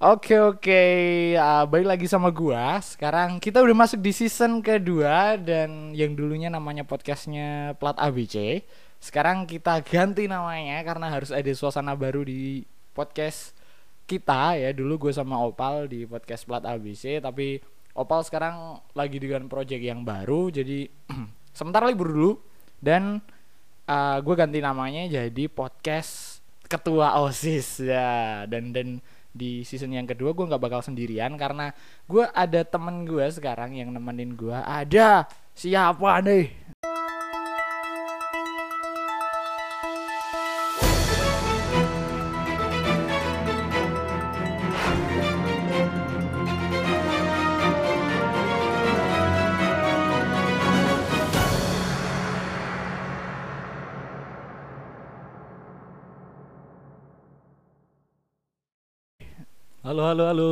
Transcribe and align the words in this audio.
Oke 0.00 0.40
oke, 0.40 0.82
uh, 1.36 1.68
balik 1.68 1.84
lagi 1.92 2.06
sama 2.08 2.32
gua. 2.32 2.80
Sekarang 2.80 3.36
kita 3.36 3.60
udah 3.60 3.84
masuk 3.84 4.00
di 4.00 4.16
season 4.16 4.64
kedua 4.64 5.36
dan 5.36 5.92
yang 5.92 6.16
dulunya 6.16 6.48
namanya 6.48 6.88
podcastnya 6.88 7.76
Plat 7.76 8.00
ABC. 8.00 8.64
Sekarang 8.96 9.44
kita 9.44 9.84
ganti 9.84 10.24
namanya 10.24 10.80
karena 10.88 11.12
harus 11.12 11.28
ada 11.28 11.52
suasana 11.52 11.92
baru 11.92 12.24
di 12.24 12.64
podcast 12.96 13.52
kita 14.08 14.56
ya. 14.56 14.72
Dulu 14.72 14.96
gue 14.96 15.12
sama 15.12 15.36
Opal 15.36 15.84
di 15.84 16.08
podcast 16.08 16.48
Plat 16.48 16.64
ABC, 16.64 17.20
tapi 17.20 17.60
Opal 17.92 18.24
sekarang 18.24 18.80
lagi 18.96 19.20
dengan 19.20 19.52
project 19.52 19.84
yang 19.84 20.00
baru, 20.00 20.48
jadi 20.48 20.88
sementara 21.60 21.84
libur 21.84 22.08
dulu 22.08 22.32
dan 22.80 23.20
uh, 23.84 24.16
gue 24.24 24.32
ganti 24.32 24.64
namanya 24.64 25.04
jadi 25.12 25.44
podcast 25.52 26.40
Ketua 26.72 27.20
OSIS 27.20 27.84
ya 27.84 28.48
dan 28.48 28.72
dan 28.72 29.04
di 29.30 29.62
season 29.62 29.94
yang 29.94 30.06
kedua 30.06 30.34
gue 30.34 30.46
nggak 30.50 30.62
bakal 30.62 30.80
sendirian 30.82 31.38
karena 31.38 31.70
gue 32.10 32.26
ada 32.34 32.66
temen 32.66 33.06
gue 33.06 33.26
sekarang 33.30 33.78
yang 33.78 33.94
nemenin 33.94 34.34
gue 34.34 34.56
ada! 34.56 35.26
Siapa 35.54 36.24
nih 36.24 36.70
Halo 59.90 60.06
halo 60.06 60.22
halo. 60.30 60.50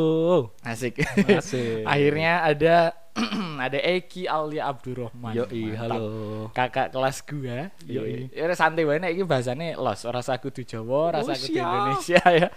asik 0.67 0.99
Asik. 1.31 1.87
akhirnya 1.95 2.43
ada 2.43 2.91
ada 3.63 3.79
Eki 3.79 4.27
Aulia 4.27 4.67
Abdurrahman 4.67 5.31
Mantap. 5.31 5.79
halo. 5.79 6.03
kakak 6.51 6.91
kelas 6.91 7.23
gue 7.23 7.71
Yoi. 7.87 8.35
ya 8.35 8.51
santai 8.53 8.83
banget 8.83 9.15
ini 9.15 9.23
bahasanya 9.23 9.79
los 9.79 10.03
rasa 10.05 10.43
kudu 10.43 10.67
Jawa 10.67 11.15
rasa 11.15 11.31
Oh, 11.31 11.39
kudu 11.39 11.55
siap. 11.55 11.71
Indonesia 11.71 12.23
ya 12.43 12.49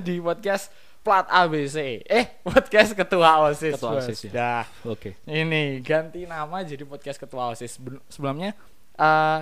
di 0.00 0.20
podcast 0.20 0.68
plat 1.00 1.24
ABC 1.24 2.04
eh 2.04 2.24
podcast 2.44 2.92
ketua 2.92 3.48
OSIS 3.48 3.80
Ketua. 3.80 3.96
OSIS, 3.96 4.18
ya. 4.28 4.30
dah 4.30 4.64
Oke. 4.84 5.16
ini 5.24 5.80
ganti 5.80 6.28
nama 6.28 6.60
jadi 6.60 6.84
podcast 6.84 7.16
ketua 7.16 7.56
osis 7.56 7.80
Sebelum- 7.80 8.04
sebelumnya 8.04 8.52
eh 9.00 9.40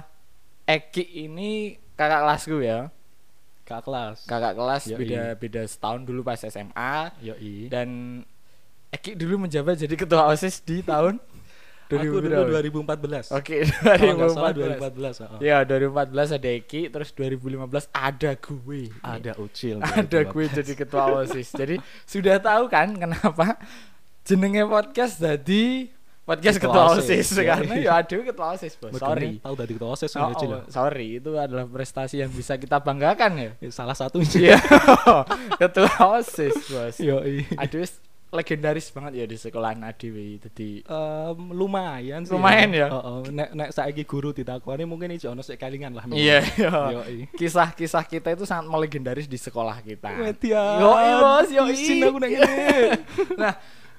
Eki 0.66 1.26
ini 1.26 1.74
kakak 1.94 2.22
kelasku 2.22 2.62
ya 2.62 2.94
Kak 3.66 3.82
kelas. 3.82 4.22
kakak 4.30 4.54
kelas 4.54 4.82
Yoi. 4.86 4.98
beda 5.02 5.22
beda 5.34 5.62
setahun 5.66 6.06
dulu 6.06 6.22
pas 6.22 6.38
SMA 6.38 6.94
Yoi. 7.18 7.66
dan 7.66 8.22
Eki 8.94 9.18
dulu 9.18 9.42
menjabat 9.42 9.74
jadi 9.74 9.94
ketua 9.98 10.30
osis 10.30 10.62
di 10.62 10.86
tahun 10.86 11.18
Aku 11.86 12.18
2000 12.18 12.18
dulu 12.18 12.42
berapa? 12.50 12.90
2014. 13.30 13.30
Oke, 13.30 13.62
salah 13.62 14.50
2014. 14.50 15.22
2014. 15.22 15.22
oh. 15.22 15.38
Ya, 15.38 15.62
2014 15.62 16.34
ada 16.34 16.48
Eki, 16.50 16.82
terus 16.90 17.14
2015 17.14 17.86
ada 17.94 18.30
gue. 18.34 18.82
Ada 19.06 19.32
Ucil. 19.38 19.78
ada 19.78 20.18
gue 20.26 20.44
jadi 20.50 20.72
ketua 20.74 21.22
OSIS. 21.22 21.54
Jadi 21.54 21.78
sudah 22.02 22.42
tahu 22.42 22.66
kan 22.66 22.90
kenapa 22.90 23.62
jenenge 24.26 24.66
podcast 24.66 25.22
jadi 25.22 25.86
podcast 26.26 26.58
ketua, 26.58 26.82
OSIS, 26.98 27.28
ya. 27.38 27.54
karena 27.54 27.74
ya 27.86 27.90
aduh 28.02 28.26
ketua 28.26 28.46
OSIS, 28.58 28.74
Bos. 28.82 28.98
Sorry. 28.98 29.38
Tahu 29.38 29.54
dari 29.54 29.72
ketua 29.78 29.90
OSIS 29.94 30.12
Oh, 30.18 30.34
oh, 30.34 30.62
sorry, 30.66 31.22
itu 31.22 31.30
adalah 31.38 31.64
prestasi 31.70 32.18
yang 32.18 32.34
bisa 32.34 32.58
kita 32.58 32.82
banggakan 32.82 33.32
ya. 33.38 33.50
Ya, 33.62 33.70
Salah 33.70 33.94
satu 33.94 34.18
Iya. 34.34 34.58
ketua 35.62 36.18
OSIS, 36.18 36.56
Bos. 36.66 36.98
Yoi. 36.98 37.46
Aduh, 37.54 37.86
legendaris 38.34 38.90
banget 38.90 39.22
ya 39.22 39.24
di 39.30 39.38
sekolahan 39.38 39.78
ADW 39.86 40.42
jadi 40.42 40.82
Em, 40.82 41.38
lumayan 41.54 42.26
sih. 42.26 42.34
Lumayan 42.34 42.74
ya? 42.74 42.90
Oh, 42.90 42.98
oh. 42.98 43.18
Nek 43.30 43.54
nek 43.54 43.70
saiki 43.70 44.02
guru 44.02 44.34
ditakoni 44.34 44.82
mungkin 44.82 45.14
iki 45.14 45.30
ono 45.30 45.46
sik 45.46 45.62
kelingan 45.62 45.94
lah. 45.94 46.04
Iya, 46.10 46.42
iya. 46.58 46.70
Kisah-kisah 47.38 48.02
kita 48.02 48.34
itu 48.34 48.42
sangat 48.42 48.66
melegendaris 48.66 49.30
di 49.30 49.38
sekolah 49.38 49.78
kita. 49.78 50.10
Yoi, 50.42 51.10
Bos. 51.22 51.48
Isin 51.70 52.02
aku 52.02 52.18
nah, 53.38 53.54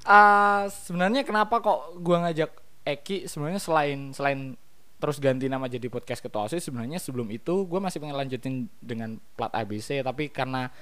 eh, 0.08 0.64
sebenarnya 0.72 1.22
kenapa 1.28 1.60
kok 1.60 2.00
gua 2.00 2.28
ngajak 2.28 2.52
Eki 2.88 3.28
sebenarnya 3.28 3.60
selain 3.60 4.16
selain 4.16 4.56
terus 4.98 5.22
ganti 5.22 5.46
nama 5.46 5.70
jadi 5.70 5.92
podcast 5.94 6.26
ketua 6.26 6.50
OSIS 6.50 6.66
sebenarnya 6.66 6.98
sebelum 6.98 7.30
itu 7.30 7.70
gue 7.70 7.78
masih 7.78 8.02
pengen 8.02 8.18
lanjutin 8.18 8.66
dengan 8.82 9.22
plat 9.38 9.54
ABC 9.54 10.02
tapi 10.02 10.34
karena 10.34 10.74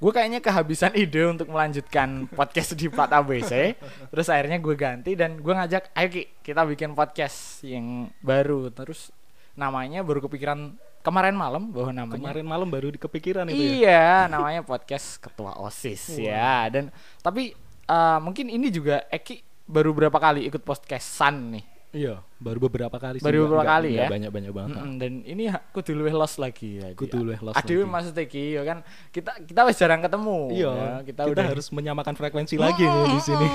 gue 0.00 0.10
kayaknya 0.10 0.42
kehabisan 0.42 0.90
ide 0.98 1.22
untuk 1.30 1.46
melanjutkan 1.52 2.24
podcast 2.38 2.74
di 2.74 2.90
plat 2.90 3.12
ABC 3.14 3.78
terus 4.10 4.26
akhirnya 4.26 4.58
gue 4.58 4.74
ganti 4.74 5.14
dan 5.14 5.38
gue 5.38 5.54
ngajak 5.54 5.94
ayo 5.94 6.08
Ki 6.10 6.22
kita 6.42 6.66
bikin 6.66 6.98
podcast 6.98 7.62
yang 7.62 8.10
baru 8.24 8.74
terus 8.74 9.14
namanya 9.54 10.02
baru 10.02 10.18
kepikiran 10.26 10.74
kemarin 11.06 11.36
malam 11.38 11.70
bahwa 11.70 11.90
namanya 11.94 12.16
Kemarin 12.18 12.46
malam 12.46 12.68
baru 12.68 12.92
kepikiran 12.92 13.48
itu 13.48 13.56
ya. 13.56 13.72
Iya, 13.72 14.08
namanya 14.28 14.60
podcast 14.60 15.16
Ketua 15.16 15.56
OSIS 15.56 16.12
ya. 16.20 16.68
Dan 16.68 16.92
tapi 17.24 17.56
eh, 17.90 18.18
mungkin 18.20 18.46
ini 18.46 18.70
juga 18.70 19.02
Eki 19.06 19.42
baru 19.66 19.90
berapa 19.90 20.14
kali 20.16 20.46
ikut 20.46 20.62
podcastan 20.62 21.50
nih. 21.52 21.64
Iya, 21.90 22.22
baru 22.38 22.62
beberapa 22.62 22.94
kali 22.96 23.18
sih. 23.18 23.26
Baru 23.26 23.50
beberapa 23.50 23.66
nggak- 23.66 23.74
kali 23.76 23.88
nggak 23.90 24.06
ya? 24.06 24.10
Banyak-banyak 24.14 24.52
banget. 24.54 24.76
Mm-mm, 24.78 24.94
dan 24.96 25.12
ini 25.24 25.50
ha- 25.50 25.64
kudu 25.68 25.90
luwih 25.92 26.14
los 26.14 26.38
lagi 26.38 26.78
ya. 26.78 26.94
Kudu 26.94 27.18
luwih 27.20 27.42
los 27.42 27.50
Adewe 27.52 27.82
lagi. 27.82 27.90
maksudnya 27.90 28.24
Ki, 28.24 28.44
ya 28.54 28.62
kan 28.62 28.78
kita 29.10 29.30
kita 29.42 29.60
wis 29.66 29.74
jarang 29.74 29.98
ketemu. 29.98 30.38
Iya, 30.54 30.70
ya. 30.70 30.90
kita, 31.02 31.22
kita, 31.26 31.32
udah 31.34 31.44
harus 31.50 31.66
menyamakan 31.68 32.14
frekuensi 32.14 32.54
lagi 32.56 32.86
nih 32.86 33.06
di 33.10 33.20
sini. 33.20 33.48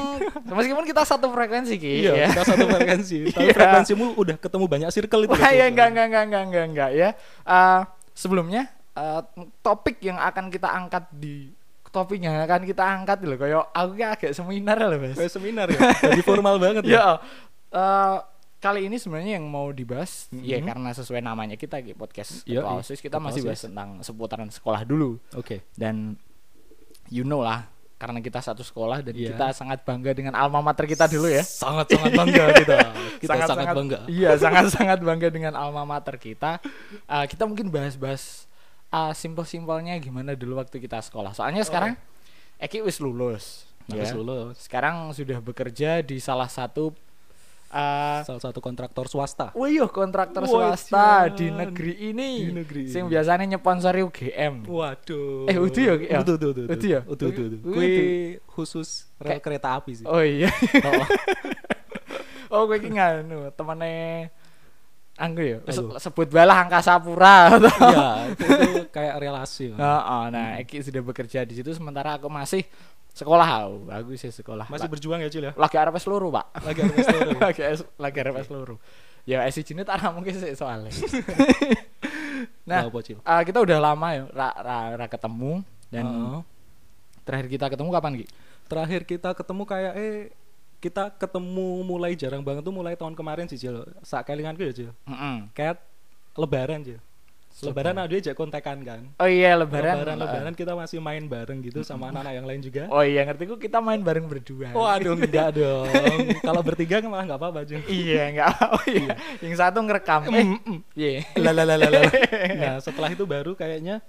Meskipun 0.46 0.84
kita 0.84 1.08
satu 1.08 1.32
frekuensi 1.32 1.76
Ki. 1.78 1.94
Iya, 2.04 2.12
ya. 2.14 2.28
kita 2.28 2.44
satu 2.46 2.66
frekuensi. 2.68 3.18
Tapi 3.32 3.40
Iya. 3.42 3.54
frekuensimu 3.56 4.06
udah 4.14 4.36
ketemu 4.36 4.66
banyak 4.68 4.90
circle 4.92 5.22
itu. 5.22 5.32
Wah, 5.32 5.52
ya 5.54 5.66
enggak 5.66 5.88
enggak 5.90 6.06
enggak 6.06 6.24
enggak 6.26 6.44
enggak 6.44 6.66
enggak 6.68 6.90
ya. 6.92 7.10
Eh, 7.42 7.82
sebelumnya 8.12 8.68
eh, 8.94 9.22
topik 9.62 10.00
yang 10.02 10.20
akan 10.20 10.52
kita 10.52 10.68
angkat 10.70 11.08
di 11.10 11.56
topik 11.96 12.20
yang 12.20 12.36
akan 12.44 12.68
kita 12.68 12.84
angkat 12.84 13.24
loh 13.24 13.40
kayak 13.40 13.72
aku 13.72 13.92
kayak 13.96 14.12
agak 14.20 14.32
seminar 14.36 14.76
loh, 14.78 15.00
Mas. 15.00 15.16
Kayak 15.16 15.32
seminar 15.32 15.68
ya. 15.72 15.80
Jadi 16.12 16.22
formal 16.22 16.60
banget 16.60 16.84
ya. 16.84 16.92
Ya, 16.92 17.08
eh, 17.72 18.18
kali 18.60 18.90
ini 18.90 18.98
sebenarnya 18.98 19.40
yang 19.40 19.46
mau 19.48 19.72
dibahas 19.72 20.28
ya 20.34 20.58
Mhm. 20.58 20.68
karena 20.68 20.90
sesuai 20.92 21.22
namanya 21.22 21.56
kita 21.56 21.80
di 21.80 21.94
podcast 21.94 22.44
iya. 22.44 22.66
OSIS 22.66 23.00
kita 23.00 23.22
masih 23.22 23.46
bahas 23.46 23.62
tentang 23.62 24.02
seputaran 24.02 24.50
sekolah 24.50 24.82
dulu 24.84 25.22
Oke. 25.32 25.62
dan 25.78 26.18
you 27.08 27.22
know 27.22 27.46
lah 27.46 27.70
karena 27.96 28.20
kita 28.20 28.42
satu 28.42 28.60
sekolah 28.60 29.00
dan 29.00 29.14
Iya. 29.16 29.38
kita 29.38 29.54
sangat 29.54 29.86
bangga 29.86 30.12
dengan 30.12 30.34
alma 30.36 30.60
mater 30.60 30.84
kita 30.84 31.08
dulu 31.08 31.32
ya. 31.32 31.46
Sangat-sangat 31.46 32.12
bangga 32.12 32.44
kita. 32.62 32.78
Kita 33.24 33.34
sangat, 33.48 33.72
bangga. 33.72 34.00
Iya, 34.12 34.32
sangat-sangat 34.36 35.00
bangga 35.00 35.28
dengan 35.32 35.54
alma 35.56 35.88
mater 35.88 36.20
kita. 36.20 36.60
Eh, 37.08 37.26
kita 37.32 37.48
mungkin 37.48 37.72
bahas-bahas 37.72 38.52
eh, 38.96 39.14
simpel-simpelnya 39.14 40.00
gimana 40.00 40.32
dulu 40.40 40.64
waktu 40.64 40.80
kita 40.80 41.04
sekolah. 41.04 41.36
Soalnya 41.36 41.68
sekarang 41.68 42.00
Eki 42.56 42.88
wis 42.88 43.04
lulus. 43.04 43.68
Ya. 43.92 44.02
wis 44.02 44.16
lulus. 44.16 44.56
Sekarang 44.64 45.12
sudah 45.12 45.44
bekerja 45.44 46.00
di 46.00 46.18
salah 46.24 46.48
satu 46.48 46.96
eh 47.76 48.20
Salah 48.24 48.40
satu 48.40 48.64
kontraktor 48.64 49.12
swasta. 49.12 49.52
Wih, 49.52 49.84
kontraktor 49.92 50.48
Wah, 50.48 50.72
swasta 50.72 51.28
Jan. 51.28 51.36
di 51.36 51.48
negeri 51.52 51.94
ini. 52.14 52.32
Di 52.48 52.54
negeri 52.56 52.82
Sing 52.88 53.12
biasanya 53.12 53.44
nyponsori 53.58 54.00
UGM. 54.06 54.70
Waduh. 54.70 55.52
Eh, 55.52 55.58
udu 55.60 55.80
ya, 55.84 55.94
ya? 56.00 56.20
Udu, 56.24 56.34
udu, 56.40 56.48
udu. 56.56 56.64
Udu 56.72 56.88
ya? 56.88 57.02
Udu, 57.04 57.24
udu. 57.28 57.42
Udu. 57.52 57.58
Kui 57.68 57.94
khusus 58.48 59.12
rel 59.20 59.44
kereta 59.44 59.76
api 59.76 59.92
sih. 60.00 60.06
Oh 60.08 60.24
iya. 60.24 60.48
Oh, 62.48 62.64
oh, 62.64 62.72
kowe 62.72 62.78
iki 62.80 62.88
nganu, 62.96 63.52
temene 63.52 64.32
Anggo 65.16 65.40
ya. 65.40 65.64
Se- 65.72 66.00
sebut 66.04 66.28
balah 66.28 66.68
Angkasa 66.68 67.00
Pura. 67.00 67.48
Iya, 67.56 68.36
itu, 68.36 68.44
itu 68.44 68.82
kayak 68.92 69.16
relasi. 69.20 69.72
ya. 69.72 69.78
Heeh, 69.80 70.24
nah, 70.32 70.48
Eki 70.60 70.84
sudah 70.84 71.02
bekerja 71.04 71.48
di 71.48 71.56
situ 71.56 71.72
sementara 71.72 72.20
aku 72.20 72.28
masih 72.28 72.68
sekolah 73.16 73.48
aku. 73.64 73.76
Aku 73.96 74.10
sih 74.20 74.32
sekolah. 74.32 74.68
Masih 74.68 74.92
Pak. 74.92 74.94
berjuang 75.00 75.24
ya, 75.24 75.32
Cil 75.32 75.48
ya? 75.48 75.54
lagi 75.56 75.76
arep 75.80 75.96
seluruh, 76.04 76.30
Pak. 76.36 76.46
Lagi 76.68 76.80
ada 76.84 76.96
story. 77.00 77.30
lagi 78.04 78.18
arep 78.20 78.36
seluruh. 78.44 78.78
Ya 79.26 79.42
esi 79.48 79.66
jenis 79.66 79.88
tak 79.88 80.04
mungkin 80.14 80.36
sih 80.36 80.54
soalnya. 80.54 80.92
nah, 82.70 82.86
ah, 83.26 83.42
kita 83.42 83.58
udah 83.64 83.78
lama 83.82 84.08
ya 84.14 84.24
ra, 84.30 84.50
ra, 84.54 84.78
ra 85.00 85.08
ketemu 85.10 85.66
dan 85.90 86.06
Heeh. 86.06 86.40
terakhir 87.26 87.48
kita 87.50 87.66
ketemu 87.74 87.90
kapan 87.90 88.14
Ki? 88.22 88.26
terakhir 88.66 89.02
kita 89.06 89.30
ketemu 89.38 89.64
kayak 89.66 89.94
eh 89.94 90.18
kita 90.78 91.10
ketemu 91.12 91.68
mulai 91.82 92.14
jarang 92.14 92.40
banget 92.40 92.62
tuh 92.62 92.72
mulai 92.72 92.94
tahun 92.94 93.14
kemarin 93.14 93.46
sih 93.46 93.58
Cil 93.58 93.84
sak 94.02 94.26
kelinganku 94.26 94.62
ya 94.62 94.74
Cil 94.74 94.92
Heeh. 95.04 95.38
kayak 95.52 95.82
lebaran 96.34 96.82
Cil 96.82 97.00
lebaran 97.56 97.96
ada 97.96 98.12
aja 98.12 98.36
kontekan 98.36 98.84
kan 98.84 99.08
Oh 99.16 99.24
iya 99.26 99.56
lebaran. 99.56 99.96
lebaran 99.96 100.18
lebaran 100.20 100.54
kita 100.54 100.76
masih 100.76 101.00
main 101.00 101.24
bareng 101.24 101.64
gitu 101.64 101.82
sama 101.82 102.12
anak-anak 102.12 102.34
yang 102.36 102.44
lain 102.44 102.60
juga 102.60 102.84
Oh 102.92 103.00
iya 103.00 103.24
ngerti 103.24 103.48
ku 103.48 103.56
kita 103.56 103.80
main 103.80 104.04
bareng 104.04 104.28
berdua. 104.28 104.76
waduh 104.76 105.16
enggak 105.16 105.56
dong 105.56 105.88
kalau 106.48 106.60
bertiga 106.60 107.00
kan 107.00 107.08
malah 107.08 107.24
nggak 107.24 107.40
apa-apa 107.40 107.64
Cil 107.64 107.80
iya 107.88 108.28
enggak. 108.28 108.52
Oh 108.70 108.84
iya. 108.86 109.16
Yang 109.40 109.56
satu 109.56 109.80
ngerekam. 109.82 110.22
Eh, 110.28 110.44
Mm, 110.44 110.60
mm. 110.60 110.80
iya. 110.94 111.24
Lalalala. 111.34 111.88
nah 112.60 112.76
setelah 112.78 113.08
itu 113.10 113.24
baru 113.24 113.56
kayaknya 113.56 114.04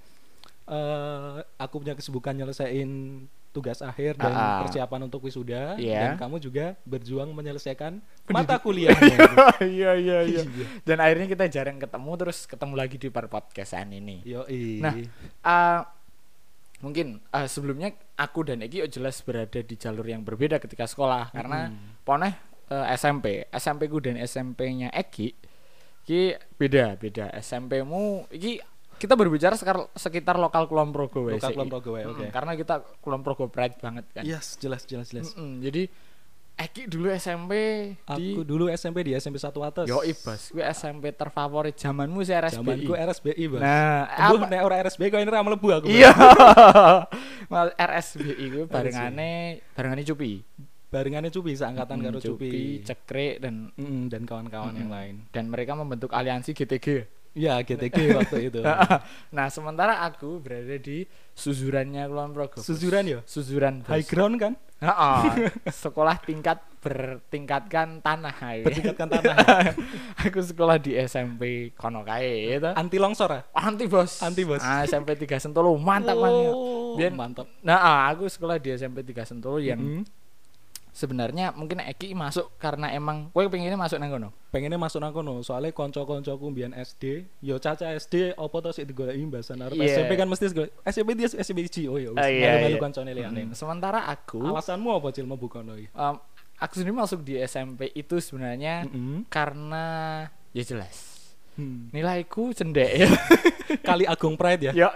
eh 0.67 1.35
aku 1.55 1.79
punya 1.79 1.95
kesibukan 1.95 2.35
nyelesain 2.35 2.89
tugas 3.57 3.81
akhir 3.81 4.13
dan 4.15 4.29
ah. 4.29 4.61
persiapan 4.61 5.01
untuk 5.03 5.25
wisuda 5.25 5.73
Iya. 5.75 6.13
dan 6.13 6.21
kamu 6.21 6.37
juga 6.37 6.77
berjuang 6.83 7.33
menyelesaikan 7.33 7.97
mata 8.29 8.55
kuliahnya. 8.63 9.17
iya 9.65 9.91
iya 9.97 10.17
iya 10.29 10.41
Iya. 10.45 10.65
dan 10.83 11.01
akhirnya 11.01 11.25
kita 11.25 11.45
jarang 11.47 11.77
ketemu 11.77 12.11
terus 12.15 12.45
ketemu 12.45 12.73
lagi 12.73 12.95
di 12.95 13.09
per 13.09 13.25
podcastan 13.25 13.89
ini 13.91 14.21
Yoi. 14.21 14.77
Nah, 14.77 14.93
Eh, 15.39 15.81
mungkin 16.77 17.17
eh, 17.27 17.47
sebelumnya 17.47 17.89
aku 18.15 18.45
dan 18.45 18.61
Eki 18.61 18.85
jelas 18.87 19.19
berada 19.19 19.57
di 19.57 19.73
jalur 19.73 20.05
yang 20.05 20.21
berbeda 20.21 20.61
ketika 20.61 20.85
sekolah 20.85 21.33
karena 21.33 21.73
poneh 22.03 22.37
eh, 22.67 22.85
SMP 22.93 23.49
SMP 23.49 23.89
ku 23.89 23.97
dan 23.97 24.13
SMP-nya 24.15 24.93
Eki 24.93 25.33
ki 26.03 26.21
beda 26.55 26.95
beda 26.95 27.33
SMP-mu 27.35 28.29
iki 28.29 28.61
kita 28.97 29.13
berbicara 29.13 29.53
sekar- 29.53 29.89
sekitar 29.93 30.35
lokal 30.35 30.65
Kulon 30.65 30.89
Progo 30.89 31.23
Lokal. 31.23 31.53
Kulon 31.53 31.67
Progo 31.67 31.93
Mm-mm, 31.93 32.11
oke. 32.11 32.25
karena 32.29 32.53
kita 32.53 32.75
Kulon 32.99 33.21
Progo 33.21 33.45
pride 33.45 33.77
banget 33.77 34.05
kan 34.11 34.23
yes, 34.23 34.57
jelas 34.57 34.83
jelas 34.83 35.07
jelas. 35.07 35.31
Mm-mm, 35.31 35.61
jadi 35.61 35.87
Eki 36.57 36.89
dulu 36.89 37.13
SMP 37.13 37.53
di 38.17 38.33
Aku 38.33 38.41
dulu 38.41 38.65
SMP 38.67 39.05
di 39.05 39.13
SMP 39.13 39.37
1 39.37 39.53
atas. 39.61 39.85
Yo 39.85 40.01
ibas, 40.01 40.49
gue 40.49 40.65
SMP 40.65 41.13
terfavorit 41.13 41.77
zamanmu 41.77 42.17
sih 42.19 42.33
RSBI. 42.33 42.57
Zamanku 42.57 42.97
RSBI, 42.97 43.45
Bang. 43.47 43.61
Nah, 43.61 44.09
apa- 44.09 44.49
nek 44.49 44.61
ora 44.61 44.81
RSBI 44.81 45.07
kok 45.07 45.21
ini 45.21 45.29
ra 45.29 45.45
mlebu 45.45 45.67
aku. 45.71 45.85
Iya. 45.85 46.09
RSBI 47.79 48.45
gue 48.49 48.63
barengane 48.65 49.61
barengane 49.71 50.01
Cupi. 50.03 50.41
Barengannya 50.87 51.29
Cupi, 51.29 51.51
seangkatan 51.51 51.99
Mm, 51.99 52.03
karo 52.07 52.17
Cupi. 52.17 52.79
Cekrek 52.81 53.37
dan 53.37 53.69
Mm, 53.75 54.07
dan 54.07 54.23
kawan-kawan 54.23 54.71
yang 54.73 54.87
Mm. 54.87 54.95
lain. 54.95 55.15
dan 55.29 55.45
mereka 55.45 55.75
membentuk 55.75 56.09
aliansi 56.09 56.55
GTG. 56.55 57.05
Ya, 57.37 57.61
GTG 57.61 57.97
waktu 58.17 58.49
itu. 58.49 58.65
nah, 59.29 59.47
sementara 59.47 60.01
aku 60.01 60.41
berada 60.41 60.73
di 60.75 61.05
suzurannya 61.31 62.09
Kulon 62.09 62.33
Progo. 62.33 62.59
Suzuran 62.59 63.05
ya? 63.05 63.19
Suzuran 63.23 63.85
bos. 63.85 63.93
High 63.93 64.07
ground 64.09 64.41
kan? 64.41 64.53
Heeh. 64.77 65.21
sekolah 65.85 66.17
tingkat 66.19 66.57
bertingkatkan 66.81 68.01
tanah. 68.01 68.33
ae. 68.41 68.61
Bertingkatkan 68.61 69.07
tanah. 69.09 69.35
aku 70.25 70.39
sekolah 70.39 70.77
di 70.77 70.97
SMP 70.97 71.73
kono 71.73 72.01
kae 72.01 72.57
itu. 72.57 72.69
Anti 72.73 72.97
longsor 72.97 73.29
ah? 73.31 73.41
Anti 73.53 73.85
bos. 73.85 74.21
Anti, 74.21 74.41
Bos. 74.41 74.61
Ah, 74.61 74.81
SMP 74.83 75.13
3 75.13 75.37
Sentolo 75.37 75.73
mantap 75.77 76.17
banget. 76.17 76.53
Oh, 76.53 76.97
Biar- 76.97 77.13
mantap. 77.13 77.45
Nah, 77.61 77.77
ah, 77.77 78.01
aku 78.09 78.25
sekolah 78.25 78.57
di 78.57 78.73
SMP 78.73 79.01
3 79.01 79.21
Sentolo 79.23 79.57
yang 79.57 79.77
Mm. 79.77 80.03
Sebenarnya 80.97 81.53
mungkin 81.53 81.77
Eki 81.77 82.17
masuk 82.17 82.57
karena 82.57 82.89
emang 82.89 83.29
kowe 83.29 83.45
pengennya 83.45 83.77
masuk 83.77 84.01
nang 84.01 84.09
kono. 84.09 84.29
pengennya 84.49 84.81
masuk 84.81 84.97
nang 84.97 85.13
kono 85.13 85.45
soalnya 85.45 85.69
konco-koncoku 85.69 86.49
mbiyen 86.49 86.73
SD 86.73 87.29
yo 87.45 87.61
caca 87.61 87.93
SD 87.93 88.33
opo 88.33 88.57
to 88.65 88.73
sik 88.73 88.89
digoleki 88.89 89.21
mbasan 89.29 89.61
arep? 89.61 89.77
Iya. 89.77 90.01
SMP 90.01 90.17
kan 90.17 90.25
mesti 90.25 90.49
SMP 90.89 91.13
dia 91.13 91.29
SMP 91.29 91.69
Ci 91.69 91.85
oh 91.85 92.01
ya 92.01 92.09
wis. 92.09 92.17
Ah, 92.17 92.25
iya, 92.25 92.57
melu-melu 92.57 92.73
iya. 92.73 92.81
koncone 92.81 93.11
liyane. 93.13 93.41
Hmm, 93.45 93.53
Sementara 93.53 94.09
aku 94.09 94.41
alasanmu 94.41 94.89
apa 94.97 95.13
cil 95.13 95.29
mlebu 95.29 95.45
kono 95.45 95.77
iki? 95.77 95.93
Em, 95.93 96.15
aku 96.57 96.73
sendiri 96.73 96.97
masuk 96.97 97.21
di 97.21 97.37
SMP 97.45 97.93
itu 97.93 98.17
sebenarnya 98.17 98.89
Mm-mm. 98.89 99.29
karena 99.29 99.85
ya 100.57 100.65
jelas 100.65 101.16
Hmm. 101.57 101.89
nilaiku 101.89 102.53
cendek 102.53 102.91
ya. 102.95 103.09
kali 103.89 104.05
Agung 104.05 104.37
Pride 104.37 104.69
ya 104.69 104.71
Yo, 104.77 104.89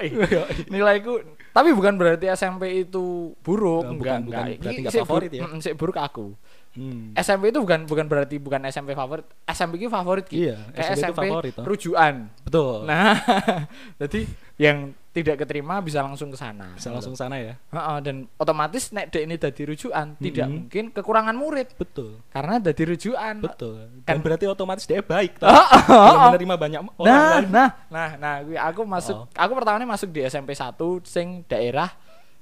nilaiku 0.68 1.18
tapi 1.50 1.74
bukan 1.74 1.98
berarti 1.98 2.30
SMP 2.30 2.86
itu 2.86 3.36
buruk, 3.42 3.84
Nah, 3.84 3.92
bukan- 3.92 4.22
enggak, 4.24 4.24
bukan 4.24 4.40
enggak. 4.48 4.62
berarti 4.62 4.72
Ini 4.72 4.80
enggak 4.80 4.94
favorit 5.04 5.31
ya? 5.31 5.42
mm, 5.44 5.60
sik 5.60 5.75
buruk 5.75 5.98
aku. 5.98 6.28
Hmm. 6.72 7.12
SMP 7.13 7.52
itu 7.52 7.60
bukan 7.60 7.84
bukan 7.84 8.06
berarti 8.08 8.36
bukan 8.38 8.63
SMP 8.66 8.94
favorit. 8.94 9.28
SMP 9.44 9.75
itu 9.75 9.90
favorit 9.90 10.24
Ki. 10.24 10.48
Iya, 10.48 10.72
Kayak 10.72 10.88
SMP 10.88 10.96
itu 10.96 11.04
SMP, 11.04 11.19
favorit, 11.28 11.52
toh. 11.52 11.66
rujukan. 11.66 12.13
betul 12.42 12.78
Nah, 12.86 13.12
jadi 14.00 14.22
yang 14.56 14.78
tidak 15.12 15.36
keterima 15.38 15.80
bisa 15.80 16.00
langsung 16.00 16.28
ke 16.28 16.36
sana. 16.36 16.72
bisa 16.72 16.88
langsung 16.88 17.12
sana 17.13 17.36
ya 17.36 17.60
Heeh, 17.68 17.98
dan 18.00 18.31
otomatis 18.36 18.90
nek 18.90 19.12
dek 19.12 19.22
ini 19.22 19.36
dadi 19.36 19.63
rujukan, 19.66 20.16
tidak 20.16 20.48
Mm-mm. 20.48 20.56
mungkin 20.63 20.84
kekurangan 20.90 21.36
murid 21.36 21.68
betul 21.75 22.24
karena 22.30 22.58
dadi 22.58 22.84
rujukan. 22.88 23.36
betul 23.40 23.75
Kan- 24.02 24.08
dan 24.08 24.18
berarti 24.22 24.46
otomatis 24.48 24.84
dia 24.84 25.04
baik 25.04 25.36
Oh, 25.38 25.46
toh. 25.46 25.52
oh, 25.52 25.63
Dia 25.84 26.16
oh. 26.16 26.22
menerima 26.30 26.56
banyak 26.56 26.80
orang 26.80 26.96
Nah, 27.04 27.28
lain. 27.30 27.46
nah, 27.50 27.69
nah, 27.88 28.10
nah, 28.16 28.34
aku 28.63 28.81
masuk, 28.84 29.18
Oh. 29.18 29.28
aku 29.34 29.52
pertamanya 29.54 29.84
masuk 29.86 30.10
di 30.10 30.24
SMP 30.24 30.52
1 30.52 30.80
sing 31.04 31.44
daerah 31.46 31.92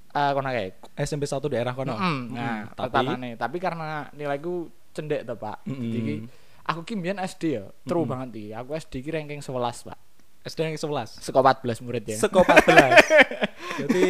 eh 0.09 0.31
kono 0.31 0.47
kae. 0.47 0.69
SMP 0.99 1.25
1 1.25 1.37
daerah 1.47 1.73
kono. 1.73 1.93
Mm, 1.93 2.21
Nah, 2.31 2.69
tapi 2.71 2.85
pertamanya, 2.91 3.27
tapi 3.35 3.57
karena 3.57 3.87
nilaiku 4.11 4.65
cendek 4.89 5.21
to, 5.23 5.33
Pak. 5.33 5.65
Mm-mm. 5.65 5.85
Jadi 5.87 6.13
aku 6.63 6.81
ki 6.81 6.93
mbiyen 6.95 7.17
SD 7.19 7.43
ya, 7.51 7.65
true 7.83 8.01
Mm-mm. 8.01 8.09
banget 8.11 8.29
iki. 8.35 8.49
Aku 8.51 8.73
SD 8.73 8.93
ki 8.99 9.09
ranking 9.11 9.37
11, 9.39 9.85
Pak. 9.85 9.97
SD 10.39 10.59
yang 10.63 10.79
11 10.79 11.19
Seko 11.19 11.43
14 11.43 11.83
murid 11.83 12.03
ya. 12.07 12.17
Seko 12.17 12.39
14 12.41 12.95
Jadi 13.79 14.03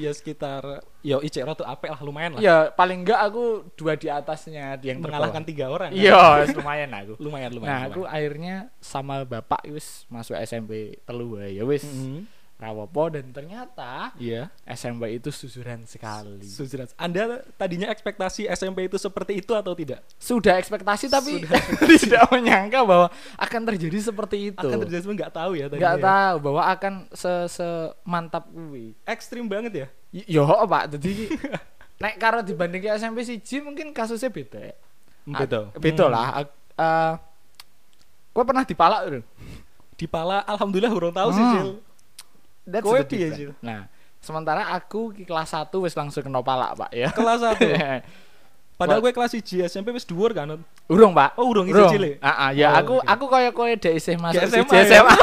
ya 0.00 0.10
sekitar 0.10 0.62
Yo 1.00 1.20
icek 1.20 1.44
rotu 1.44 1.60
apik 1.62 1.92
lah 1.92 2.00
lumayan 2.00 2.36
lah 2.36 2.40
Ya, 2.40 2.56
paling 2.72 3.04
enggak 3.04 3.20
aku 3.22 3.68
dua 3.76 3.92
di 3.94 4.08
atasnya 4.08 4.80
yang 4.80 5.00
Mengalahkan 5.00 5.44
tiga 5.44 5.68
orang 5.68 5.92
kan? 5.92 6.00
Iya, 6.00 6.48
lumayan 6.56 6.90
aku. 6.90 7.12
Lumayan 7.20 7.50
lumayan 7.52 7.68
Nah, 7.70 7.80
aku 7.88 8.00
lumayan. 8.00 8.16
akhirnya 8.16 8.54
sama 8.80 9.24
bapak 9.24 9.60
wis 9.68 10.08
masuk 10.08 10.36
SMP 10.40 10.96
telu 11.04 11.36
ya 11.38 11.64
wis. 11.64 11.84
Mhm. 11.84 12.43
Rawopo 12.64 13.08
dan 13.08 13.28
ternyata 13.28 14.08
Iya 14.16 14.48
SMP 14.64 15.14
itu 15.14 15.28
susuran 15.28 15.84
sekali. 15.84 16.40
Susuran. 16.42 16.88
Anda 16.94 17.44
tadinya 17.54 17.86
ekspektasi 17.86 18.48
SMP 18.48 18.88
itu 18.88 18.96
seperti 18.96 19.36
itu 19.36 19.52
atau 19.52 19.72
tidak? 19.72 20.00
Sudah 20.16 20.56
ekspektasi 20.56 21.06
tapi 21.06 21.44
Sudah. 21.44 21.60
tidak 22.00 22.24
menyangka 22.30 22.80
bahwa 22.80 23.06
akan 23.36 23.60
terjadi 23.68 23.98
seperti 24.02 24.50
itu. 24.50 24.58
Akan 24.58 24.80
terjadi 24.80 25.04
nggak 25.04 25.30
tahu 25.30 25.52
ya 25.54 25.66
tadinya 25.66 25.80
Nggak 25.84 25.96
ya. 25.96 26.04
tahu 26.04 26.34
bahwa 26.40 26.62
akan 26.66 26.94
se 27.12 27.32
semantap 27.50 28.48
kuwi. 28.48 28.96
Ekstrim 29.04 29.44
banget 29.44 29.72
ya 29.76 29.86
Y- 30.10 30.34
Yo 30.34 30.46
Pak, 30.46 30.94
jadi 30.94 31.12
nek 32.02 32.14
karo 32.16 32.40
dibanding 32.40 32.80
ke 32.80 32.90
SMP 32.92 33.22
siji 33.22 33.60
mungkin 33.60 33.90
kasusnya 33.90 34.30
beda. 34.30 34.72
Ah, 35.26 35.44
Beda 35.74 36.04
Hmm. 36.04 36.12
lah. 36.12 36.26
Kowe 38.30 38.42
pernah 38.42 38.62
dipalak 38.62 39.00
lho? 39.06 39.20
Di 39.94 40.06
pala 40.06 40.42
alhamdulillah 40.42 40.90
urung 40.90 41.14
tahu 41.14 41.30
sih 41.30 41.38
Hmm. 41.38 41.54
Cil 41.54 41.68
That's 42.64 42.82
Kowe 42.82 42.96
the 42.96 43.04
piye. 43.04 43.28
Cil? 43.30 43.50
Nah, 43.60 43.86
sementara 44.18 44.72
aku 44.72 45.12
di 45.12 45.22
kelas 45.22 45.52
1 45.52 45.68
wis 45.78 45.92
langsung 45.92 46.24
kena 46.24 46.40
palak, 46.40 46.74
Pak 46.74 46.90
ya. 46.90 47.08
Kelas 47.12 47.40
1 47.44 47.60
Padahal 48.80 48.98
gue 48.98 49.12
kelas 49.14 49.30
1 49.30 49.70
SMP 49.70 49.94
wis 49.94 50.02
dhuwur 50.02 50.34
kan 50.34 50.50
Urung, 50.90 51.14
Pak. 51.14 51.38
Oh 51.38 51.46
urung 51.46 51.70
Urung. 51.70 51.86
isi 51.86 51.94
cilik 51.94 52.14
Ah, 52.18 52.48
ah, 52.48 52.50
ya 52.50 52.74
Oh, 52.74 52.80
aku 52.82 52.94
oke. 52.98 53.06
aku 53.06 53.24
koyo 53.30 53.50
koyo 53.54 53.74
dek 53.78 53.94
isih 53.94 54.18
masuk 54.18 54.42
SMA 54.50 54.66
ya? 54.66 54.82
SMA. 54.82 55.14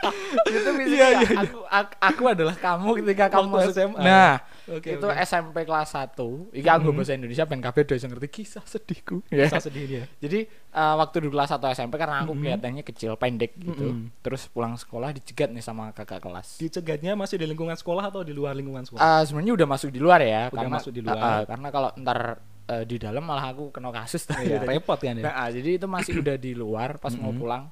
itu 0.46 0.70
bisa 0.78 0.94
Iya, 0.94 1.06
iya, 1.10 1.20
iya. 1.26 1.38
aku, 1.42 1.58
aku 1.66 1.92
aku 2.00 2.22
adalah 2.30 2.54
kamu 2.54 2.88
ketika 3.02 3.24
kamu 3.28 3.46
masuk 3.50 3.72
SMA. 3.74 3.98
Nah, 3.98 4.32
Oke, 4.70 4.94
itu 4.94 5.02
oke. 5.02 5.18
SMP 5.20 5.56
kelas 5.62 5.90
1. 5.90 6.50
Iki 6.52 6.68
aku 6.68 6.88
Mhm. 6.88 6.96
bahasa 6.96 7.12
Indonesia 7.12 7.44
ben 7.44 7.60
kabeh 7.60 7.82
do 7.82 7.94
ngerti 7.94 8.28
kisah 8.30 8.62
sedihku. 8.62 9.20
Ya. 9.28 9.44
Kisah 9.44 9.62
sedih 9.62 9.84
dia 9.84 10.02
Jadi 10.18 10.46
eh, 10.46 10.94
waktu 10.96 11.16
di 11.18 11.28
kelas 11.28 11.50
1 11.50 11.66
SMP 11.68 11.94
karena 11.96 12.22
aku 12.22 12.32
Mhm. 12.32 12.40
kelihatannya 12.40 12.82
kecil 12.82 13.12
pendek 13.14 13.52
gitu. 13.56 13.90
Mhm. 13.90 14.14
Terus 14.20 14.46
pulang 14.46 14.74
sekolah 14.74 15.10
dicegat 15.10 15.50
nih 15.50 15.60
sama 15.60 15.90
kakak 15.90 16.20
kelas. 16.20 16.56
Dicegatnya 16.56 17.12
masih 17.12 17.36
di 17.36 17.44
lingkungan 17.44 17.74
sekolah 17.74 18.08
atau 18.08 18.22
di 18.22 18.30
luar 18.30 18.54
lingkungan 18.54 18.82
sekolah? 18.82 19.00
Eh, 19.00 19.22
sebenarnya 19.24 19.54
udah 19.54 19.68
masuk 19.68 19.90
di 19.90 19.98
luar 19.98 20.20
ya 20.20 20.46
Udah 20.46 20.54
karena 20.56 20.70
masuk 20.72 20.92
di 20.92 21.00
luar. 21.00 21.16
eh, 21.16 21.24
eh, 21.24 21.42
karena 21.44 21.68
kalau 21.68 21.90
ntar 21.96 22.20
eh, 22.66 22.84
di 22.84 22.96
dalam 22.96 23.26
malah 23.26 23.50
aku 23.50 23.74
kena 23.74 23.90
kasus 23.90 24.30
Iya, 24.30 24.62
Jadi- 24.62 24.66
repot 24.70 24.94
kan 24.94 25.18
ya 25.18 25.26
Nah, 25.26 25.34
ah, 25.36 25.48
jadi 25.50 25.74
itu 25.74 25.86
masih 25.86 26.22
udah 26.22 26.38
di 26.38 26.54
luar 26.54 26.96
pas 26.96 27.10
mau 27.12 27.34
Mhm. 27.34 27.38
pulang 27.38 27.64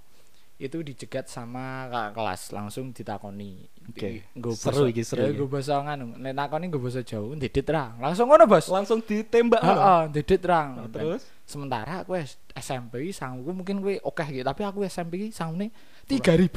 itu 0.59 0.83
dicegat 0.83 1.31
sama 1.31 1.87
kakak 1.87 2.11
kelas 2.19 2.43
langsung 2.51 2.91
ditakoni. 2.91 3.71
Oke. 3.95 4.27
Nggo 4.35 4.59
Seru 4.59 4.91
iki, 4.91 5.07
seru 5.07 5.23
ya, 5.23 5.31
nggo 5.31 5.47
basa 5.47 5.79
nganu, 5.87 6.19
nek 6.19 6.35
takoni 6.35 6.67
nggo 6.67 6.83
basa 6.83 7.01
Jawa, 7.07 7.39
ndedit 7.39 7.69
ra. 7.71 7.95
Langsung 8.03 8.27
ngono, 8.27 8.45
Bos. 8.51 8.67
Langsung 8.67 8.99
ditembak 8.99 9.63
Heeh, 9.63 9.79
ngono? 10.11 10.43
ra. 10.51 10.61
Nah, 10.75 10.91
terus 10.91 11.23
sementara 11.47 12.03
aku 12.03 12.19
SMP 12.59 13.07
ki 13.07 13.15
sangguku 13.15 13.55
mungkin 13.55 13.79
kowe 13.79 13.95
oke 14.03 14.25
gitu, 14.35 14.43
tapi 14.43 14.67
aku 14.67 14.83
SMP 14.83 15.13
ki 15.17 15.27
sangune 15.31 15.71
3000. 16.11 16.51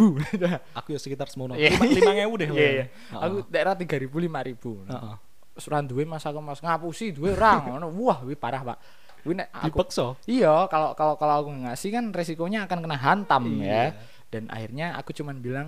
aku 0.74 0.88
ya 0.92 1.00
sekitar 1.00 1.30
semono 1.30 1.54
Iya. 1.54 1.78
lima 1.78 2.12
lima 2.12 2.36
deh 2.42 2.48
Iya, 2.58 2.70
iya. 2.74 2.86
Heeh. 2.90 3.22
Aku 3.22 3.36
daerah 3.54 3.78
3000 3.78 4.10
5000. 4.10 4.90
Heeh. 4.90 5.16
Wis 5.52 5.68
ora 5.68 5.84
duwe 5.84 6.08
mas 6.08 6.24
aku 6.26 6.40
mas 6.42 6.58
ngapusi 6.58 7.14
duwe 7.14 7.38
ra 7.38 7.62
ngono. 7.62 7.92
Wah, 8.02 8.24
kuwi 8.26 8.34
parah, 8.40 8.64
Pak. 8.66 8.78
Kuwi 9.22 9.34
nek 9.38 9.50
aku 9.54 9.66
dipeksa 9.86 10.06
Iya, 10.26 10.66
kalau 10.68 10.98
kalau 10.98 11.14
kalau 11.16 11.34
aku 11.46 11.50
ngasih 11.66 11.90
kan 11.94 12.06
resikonya 12.10 12.66
akan 12.66 12.80
kena 12.82 12.98
hantam 12.98 13.44
ya. 13.62 13.94
Iya. 13.94 14.02
Dan 14.32 14.44
akhirnya 14.50 14.98
aku 14.98 15.14
cuman 15.14 15.38
bilang 15.44 15.68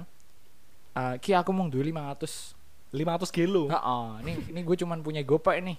"Eh, 0.97 1.15
Ki 1.21 1.37
aku 1.37 1.51
mau 1.53 1.69
duit 1.69 1.85
500 1.89 2.55
500 2.93 3.33
kilo 3.33 3.73
Heeh, 3.73 4.05
ini 4.21 4.31
ini 4.53 4.59
gue 4.61 4.77
cuman 4.77 5.01
punya 5.01 5.25
gopay 5.25 5.65
nih. 5.65 5.77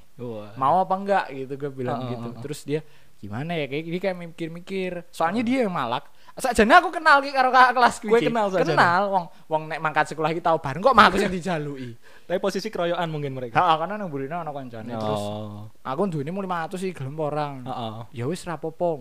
Mau 0.59 0.83
apa 0.83 0.95
enggak 0.99 1.25
gitu 1.31 1.55
gue 1.55 1.71
bilang 1.71 2.03
Heeh, 2.03 2.11
gitu. 2.19 2.29
Terus 2.43 2.61
dia 2.67 2.81
gimana 3.25 3.53
ya 3.55 3.65
kayak 3.65 3.85
dia 3.87 4.01
kayak 4.03 4.17
mikir-mikir. 4.21 4.93
Soalnya 5.09 5.41
dia 5.41 5.65
yang 5.65 5.73
malak. 5.73 6.05
Sakjane 6.35 6.75
aku 6.75 6.91
kenal 6.91 7.19
ki 7.19 7.31
karo 7.31 7.49
kakak 7.49 7.73
kelas 7.73 7.97
Ki. 7.97 8.11
kenal? 8.11 8.51
Kenal 8.51 9.03
wong 9.07 9.25
wong 9.47 9.63
nek 9.67 9.79
mangkat 9.79 10.11
sekolah 10.11 10.29
iki 10.29 10.43
tau 10.43 10.59
bareng 10.59 10.83
kok 10.83 10.91
aku 10.93 11.17
sing 11.17 11.31
dijaluki. 11.39 11.95
tapi 12.25 12.39
posisi 12.39 12.69
keroyokan 12.69 13.07
mungkin 13.07 13.33
mereka 13.33 13.55
Heeh, 13.55 13.77
karena 13.79 13.95
nang 13.95 14.09
burine 14.09 14.35
ana 14.35 14.51
kancane 14.51 14.91
terus 14.91 15.23
oh 15.23 15.71
aku 15.79 16.01
duwene 16.09 16.33
mau 16.33 16.43
500 16.43 16.75
sih 16.75 16.91
gelem 16.91 17.15
orang. 17.15 17.63
Heeh. 17.63 17.95
ya 18.13 18.25
wis 18.27 18.43
rapopo 18.43 18.99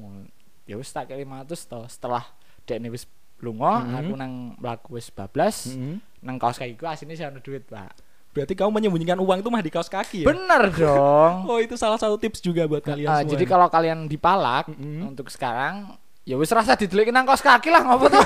ya 0.63 0.75
wis 0.75 0.87
tak 0.87 1.09
kayak 1.09 1.25
500 1.25 1.49
to 1.65 1.79
setelah 1.87 2.21
dekne 2.63 2.87
wis 2.87 3.09
lunga 3.39 3.81
Mhm. 3.81 3.95
aku 3.97 4.13
nang 4.13 4.33
mlaku 4.55 4.87
wis 4.93 5.09
bablas 5.09 5.73
Mhm. 5.73 6.21
nang 6.21 6.37
kaos 6.37 6.55
kayak 6.55 6.77
iku 6.77 6.85
asine 6.85 7.11
sih 7.11 7.25
ana 7.25 7.39
duit 7.39 7.65
pak 7.65 7.97
Berarti 8.33 8.53
kamu 8.53 8.69
menyembunyikan 8.71 9.15
uang 9.15 9.39
itu 9.39 9.47
mah 9.47 9.61
di 9.61 9.69
kaos 9.69 9.87
kaki 9.87 10.21
ya? 10.21 10.27
Bener 10.27 10.67
dong. 10.69 11.33
Oh, 11.47 11.57
itu 11.57 11.73
salah 11.75 11.95
satu 11.95 12.17
tips 12.17 12.39
juga 12.39 12.65
buat 12.65 12.81
kalian 12.81 13.05
Ah, 13.05 13.19
semua. 13.19 13.31
jadi 13.31 13.45
kalau 13.45 13.67
kalian 13.67 14.05
dipalak 14.05 14.67
Mm-mm. 14.67 15.07
untuk 15.07 15.27
sekarang 15.27 15.93
ya 16.23 16.33
wis 16.33 16.47
rasa 16.49 16.73
didelik 16.73 17.11
nang 17.11 17.23
kaos 17.23 17.39
kaki 17.39 17.67
lah 17.67 17.83
ngopo 17.83 18.07
tuh. 18.07 18.23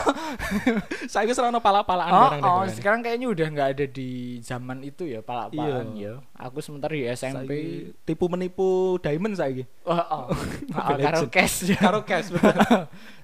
saya 1.11 1.25
wis 1.25 1.35
ono 1.35 1.57
pala-palaan 1.57 2.07
Oh, 2.07 2.29
barang 2.29 2.41
oh, 2.45 2.63
sekarang 2.69 3.01
kayaknya 3.01 3.27
udah 3.27 3.47
nggak 3.49 3.69
ada 3.73 3.85
di 3.85 4.11
zaman 4.39 4.79
itu 4.81 5.03
ya 5.03 5.19
palak-palan 5.19 5.91
Iya. 5.91 6.21
ya. 6.21 6.39
Aku 6.39 6.61
sebentar 6.61 6.87
di 6.87 7.03
SMP. 7.03 7.49
Saiki 7.49 7.61
tipu 8.05 8.29
menipu 8.29 8.67
diamond 8.97 9.33
saiki. 9.33 9.65
Wah, 9.81 9.97
oh. 10.07 10.23
Ah, 10.71 10.87
Mobile 10.93 11.03
karo 11.03 11.17
Legends. 11.25 11.33
cash. 11.33 11.55
Karo 11.75 11.99
cash. 12.01 12.29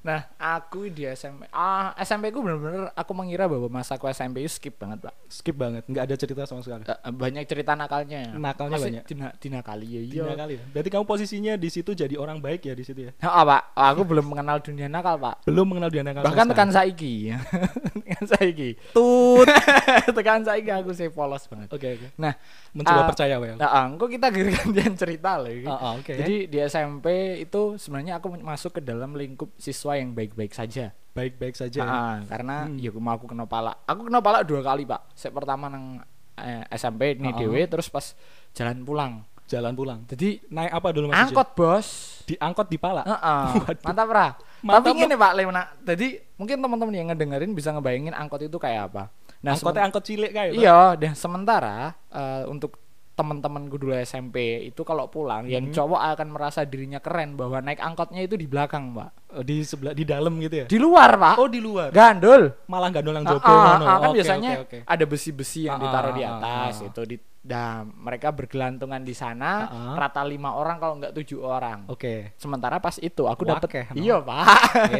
Nah, 0.03 0.27
aku 0.35 0.91
di 0.91 1.07
SMP. 1.07 1.47
Ah, 1.55 1.95
SMP 1.95 2.27
ku 2.35 2.43
bener-bener 2.43 2.91
aku 2.91 3.15
mengira 3.15 3.47
bahwa 3.47 3.71
masaku 3.71 4.11
SMP 4.11 4.43
itu 4.43 4.59
skip 4.59 4.75
banget, 4.75 4.99
Pak. 4.99 5.15
Skip 5.31 5.55
banget, 5.55 5.87
nggak 5.87 6.03
ada 6.03 6.15
cerita 6.19 6.41
sama 6.43 6.59
sekali. 6.59 6.83
Eh, 6.83 7.13
banyak 7.15 7.47
cerita 7.47 7.71
nakalnya. 7.71 8.35
Nakalnya 8.35 8.75
Maksudnya 8.75 8.99
banyak. 8.99 9.03
Dina, 9.07 9.27
dinakali 9.39 9.87
ya 9.87 10.01
iya. 10.03 10.23
Dina 10.27 10.35
kali 10.35 10.53
ya. 10.59 10.63
Berarti 10.75 10.89
kamu 10.91 11.05
posisinya 11.07 11.53
di 11.55 11.69
situ 11.71 11.95
jadi 11.95 12.19
orang 12.19 12.43
baik 12.43 12.67
ya 12.67 12.75
di 12.75 12.83
situ 12.83 13.07
ya. 13.07 13.11
Ah, 13.23 13.47
Pak. 13.47 13.61
aku 13.79 14.01
belum 14.11 14.27
mengenal 14.27 14.59
dunia 14.59 14.91
nakal, 14.91 15.15
Pak. 15.15 15.47
Belum 15.47 15.71
mengenal 15.71 15.87
dia 15.87 16.03
nakal. 16.03 16.27
Bahkan 16.27 16.45
tekan 16.51 16.69
saiki. 16.75 17.31
tekan 18.03 18.25
saiki. 18.27 18.69
tut. 18.91 19.47
tekan 20.19 20.43
saiki 20.43 20.67
aku 20.67 20.91
sih 20.91 21.07
polos 21.07 21.47
banget. 21.47 21.71
Oke 21.71 21.87
oke. 21.95 22.07
Nah, 22.19 22.35
Mencoba 22.75 23.05
Ah, 23.05 23.07
percaya 23.07 23.37
well. 23.37 23.55
Nah, 23.55 23.69
ah, 23.69 23.85
engko 23.85 24.09
kita 24.09 24.33
gantian 24.33 24.97
cerita 24.97 25.37
loh. 25.37 25.53
Ah, 25.69 25.77
ah, 25.77 25.91
oke. 25.95 26.11
Jadi 26.11 26.49
di 26.49 26.57
SMP 26.59 27.37
itu 27.45 27.77
sebenarnya 27.77 28.17
aku 28.17 28.33
masuk 28.41 28.77
ke 28.77 28.81
dalam 28.81 29.13
lingkup 29.13 29.53
siswa 29.61 29.92
yang 29.97 30.11
baik-baik 30.11 30.53
saja. 30.53 30.91
baik-baik 31.13 31.53
saja. 31.53 31.77
ya. 31.77 31.85
Ah, 31.85 32.17
karena 32.25 32.65
Hmm. 32.65 32.81
ya 32.81 32.89
mau 32.97 33.13
aku 33.13 33.29
kena 33.29 33.45
pala. 33.45 33.77
Aku 33.85 34.09
kena 34.09 34.17
pala 34.17 34.41
dua 34.41 34.65
kali, 34.65 34.81
Pak. 34.81 35.13
Saya 35.13 35.29
pertama 35.29 35.69
nang 35.69 36.01
eh, 36.33 36.65
SMP 36.73 37.13
ini 37.13 37.29
ah. 37.29 37.37
dewe 37.37 37.61
terus 37.69 37.85
pas 37.85 38.17
jalan 38.57 38.81
pulang. 38.81 39.21
Jalan 39.45 39.77
pulang. 39.77 40.01
Jadi 40.09 40.41
Naik 40.49 40.73
apa 40.73 40.87
dulu 40.89 41.13
Mas? 41.13 41.29
angkot, 41.29 41.53
Bos. 41.53 41.87
Di 42.25 42.33
angkot 42.41 42.65
di 42.65 42.81
pala. 42.81 43.05
Heeh. 43.05 43.45
Waduh. 43.61 43.85
Mantap, 43.85 44.09
Ra. 44.09 44.27
Mantap, 44.65 44.89
Tapi 44.89 44.89
gini, 44.97 45.13
Pak 45.13 45.33
Leona. 45.37 45.63
Jadi 45.85 46.07
mungkin 46.33 46.57
teman-teman 46.57 46.93
yang 46.97 47.07
ngedengerin 47.13 47.51
bisa 47.53 47.69
ngebayangin 47.69 48.15
angkot 48.17 48.41
itu 48.41 48.57
kayak 48.57 48.89
apa. 48.89 49.13
Nah, 49.45 49.53
Angkotnya 49.53 49.83
angkot 49.85 50.03
cilik 50.07 50.31
kayak. 50.33 50.51
Iya, 50.57 50.97
dan 50.97 51.13
sementara 51.13 51.93
eh, 52.09 52.49
untuk 52.49 52.79
teman-temanku 53.13 53.77
dulu 53.77 53.93
SMP 53.95 54.37
itu 54.63 54.81
kalau 54.81 55.05
pulang 55.05 55.45
yang 55.45 55.65
Hmm. 55.65 55.73
cowok 55.73 56.01
akan 56.11 56.27
merasa 56.29 56.63
dirinya 56.63 56.97
keren 56.97 57.33
bahwa 57.33 57.59
naik 57.59 57.77
angkotnya 57.77 58.19
itu 58.19 58.33
di 58.33 58.43
belakang, 58.43 58.89
Mbak. 58.89 59.09
Oh, 59.31 59.41
di 59.41 59.61
sebelah 59.61 59.93
di 59.93 60.01
dalam 60.03 60.33
gitu 60.37 60.55
ya. 60.55 60.65
Di 60.65 60.77
luar, 60.77 61.13
Pak. 61.13 61.35
Oh, 61.37 61.45
di 61.45 61.57
luar. 61.57 61.89
Gandul. 61.89 62.49
Malah 62.65 62.89
gandol 62.89 63.13
yang 63.15 63.25
Ah, 63.25 63.31
jopo 63.31 63.45
ah, 63.45 63.57
ngono. 63.71 63.83
ah, 63.83 63.95
kan 63.95 64.09
Oke, 64.09 64.15
biasanya 64.15 64.51
oke, 64.51 64.61
oke. 64.63 64.77
ada 64.83 65.03
besi-besi 65.05 65.59
yang 65.63 65.77
Ah, 65.77 65.81
ditaruh 65.83 66.11
di 66.11 66.21
ah, 66.21 66.31
atas 66.31 66.73
ah. 66.75 66.87
itu 66.87 67.01
di 67.05 67.15
nah, 67.43 67.73
mereka 67.83 68.31
bergelantungan 68.31 69.01
di 69.01 69.11
sana 69.11 69.51
Ah, 69.63 69.69
ah. 69.69 69.95
rata 69.99 70.21
lima 70.23 70.49
orang 70.51 70.77
kalau 70.77 70.97
nggak 70.97 71.13
tujuh 71.13 71.37
orang. 71.39 71.85
Oke. 71.87 72.33
Sementara 72.35 72.77
pas 72.77 72.97
itu 72.97 73.23
aku 73.23 73.43
dapat 73.43 73.69
no. 73.91 73.93
iya 73.95 74.17
pak, 74.17 74.45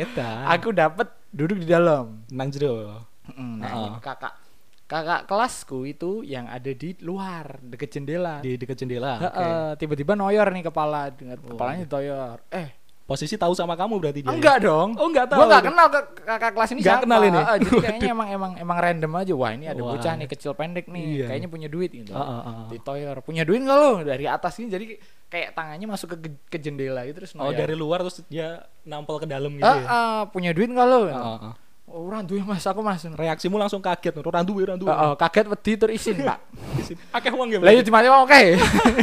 aku 0.54 0.70
dapat 0.70 1.08
duduk 1.30 1.58
di 1.58 1.68
dalam. 1.68 2.22
nang 2.30 2.50
jero. 2.50 3.10
Mm, 3.26 3.56
Nah, 3.56 3.64
Ah, 3.64 3.72
ah. 3.72 3.88
ini 3.88 4.00
kakak 4.04 4.34
kakak 4.86 5.26
kelasku 5.26 5.86
itu 5.86 6.22
yang 6.22 6.46
ada 6.46 6.70
di 6.70 6.94
luar 7.00 7.58
deket 7.60 7.90
jendela. 7.92 8.40
Di 8.40 8.56
dekat 8.56 8.78
jendela. 8.78 9.18
Heeh, 9.18 9.32
Oke. 9.74 9.80
tiba-tiba 9.80 10.14
noyor 10.14 10.48
nih 10.50 10.64
kepala 10.66 11.10
dengan 11.10 11.40
Oh, 11.40 11.50
kepalanya 11.50 11.80
iya. 11.80 11.88
ditoyor. 11.88 12.38
Eh, 12.50 12.70
Posisi 13.04 13.36
tahu 13.36 13.52
sama 13.52 13.76
kamu 13.76 14.00
berarti 14.00 14.24
dia. 14.24 14.32
ya? 14.32 14.32
enggak 14.32 14.58
dong. 14.64 14.96
Oh, 14.96 15.12
enggak 15.12 15.28
tahu. 15.28 15.36
Gua 15.36 15.46
enggak 15.46 15.64
kenal 15.68 15.88
ke 15.90 16.00
kakak 16.24 16.52
kelas 16.56 16.70
ini 16.72 16.80
Nggak 16.80 16.88
siapa. 16.90 17.04
kenal 17.04 17.22
ini? 17.22 17.40
Jadi 17.44 17.68
kayaknya 17.84 18.10
emang 18.10 18.30
emang 18.32 18.52
emang 18.56 18.78
random 18.80 19.12
aja. 19.14 19.34
Wah, 19.36 19.52
ini 19.52 19.66
ada 19.68 19.82
Wah. 19.84 19.92
bocah 19.92 20.14
nih 20.16 20.28
kecil 20.32 20.52
pendek 20.54 20.86
nih, 20.88 21.04
Iya. 21.04 21.26
kayaknya 21.28 21.50
punya 21.52 21.68
duit 21.68 21.92
gitu. 21.92 22.16
Ah, 22.16 22.24
ah, 22.24 22.40
ah. 22.40 22.66
Ditoyor. 22.72 23.20
Punya 23.20 23.44
duit 23.44 23.60
enggak 23.60 23.76
lo? 23.76 23.92
Dari 24.02 24.24
atas 24.24 24.56
ini 24.56 24.72
jadi 24.72 24.86
kayak 25.28 25.50
tangannya 25.52 25.88
masuk 25.90 26.16
ke 26.16 26.18
ke 26.48 26.58
jendela 26.60 27.04
gitu 27.04 27.20
terus 27.20 27.36
Oh, 27.36 27.44
noyor. 27.44 27.60
dari 27.60 27.76
luar 27.76 28.00
terus 28.02 28.24
dia 28.26 28.48
nampol 28.82 29.20
ke 29.20 29.28
dalam 29.28 29.52
gitu 29.52 29.68
Ah, 29.68 29.76
ya. 29.76 29.84
ah, 29.86 30.22
punya 30.32 30.56
duit 30.56 30.72
enggak 30.72 30.88
lo? 30.88 31.00
Ah, 31.04 31.12
ah, 31.12 31.38
ah. 31.44 31.54
Oh, 31.94 32.10
orang 32.10 32.26
duit 32.26 32.42
Mas, 32.42 32.66
aku 32.66 32.82
Mas. 32.82 33.06
Reaksimu 33.06 33.54
langsung 33.54 33.78
kaget. 33.78 34.18
Ora 34.18 34.42
duwe, 34.42 34.66
ora 34.66 34.74
duwe. 34.74 34.90
Oh, 34.90 35.14
kaget 35.14 35.46
wedi 35.46 35.72
tur 35.78 35.94
isin, 35.94 36.26
Pak. 36.26 36.42
Akeh 37.22 37.30
uang 37.30 37.54
ya. 37.54 37.62
Lah 37.62 37.70
iya 37.70 37.86
berarti? 37.86 37.86
di 37.86 37.94
mana 37.94 38.26
oke. 38.26 38.42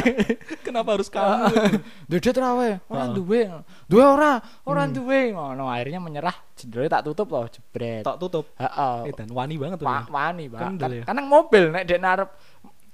Kenapa 0.67 0.99
harus 0.99 1.07
kamu? 1.07 1.55
Duit 2.03 2.27
ora 2.35 2.49
wae, 2.51 2.71
ora 2.85 3.05
duwe. 3.07 3.41
Duwe 3.87 4.03
ora, 4.03 4.43
ora 4.67 4.83
Hmm. 4.83 4.91
duwe. 4.91 5.31
Ngono 5.31 5.71
akhirnya 5.71 6.03
menyerah, 6.03 6.35
jendela 6.51 6.91
tak 6.91 7.07
tutup 7.07 7.31
loh, 7.31 7.47
jebret. 7.47 8.03
Tok 8.03 8.19
tutup. 8.19 8.45
Heeh. 8.59 9.07
Eh, 9.07 9.13
dan 9.15 9.31
wani 9.31 9.55
banget 9.55 9.79
tuh. 9.79 9.87
Wa- 9.87 10.11
wani, 10.11 10.51
Pak. 10.51 10.59
Kan, 10.59 10.91
ya. 10.91 11.03
nang 11.07 11.27
mobil 11.31 11.71
nek 11.71 11.87
dek 11.87 11.95
arep 11.95 12.29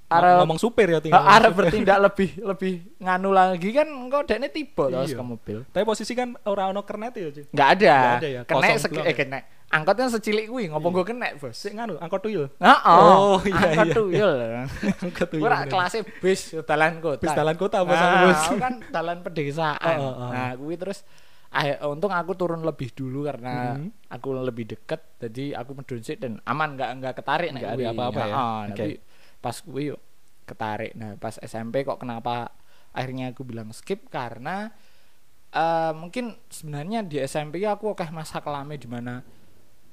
Ngom- 0.08 0.24
arep 0.24 0.38
ngomong 0.46 0.60
supir 0.62 0.88
ya 0.88 1.02
tinggal. 1.02 1.26
arep 1.26 1.52
bertindak 1.52 1.98
lebih 2.00 2.30
lebih 2.40 2.74
nganu 3.02 3.34
lagi 3.34 3.74
kan 3.74 3.90
engko 3.90 4.24
dekne 4.24 4.48
tiba 4.48 4.94
terus 4.94 5.10
Iya. 5.10 5.18
ke 5.18 5.24
mobil. 5.26 5.58
Tapi 5.68 5.84
posisi 5.84 6.14
kan 6.14 6.38
ora 6.46 6.70
ono 6.70 6.86
kernet 6.86 7.18
ya, 7.18 7.28
Ci. 7.34 7.50
Enggak 7.50 7.70
ada. 7.82 7.96
Nggak 7.98 8.14
ada 8.22 8.28
ya, 8.30 8.42
blok 8.46 9.04
eh 9.04 9.18
ya. 9.18 9.57
Angkotnya 9.78 10.10
secilik 10.10 10.46
kuwi, 10.46 10.68
ngopo 10.68 10.90
Iya. 10.90 10.96
gue 10.96 11.06
kenek, 11.06 11.32
Bos? 11.38 11.54
Sik 11.54 11.72
nganu, 11.72 11.96
angkot 11.96 12.20
tuyul. 12.20 12.50
Heeh. 12.58 12.98
Oh, 12.98 13.38
iya, 13.42 13.54
Angkot 13.54 13.86
iya. 13.86 13.94
tuyul. 13.94 14.34
Angkot 15.06 15.28
tuyul. 15.30 15.44
Ora 15.44 15.58
bener. 15.60 15.70
kelasnya 15.70 16.02
bis 16.18 16.42
dalan 16.62 16.94
kota. 16.98 17.22
Bis 17.22 17.32
dalan 17.32 17.56
kota 17.56 17.78
apa 17.80 17.92
Nah, 17.92 18.10
bos? 18.24 18.42
aku 18.42 18.56
kan 18.58 18.74
dalan 18.88 19.18
pedesaan. 19.22 19.96
Oh, 19.96 20.04
oh, 20.04 20.14
oh. 20.20 20.30
Nah, 20.30 20.50
kuwi 20.56 20.76
terus 20.76 21.06
ah, 21.50 21.64
untung 21.88 22.10
aku 22.10 22.34
turun 22.34 22.60
lebih 22.60 22.92
dulu 22.92 23.24
karena 23.24 23.74
Mhm. 23.74 24.10
aku 24.10 24.28
lebih 24.36 24.68
deket 24.68 25.00
jadi 25.18 25.56
aku 25.56 25.72
medun 25.74 26.02
sik 26.02 26.18
dan 26.18 26.44
aman 26.44 26.76
nggak 26.76 26.92
nggak 26.98 27.14
ketarik 27.16 27.50
nek 27.50 27.62
Nggak 27.62 27.72
ada 27.72 27.78
kuwi. 27.78 27.92
apa-apa 27.94 28.20
ya? 28.20 28.28
Heeh, 28.28 28.62
Oke. 28.66 28.76
tapi 28.76 28.94
pas 29.38 29.56
kuwi 29.58 29.84
yuk 29.88 30.02
ketarik. 30.44 30.92
Nah, 30.94 31.16
pas 31.16 31.36
SMP 31.38 31.82
kok 31.82 31.98
kenapa 31.98 32.52
akhirnya 32.92 33.32
aku 33.32 33.44
bilang 33.44 33.70
skip 33.72 34.08
karena 34.08 34.74
eh 35.50 35.92
mungkin 35.94 36.36
sebenarnya 36.48 37.02
di 37.02 37.18
SMP 37.22 37.64
aku 37.64 37.92
oke 37.92 38.04
masa 38.10 38.40
kelame 38.40 38.76
di 38.76 38.86
mana 38.86 39.24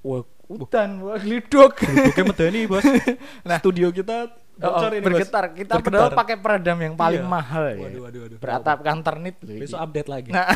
wah 0.05 0.21
hutan 0.47 1.01
wah 1.01 1.17
glidok 1.17 1.81
Oke 1.81 2.21
medeni, 2.23 2.65
Bos. 2.65 2.85
Nah. 3.49 3.59
studio 3.59 3.89
kita 3.91 4.29
Oh, 4.55 4.71
bocor 4.71 4.93
ini, 4.93 5.03
Bos. 5.03 5.09
bergetar 5.11 5.45
kita 5.51 5.73
Bergetar. 5.73 5.83
padahal 5.83 6.11
pakai 6.15 6.37
peredam 6.37 6.79
yang 6.79 6.95
paling 6.95 7.19
Iya. 7.19 7.33
mahal 7.33 7.65
ya 7.73 7.79
Waduh, 7.81 8.01
waduh, 8.05 8.21
waduh. 8.23 8.39
beratapkan 8.39 8.97
ternit 9.01 9.35
Besok 9.41 9.81
update 9.81 10.07
lagi. 10.07 10.31
nah 10.31 10.47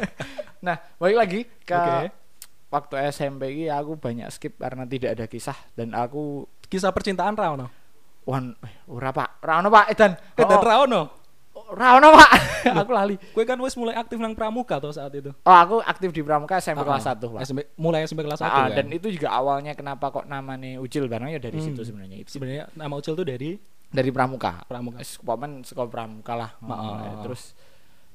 nah 0.66 0.76
balik 0.94 1.16
lagi 1.18 1.40
ke 1.60 1.74
Oke. 1.74 2.06
waktu 2.68 2.94
SMP 3.08 3.42
ini 3.50 3.66
aku 3.66 3.96
banyak 3.96 4.28
skip 4.28 4.54
karena 4.56 4.86
tidak 4.86 5.16
ada 5.16 5.26
kisah 5.26 5.58
dan 5.72 5.90
aku 5.92 6.46
Kisah 6.64 6.88
percintaan 6.88 7.34
ra 7.34 7.52
ono. 7.52 7.66
wan 8.22 8.54
eh, 8.56 8.86
ora 8.86 9.10
pak 9.10 9.42
ora 9.42 9.58
ono 9.58 9.68
pak 9.68 9.84
edan 9.90 10.12
Eh, 10.14 10.40
dan 10.40 10.46
oh, 10.48 11.06
ra 11.72 11.96
ono. 11.96 12.08
ora 12.08 12.14
ono 12.14 12.20
pak 12.20 12.30
aku 12.78 12.90
lali 12.92 13.16
Kue 13.32 13.42
kan 13.42 13.56
wis 13.58 13.74
mulai 13.74 13.96
aktif 13.96 14.16
nang 14.16 14.32
pramuka 14.32 14.76
tuh 14.76 14.92
saat 14.92 15.10
itu. 15.10 15.32
oh 15.32 15.56
aku 15.56 15.80
aktif 15.80 16.12
di 16.12 16.20
Pramuka 16.20 16.56
SMP 16.56 16.80
kelas 16.80 17.04
1 17.04 17.18
pak 17.18 17.40
SMP 17.42 17.60
mulai 17.74 18.04
SMP 18.04 18.20
kelas 18.22 18.38
1 18.38 18.44
Ah, 18.44 18.68
kan. 18.68 18.76
dan 18.76 18.86
itu 18.88 19.08
juga 19.08 19.32
awalnya 19.32 19.72
kenapa 19.72 20.08
kok 20.08 20.24
namanya 20.24 20.76
Ucil 20.78 21.08
barang 21.08 21.28
ya 21.28 21.40
dari 21.40 21.56
Hmm. 21.56 21.66
situ 21.72 21.80
sebenarnya 21.82 22.16
itu 22.20 22.30
sebenarnya 22.30 22.68
nama 22.72 22.92
Ucil 22.94 23.12
tuh 23.12 23.24
dari 23.24 23.56
dari 23.92 24.08
Pramuka 24.08 24.64
pramuka. 24.64 25.00
Paman 25.20 25.60
sekolah 25.62 25.88
pramuka 25.88 26.32
lah 26.32 26.50
ah. 26.62 27.20
terus 27.20 27.52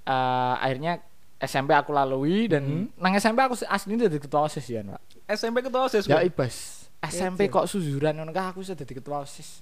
eh, 0.03 0.55
akhirnya 0.57 1.01
SMP 1.37 1.69
aku 1.71 1.93
lalui 1.93 2.49
dan 2.49 2.65
Mhm. 2.65 2.97
nang 2.97 3.13
SMP 3.13 3.41
aku 3.41 3.53
asli 3.61 3.93
jadi 3.93 4.17
ketua 4.17 4.49
osis 4.49 4.65
ya 4.65 4.81
pak 4.81 5.01
SMP 5.27 5.61
ketua 5.61 5.85
OSIS. 5.85 6.07
ya 6.07 6.23
ibas 6.23 6.87
SMP 6.97 7.45
kok 7.45 7.69
suzuran 7.69 8.17
ngono 8.17 8.33
aku 8.33 8.65
sudah 8.65 8.79
jadi 8.79 8.93
ketua 8.97 9.21
osis 9.21 9.61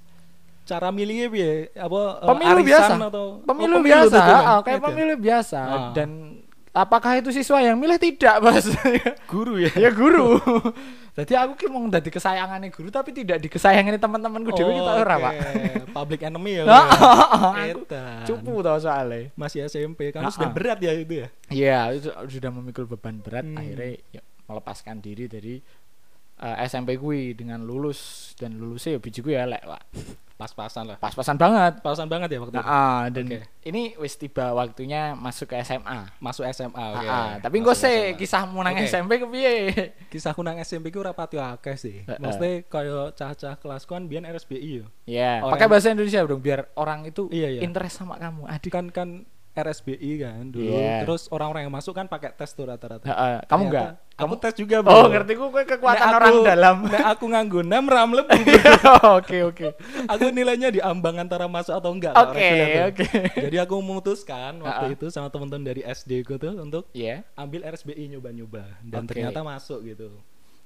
Cara 0.65 0.89
milihnya 0.89 1.29
piye? 1.29 1.69
Apa 1.71 1.99
eh, 2.17 2.27
Pemilu 2.27 2.57
arisan 2.57 2.65
biasa. 2.65 2.93
atau 3.05 3.25
pemilu, 3.41 3.75
Oh, 3.77 3.81
biasa 3.81 4.09
tuh, 4.11 4.21
kan? 4.25 4.41
ah, 4.43 4.59
kayak 4.59 4.75
Gitu 4.75 4.85
pemilu 4.89 5.13
biasa 5.15 5.59
Ah. 5.61 5.89
dan 5.93 6.09
apakah 6.71 7.11
itu 7.15 7.29
siswa 7.31 7.61
yang 7.61 7.77
milih 7.77 7.95
tidak 7.95 8.35
bos 8.39 8.65
guru 9.31 9.61
ya. 9.61 9.71
ya 9.77 9.89
guru 9.89 10.41
jadi 11.15 11.33
aku 11.39 11.55
ki 11.55 11.65
mau 11.69 11.87
jadi 11.87 12.09
kesayangannya 12.09 12.67
guru 12.67 12.89
tapi 12.89 13.15
tidak 13.15 13.39
dikesayangin 13.39 13.95
teman-temanku 13.95 14.51
dewe 14.51 14.75
kita 14.75 14.91
ora 14.99 15.15
pak 15.15 15.33
Public 15.95 16.27
enemy 16.27 16.59
ya. 16.59 16.63
Ah, 16.65 16.75
ah, 16.75 16.91
ah, 16.91 17.51
aku 17.55 17.87
Edan. 17.87 18.27
cupu 18.27 18.59
tau 18.59 18.75
soalnya 18.75 19.31
Masih 19.33 19.63
SMP 19.63 20.11
kan 20.11 20.21
Ah, 20.21 20.29
sudah 20.29 20.49
ah. 20.49 20.53
berat 20.53 20.75
ya 20.77 20.91
itu 20.91 21.23
ya. 21.23 21.27
Iya, 21.47 21.79
itu 21.95 22.09
sudah 22.11 22.51
memikul 22.51 22.83
beban 22.85 23.23
berat. 23.23 23.47
Hmm. 23.47 23.55
Akhirnya 23.55 23.95
ya, 24.11 24.19
melepaskan 24.43 24.99
diri 24.99 25.31
dari 25.31 25.55
eh, 26.35 26.55
SMP 26.67 26.99
gue 26.99 27.31
dengan 27.31 27.63
lulus 27.63 28.33
dan 28.35 28.59
lulusnya 28.59 28.91
ya 28.91 28.99
biji 28.99 29.23
gue 29.23 29.31
ya 29.31 29.47
lek, 29.47 29.63
Pak. 29.63 29.81
Pas-pasan 30.35 30.83
lah. 30.83 30.97
Pas-pasan 30.99 31.35
banget. 31.35 31.79
Pas-pasan 31.79 32.11
banget 32.11 32.27
ya 32.27 32.39
waktu 32.39 32.53
Nah, 32.53 32.59
itu. 32.59 32.67
ah, 32.69 33.03
dan 33.07 33.23
Oke. 33.23 33.39
ini 33.63 33.95
wis 33.95 34.13
tiba 34.13 34.51
waktunya 34.51 35.15
masuk 35.15 35.47
ke 35.47 35.55
SMA. 35.57 36.11
Masuk 36.19 36.43
SMA 36.45 36.75
oke. 36.91 37.01
Ah, 37.01 37.15
ah, 37.15 37.33
tapi 37.39 37.63
gue 37.63 37.71
sih 37.71 38.11
SMA. 38.11 38.19
kisahmu 38.19 38.59
nang 38.59 38.75
Oke. 38.75 38.83
SMP 38.83 39.15
kepiye? 39.17 39.55
Kisahku 40.11 40.43
nang 40.43 40.59
SMP 40.59 40.91
ku 40.91 40.99
ora 40.99 41.11
pati 41.11 41.39
akeh 41.39 41.75
sih. 41.75 42.03
Heeh. 42.03 42.19
Maksudnya 42.19 42.51
kaya 42.63 43.11
cah-cah 43.11 43.55
kelasku 43.55 43.89
kan 43.89 44.05
biyen 44.05 44.27
RSBI 44.27 44.71
yo. 44.77 44.85
Ya, 45.05 45.39
Orang- 45.39 45.55
pakai 45.55 45.67
bahasa 45.67 45.87
Indonesia 45.89 46.19
dong 46.21 46.39
biar 46.39 46.67
orang 46.75 47.05
itu 47.05 47.31
Iya, 47.31 47.47
iya. 47.49 47.61
interest 47.63 47.95
sama 47.95 48.19
kamu. 48.19 48.43
Adik 48.45 48.69
Kan 48.69 48.91
kan 48.91 49.09
RSBI 49.55 50.11
kan 50.19 50.43
dulu. 50.45 50.67
Iya. 50.67 51.07
Terus 51.07 51.31
orang-orang 51.31 51.63
yang 51.63 51.73
masuk 51.73 51.91
kan 51.91 52.05
pakai 52.05 52.29
tes 52.29 52.51
tuh 52.51 52.67
rata-rata. 52.67 53.07
Heeh, 53.07 53.35
kamu 53.47 53.63
enggak? 53.65 53.89
Kamu 54.13 54.33
tes 54.35 54.53
juga, 54.53 54.79
Oh, 54.79 55.07
Bro. 55.07 55.11
ngerti 55.11 55.33
ku 55.33 55.47
kowe 55.47 55.63
kekuatan 55.63 55.95
Nek 56.01 56.11
orang 56.13 56.29
aku- 56.29 56.45
dalam. 56.45 56.75
Nek 56.85 57.03
aku 57.05 57.23
nganggo 57.25 57.59
6 57.61 57.83
ram 57.85 58.09
lebih. 58.11 58.41
Oke, 59.15 59.37
oke. 59.43 59.67
aku 60.05 60.23
nilainya 60.29 60.69
di 60.69 60.79
ambang 60.79 61.15
antara 61.15 61.47
masuk 61.47 61.71
atau 61.71 61.89
enggak. 61.89 62.11
Oke, 62.13 62.35
tuh. 62.35 62.83
oke. 62.85 63.07
Jadi 63.41 63.57
aku 63.57 63.75
memutuskan 63.77 64.59
waktu 64.59 64.85
Ha-ha. 64.87 64.95
itu 64.95 65.05
sama 65.07 65.27
teman-teman 65.27 65.63
dari 65.65 65.81
SD 65.81 66.21
ku 66.21 66.35
tuh 66.35 66.51
untuk 66.55 66.87
Iya. 66.91 67.23
ambil 67.33 67.63
RSBI 67.65 68.11
nyoba-nyoba 68.11 68.63
dan 68.81 69.03
Oke. 69.03 69.15
ternyata 69.15 69.39
masuk 69.39 69.83
gitu. 69.83 70.11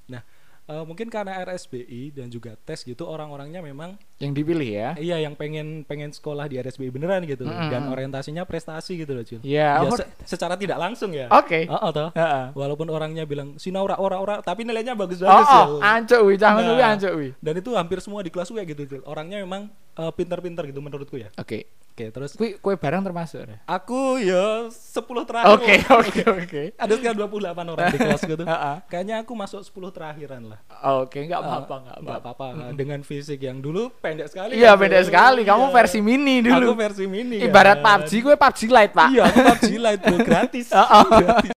Nah, 0.05 0.25
eh, 0.69 0.83
mungkin 0.85 1.09
karena 1.09 1.41
RSBI 1.41 2.13
dan 2.13 2.29
juga 2.29 2.53
tes 2.55 2.81
gitu 2.81 3.03
orang-orangnya 3.03 3.59
memang 3.59 3.97
Yang 4.21 4.31
dipilih 4.37 4.69
ya. 4.69 4.89
iya 4.95 5.17
yang 5.17 5.33
pengen 5.33 5.81
pengen 5.81 6.13
sekolah 6.13 6.45
di 6.45 6.55
RSBI 6.55 6.87
beneran 6.89 7.25
gitu 7.25 7.43
Mm-mm. 7.43 7.67
dan 7.67 7.87
orientasinya 7.87 8.45
prestasi 8.45 9.01
gitu 9.01 9.11
loh, 9.11 9.25
Cil. 9.25 9.41
Iya, 9.41 9.81
Ya, 9.81 9.81
oh, 9.81 9.97
se- 9.97 10.07
secara 10.25 10.53
tidak 10.53 10.77
langsung 10.77 11.09
ya. 11.09 11.25
Oke. 11.31 11.65
Oh, 11.65 11.89
toh. 11.89 12.13
Heeh. 12.13 12.53
Walaupun 12.53 12.87
orangnya 12.87 13.25
bilang 13.25 13.57
sinau 13.57 13.83
ora 13.83 13.97
ora 13.97 14.39
tapi 14.39 14.61
nilainya 14.61 14.93
Oh, 14.93 14.99
bagus-bagus 14.99 15.47
ya. 15.47 15.61
oh, 15.65 15.79
ancuk 15.81 16.21
wi, 16.21 16.35
kuwi 16.37 16.77
Nah. 16.77 16.87
wi. 17.15 17.29
Dan 17.41 17.53
itu 17.57 17.69
hampir 17.73 17.97
semua 17.99 18.21
di 18.21 18.29
kelas 18.29 18.47
gue 18.47 18.61
gitu, 18.63 18.81
Cil. 18.85 19.01
Orangnya 19.03 19.41
memang 19.41 19.67
eh, 19.91 20.11
pinter-pinter 20.11 20.63
gitu 20.65 20.79
menurutku 20.79 21.15
ya. 21.15 21.29
Oke. 21.35 21.65
Oke, 21.91 22.15
terus 22.15 22.31
Kuwi 22.31 22.55
kue 22.55 22.79
barang 22.79 23.03
termasuk. 23.03 23.43
ya? 23.43 23.59
aku 23.67 24.23
ya 24.23 24.71
10 24.71 25.03
terakhir. 25.27 25.51
Oke, 25.51 25.75
oke, 25.91 26.21
oke. 26.31 26.61
Ada 26.79 26.95
sekitar 26.95 27.15
28 27.19 27.59
orang 27.67 27.85
di 27.91 27.99
kelas 27.99 28.21
gitu. 28.23 28.43
Heeh. 28.47 28.75
Kayaknya 28.89 29.15
aku 29.19 29.35
masuk 29.35 29.59
10 29.59 29.91
terakhiran 29.91 30.41
lah. 30.47 30.59
Oke, 30.95 31.27
enggak 31.27 31.43
apa-apa, 31.43 31.67
Eh, 31.67 31.79
enggak 31.81 31.95
nggak 31.99 32.19
apa-apa. 32.23 32.45
apa-apa. 32.55 32.71
Dengan 32.71 33.03
fisik 33.03 33.43
yang 33.43 33.59
dulu 33.59 33.91
pendek 33.99 34.31
sekali. 34.31 34.55
Iya, 34.55 34.79
kan, 34.79 34.87
Bro. 34.87 35.03
sekali. 35.03 35.41
Kamu 35.43 35.65
Iya. 35.65 35.75
versi 35.75 35.99
mini 35.99 36.35
dulu. 36.39 36.71
Aku 36.71 36.75
versi 36.79 37.03
mini. 37.03 37.37
Ibarat 37.43 37.77
kan. 37.77 37.99
PUBG, 37.99 38.11
gue 38.23 38.35
PUBG 38.39 38.59
Lite, 38.69 38.93
Pak. 38.95 39.09
Iya, 39.11 39.23
aku 39.25 39.39
PUBG 39.43 39.67
Lite 39.75 40.01
bro, 40.01 40.17
gratis. 40.23 40.67
Gratis. 41.19 41.51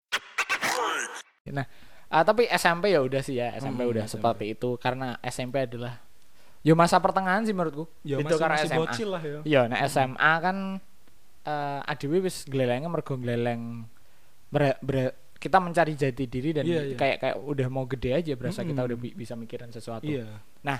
Nah, 1.45 1.65
ah, 2.09 2.23
tapi 2.23 2.47
SMP 2.47 2.91
ya 2.91 2.99
udah 2.99 3.21
sih 3.21 3.35
ya, 3.35 3.51
SMP 3.53 3.83
Hmm, 3.83 3.91
udah 3.95 4.03
SMP. 4.03 4.13
seperti 4.17 4.45
itu 4.51 4.69
karena 4.75 5.15
SMP 5.21 5.55
adalah 5.61 6.03
yo 6.63 6.73
masa 6.73 6.97
pertengahan 6.97 7.43
sih 7.43 7.51
menurutku. 7.51 7.85
Ya 8.01 8.17
Itu 8.17 8.35
karena 8.35 8.55
masih 8.57 8.69
SMA. 8.69 8.79
bocil 8.79 9.07
lah 9.09 9.21
ya. 9.21 9.39
Iya, 9.43 9.61
nah 9.67 9.77
SMA 9.83 10.31
kan 10.39 10.57
eh 11.43 11.79
ADW 11.85 12.23
wis 12.23 12.43
glelengnya 12.43 12.87
mergo 12.87 13.13
gleleng 13.13 13.83
ber- 14.47 14.79
ber- 14.79 15.11
kita 15.35 15.59
mencari 15.59 15.91
jati 15.93 16.23
diri 16.23 16.49
dan 16.53 16.63
Iya, 16.63 16.81
iya. 16.85 16.95
kayak 16.95 17.17
kayak 17.19 17.35
udah 17.37 17.67
mau 17.67 17.83
gede 17.83 18.15
aja 18.15 18.31
berasa 18.33 18.63
kita 18.63 18.79
Mm-mm. 18.79 18.87
udah 18.87 18.97
bi- 18.97 19.11
bisa 19.13 19.35
mikirin 19.35 19.67
sesuatu. 19.69 20.07
Iya. 20.07 20.39
Nah, 20.61 20.79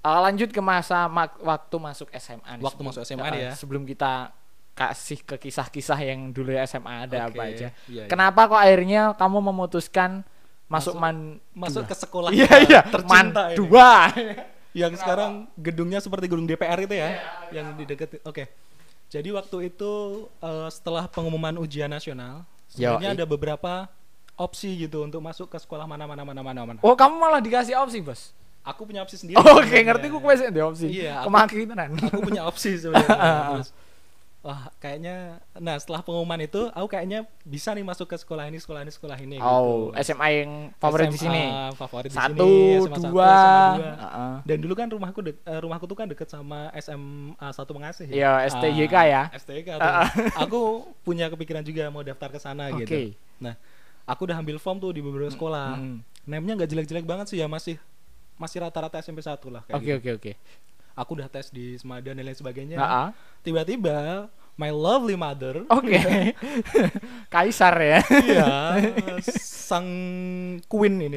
eh, 0.00 0.20
lanjut 0.22 0.48
ke 0.48 0.62
masa 0.62 1.10
mak- 1.10 1.42
waktu 1.42 1.76
masuk 1.76 2.08
SMA. 2.14 2.46
nih. 2.52 2.62
Waktu 2.62 2.78
Sebelum- 2.78 2.86
masuk 2.88 3.02
SMA 3.02 3.26
eh, 3.26 3.30
nih 3.32 3.40
ya. 3.42 3.52
Sebelum 3.52 3.82
kita 3.82 4.30
kasih 4.72 5.18
ke 5.20 5.34
kisah-kisah 5.36 5.98
yang 6.00 6.30
dulu 6.30 6.54
SMA 6.60 7.06
ada 7.06 7.26
Oke, 7.26 7.34
apa 7.34 7.42
aja. 7.44 7.68
iya, 7.68 7.70
iya. 7.86 8.04
Kenapa 8.06 8.46
kok 8.46 8.58
akhirnya 8.60 9.14
kamu 9.14 9.38
memutuskan 9.44 10.22
masuk, 10.64 10.94
Masuk- 10.94 10.96
man 10.96 11.16
Masuk 11.52 11.82
dua? 11.82 11.90
ke 11.90 11.94
sekolah 11.96 12.30
Iya 12.30 12.46
kita 12.46 12.58
iya, 12.64 12.80
man 12.82 12.90
tercinta 12.92 13.42
ini. 13.50 13.56
dua. 13.56 13.90
Yang 14.74 14.98
sekarang 14.98 15.46
gedungnya 15.54 16.02
seperti 16.02 16.26
gedung 16.26 16.44
DPR 16.44 16.76
itu 16.82 16.92
Iya, 16.92 17.08
ya, 17.08 17.20
yang 17.54 17.66
di 17.74 17.86
dekat. 17.86 18.18
Oke. 18.26 18.50
Jadi 19.06 19.30
waktu 19.30 19.70
itu 19.70 19.92
eh, 20.38 20.68
setelah 20.68 21.06
pengumuman 21.06 21.54
ujian 21.56 21.86
nasional, 21.86 22.42
sebenarnya 22.66 23.14
ada 23.14 23.24
beberapa 23.24 23.86
opsi 24.34 24.74
gitu 24.76 25.06
untuk 25.06 25.22
masuk 25.22 25.46
ke 25.46 25.56
sekolah 25.56 25.86
mana 25.86 26.10
mana 26.10 26.26
mana 26.26 26.42
mana 26.42 26.60
mana. 26.66 26.78
Oh, 26.82 26.98
kamu 26.98 27.14
malah 27.16 27.38
dikasih 27.38 27.78
opsi, 27.78 28.02
Bos. 28.02 28.34
Aku 28.66 28.82
punya 28.82 29.06
opsi 29.06 29.14
sendiri. 29.14 29.38
Oke, 29.38 29.46
sebenarnya. 29.62 29.82
ngerti 29.86 30.06
ku 30.10 30.18
kowe 30.18 30.34
sih 30.34 30.48
di 30.50 30.58
opsi. 30.58 30.86
Iya, 30.90 31.22
aku- 31.22 31.30
Kemaki 31.30 31.58
tenan. 31.70 31.90
aku 31.94 32.18
punya 32.18 32.42
opsi 32.42 32.70
sebenarnya 32.74 33.62
wah 34.44 34.68
kayaknya 34.76 35.40
nah 35.56 35.72
setelah 35.74 35.98
pengumuman 35.98 36.36
itu 36.38 36.68
aku 36.68 36.84
kayaknya 36.86 37.24
bisa 37.42 37.72
nih 37.72 37.80
masuk 37.80 38.04
ke 38.04 38.14
sekolah 38.14 38.44
ini 38.44 38.56
sekolah 38.56 38.84
ini 38.84 38.92
sekolah 38.92 39.16
ini 39.18 39.36
Oh, 39.40 39.88
gitu. 39.88 40.04
SMA 40.04 40.28
yang 40.36 40.50
favorit 40.76 41.08
di 41.08 41.16
SMA 41.16 41.24
sini. 41.24 41.44
favorit 41.72 42.06
di 42.06 42.14
Satu, 42.14 42.44
sini 42.44 42.76
SMA 42.78 42.92
satu, 42.94 43.08
dua. 43.08 43.24
SMA 43.26 43.64
dua. 43.74 43.92
Heeh. 43.96 44.34
dan 44.44 44.56
dulu 44.60 44.74
kan 44.74 44.86
rumahku 44.86 45.20
dek- 45.22 45.40
eh, 45.42 45.58
rumahku 45.58 45.84
tuh 45.84 45.96
kan 45.96 46.06
deket 46.06 46.28
sama 46.28 46.68
SMA 46.76 47.48
satu 47.50 47.72
pengasih 47.72 48.04
Iya, 48.06 48.44
STYK 48.46 48.94
ya. 49.06 49.22
STYK. 49.32 49.68
Ah, 49.74 50.04
ah. 50.04 50.08
aku 50.38 50.60
punya 51.00 51.26
kepikiran 51.26 51.60
juga 51.60 51.88
mau 51.88 52.00
daftar 52.00 52.28
ke 52.28 52.36
sana 52.36 52.68
Oke. 52.68 52.84
gitu 52.84 53.16
nah 53.40 53.56
aku 54.04 54.28
udah 54.28 54.36
ambil 54.36 54.56
form 54.58 54.76
tuh 54.78 54.92
di 54.92 55.00
beberapa 55.00 55.26
sekolah 55.26 55.74
Mm. 55.74 55.98
name-nya 56.22 56.52
nggak 56.54 56.68
jelek-jelek 56.68 57.02
banget 57.02 57.26
sih 57.26 57.40
ya 57.40 57.48
masih 57.48 57.80
masih 58.34 58.60
rata-rata 58.60 58.98
SMP 58.98 59.18
1 59.18 59.40
lah 59.48 59.64
kayak 59.64 59.72
Oke, 59.74 59.84
gitu 59.86 59.96
oke, 59.96 60.10
oke. 60.20 60.32
Aku 60.94 61.18
udah 61.18 61.28
tes 61.28 61.50
di 61.50 61.74
Semada 61.76 62.10
dan 62.10 62.22
lain 62.22 62.34
sebagainya 62.34 62.78
Heeh. 62.78 63.08
tiba-tiba 63.42 64.30
my 64.54 64.70
lovely 64.70 65.18
mother 65.18 65.66
Oke. 65.76 65.98
Kaisar 67.26 67.74
ya. 67.74 67.98
iya 68.22 68.78
sang 69.64 69.88
queen 70.68 71.10
ini 71.10 71.16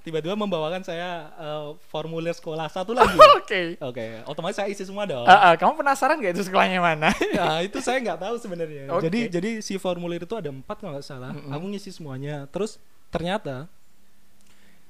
tiba-tiba 0.00 0.32
membawakan 0.32 0.80
saya 0.80 1.28
eh, 1.36 1.66
formulir 1.90 2.32
sekolah 2.32 2.70
satu 2.70 2.94
lagi 2.98 3.18
Oke. 3.36 3.76
oke 3.82 4.24
otomatis 4.24 4.56
saya 4.56 4.70
isi 4.70 4.86
semua 4.86 5.04
dong 5.04 5.26
Heeh, 5.26 5.52
kamu 5.60 5.76
penasaran 5.76 6.16
gak 6.22 6.32
itu 6.38 6.46
sekolahnya 6.46 6.80
mana? 6.80 7.10
Nah, 7.34 7.60
itu 7.60 7.82
saya 7.82 7.98
nggak 8.00 8.20
tahu 8.22 8.34
sebenarnya. 8.40 8.88
Oke. 8.94 9.10
Jadi 9.10 9.20
jadi 9.28 9.50
si 9.60 9.74
formulir 9.76 10.22
itu 10.22 10.32
ada 10.38 10.48
empat 10.48 10.80
kalau 10.80 10.94
nggak 10.96 11.04
salah. 11.04 11.34
Mm-mm. 11.34 11.50
Aku 11.50 11.64
ngisi 11.68 11.90
semuanya. 11.90 12.46
Terus 12.48 12.78
ternyata 13.10 13.66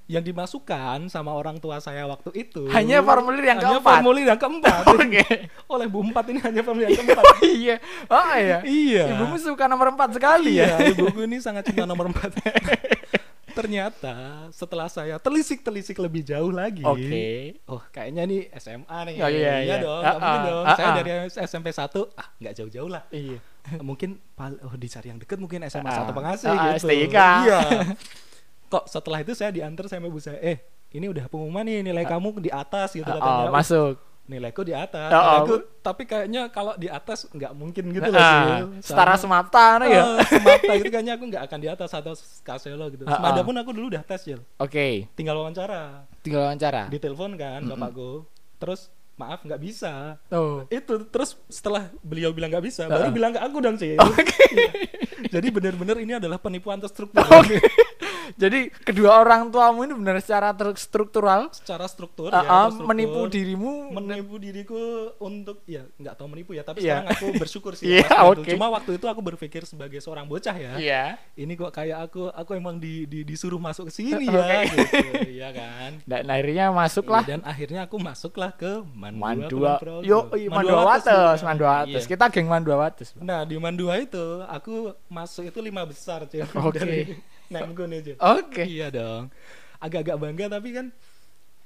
yang 0.05 0.21
dimasukkan 0.21 1.09
sama 1.09 1.33
orang 1.33 1.57
tua 1.57 1.81
saya 1.81 2.05
waktu 2.05 2.29
itu 2.37 2.69
Hanya 2.69 3.01
formulir 3.01 3.41
yang 3.41 3.57
hanya 3.57 3.81
keempat? 3.81 3.95
formulir 3.97 4.27
yang 4.29 4.37
keempat. 4.37 4.83
Oke. 4.93 5.25
Oleh 5.65 5.87
Bu 5.89 6.05
Empat 6.05 6.25
ini 6.29 6.45
hanya 6.45 6.61
formulir 6.61 6.93
yang 6.93 7.09
keempat. 7.09 7.25
Oh 7.25 7.41
iya. 7.41 7.77
Oh 8.13 8.29
iya. 8.37 8.59
iya. 8.69 9.05
Ibumu 9.17 9.41
suka 9.41 9.65
nomor 9.65 9.97
4 9.97 10.13
sekali 10.13 10.61
ya. 10.61 10.77
Iya, 10.77 10.93
ibuku 10.93 11.25
ini 11.25 11.41
sangat 11.41 11.73
cinta 11.73 11.89
nomor 11.89 12.13
empat. 12.13 12.37
Ternyata 13.55 14.51
setelah 14.51 14.91
saya 14.91 15.17
telisik-telisik 15.17 15.95
lebih 16.03 16.27
jauh 16.27 16.51
lagi, 16.51 16.83
Oke. 16.83 17.63
oh 17.71 17.79
kayaknya 17.95 18.27
nih 18.27 18.41
SMA 18.59 18.99
nih, 19.07 19.15
Oh, 19.23 19.31
iya, 19.31 19.55
iya. 19.63 19.77
dong, 19.79 20.03
Ah, 20.03 20.11
nggak 20.11 20.19
mungkin 20.19 20.41
ah, 20.43 20.49
dong. 20.51 20.65
ah, 20.67 20.75
saya 20.75 20.89
ah. 20.91 20.95
dari 20.99 21.11
SMP 21.31 21.69
1 21.71 22.19
ah 22.19 22.27
nggak 22.43 22.55
jauh-jauh 22.59 22.91
lah, 22.91 23.03
Iya. 23.15 23.39
mungkin 23.79 24.19
oh 24.35 24.75
dicari 24.75 25.15
yang 25.15 25.23
deket 25.23 25.39
mungkin 25.39 25.63
SMA 25.65 25.87
satu 25.87 26.11
pengasih 26.11 26.51
gitu. 26.51 26.83
STIK. 26.83 27.15
Iya. 27.47 27.59
Kok 28.67 28.85
setelah 28.85 29.21
itu 29.21 29.33
saya 29.33 29.51
diantar 29.51 29.87
sama 29.87 30.07
ibu 30.07 30.19
saya, 30.19 30.39
eh 30.39 30.59
ini 30.91 31.07
udah 31.07 31.27
pengumuman 31.27 31.63
nih 31.63 31.83
nilai 31.83 32.05
kamu 32.05 32.39
di 32.39 32.49
atas 32.49 32.93
gitu 32.93 33.05
Oh, 33.05 33.15
katanya. 33.15 33.51
masuk. 33.51 33.95
Nilaiku 34.25 34.65
di 34.65 34.73
atas, 34.73 35.11
Oh, 35.11 35.17
oh. 35.17 35.25
nilaiku, 35.37 35.55
tapi 35.79 36.03
kayaknya 36.05 36.49
kalau 36.49 36.73
di 36.75 36.89
atas 36.89 37.29
nggak 37.29 37.53
mungkin 37.53 37.93
gitu 37.93 38.09
loh 38.09 38.17
Ah, 38.17 38.65
sih. 38.73 38.89
setara 38.89 39.15
semata 39.15 39.77
no 39.77 39.85
ya. 39.85 40.01
Ah, 40.01 40.25
semata 40.33 40.73
gitu 40.75 40.89
kayaknya 40.89 41.13
aku 41.15 41.25
nggak 41.29 41.45
akan 41.45 41.59
di 41.61 41.69
atas 41.69 41.91
atau 41.93 42.17
kaselo 42.41 42.89
gitu. 42.89 43.05
Ah, 43.05 43.21
Semada 43.21 43.37
ah. 43.37 43.45
pun 43.45 43.53
aku 43.53 43.71
dulu 43.71 43.93
udah 43.93 44.01
tes 44.01 44.25
Jil. 44.25 44.41
Oke. 44.57 45.13
Tinggal 45.13 45.37
wawancara, 45.37 46.09
Tinggal 46.25 46.41
wawancara. 46.47 46.89
ditelepon 46.89 47.37
kan 47.37 47.61
bapakku. 47.67 48.25
Terus 48.57 48.89
maaf 49.15 49.41
nggak 49.41 49.59
bisa. 49.59 50.19
Oh. 50.29 50.67
Itu 50.69 51.07
terus 51.07 51.39
setelah 51.47 51.87
beliau 52.01 52.31
bilang 52.31 52.49
nggak 52.49 52.65
bisa, 52.65 52.85
Ah, 52.85 52.93
baru 52.93 53.11
bilang 53.11 53.31
ke 53.31 53.41
aku 53.41 53.59
dong 53.59 53.77
sih. 53.77 53.95
Jadi 55.35 55.49
benar-benar 55.51 55.97
ini 55.97 56.15
adalah 56.15 56.37
penipuan 56.37 56.79
terstruktur. 56.79 57.23
Oke. 57.25 57.59
Jadi 58.35 58.73
kedua 58.73 59.21
orang 59.21 59.47
tuamu 59.47 59.85
ini 59.85 59.93
benar 59.95 60.17
secara 60.17 60.49
terstruktural 60.51 61.53
Secara 61.53 61.85
struktur 61.85 62.33
ah, 62.33 62.41
ya, 62.41 62.49
terstruktur. 62.67 62.89
menipu 62.89 63.21
dirimu. 63.27 63.73
menipu 63.93 64.35
diriku 64.39 64.81
untuk 65.19 65.61
ya 65.65 65.85
nggak 65.95 66.15
tahu 66.15 66.29
menipu 66.29 66.51
ya 66.51 66.65
tapi 66.65 66.81
Iya. 66.81 67.05
sekarang 67.05 67.09
aku 67.13 67.27
bersyukur 67.37 67.73
sih 67.75 67.85
Iya, 67.95 68.09
atas 68.09 68.41
itu. 68.41 68.51
cuma 68.51 68.67
waktu 68.71 68.97
itu 68.97 69.07
aku 69.07 69.21
berpikir 69.23 69.63
sebagai 69.63 70.01
seorang 70.01 70.25
bocah 70.25 70.51
ya 70.53 70.73
Iya. 70.75 71.05
ini 71.37 71.53
kok 71.53 71.69
kayak 71.71 71.99
aku 72.03 72.27
aku 72.27 72.51
emang 72.55 72.81
di, 72.81 73.05
di- 73.05 73.23
disuruh 73.23 73.61
masuk 73.61 73.87
ke 73.87 73.95
sini 73.95 74.25
Oke. 74.25 74.41
ya 74.41 74.59
gitu 74.67 74.97
iya 75.31 75.49
kan 75.53 75.91
Dan 76.03 76.25
akhirnya 76.27 76.65
masuklah 76.71 77.23
Iya, 77.23 77.31
dan 77.31 77.41
akhirnya 77.45 77.81
aku 77.85 77.97
masuklah 77.99 78.51
ke 78.51 78.73
Mandua, 79.13 79.77
Mandua. 79.77 80.01
Yo, 80.01 80.19
iya, 80.33 80.49
Mandua 80.49 80.81
Wates. 80.87 81.41
Mandua 81.43 81.69
Wates. 81.83 82.05
Iya. 82.05 82.09
Kita 82.09 82.25
geng 82.33 82.49
Mandua 82.49 82.77
Wates. 82.81 83.13
Nah 83.19 83.45
di 83.45 83.61
Mandua 83.61 84.01
itu 84.01 84.41
aku 84.47 84.97
masuk 85.11 85.45
itu 85.45 85.59
lima 85.61 85.85
besar 85.85 86.25
cuy 86.25 86.41
Oke. 86.65 86.81
dari 86.81 87.01
Nemgo 87.53 87.85
nih 87.85 88.01
cuy 88.01 88.17
Oke. 88.17 88.65
iya 88.65 88.89
dong 88.89 89.29
agak-agak 89.77 90.17
bangga 90.17 90.47
tapi 90.49 90.73
kan 90.73 90.87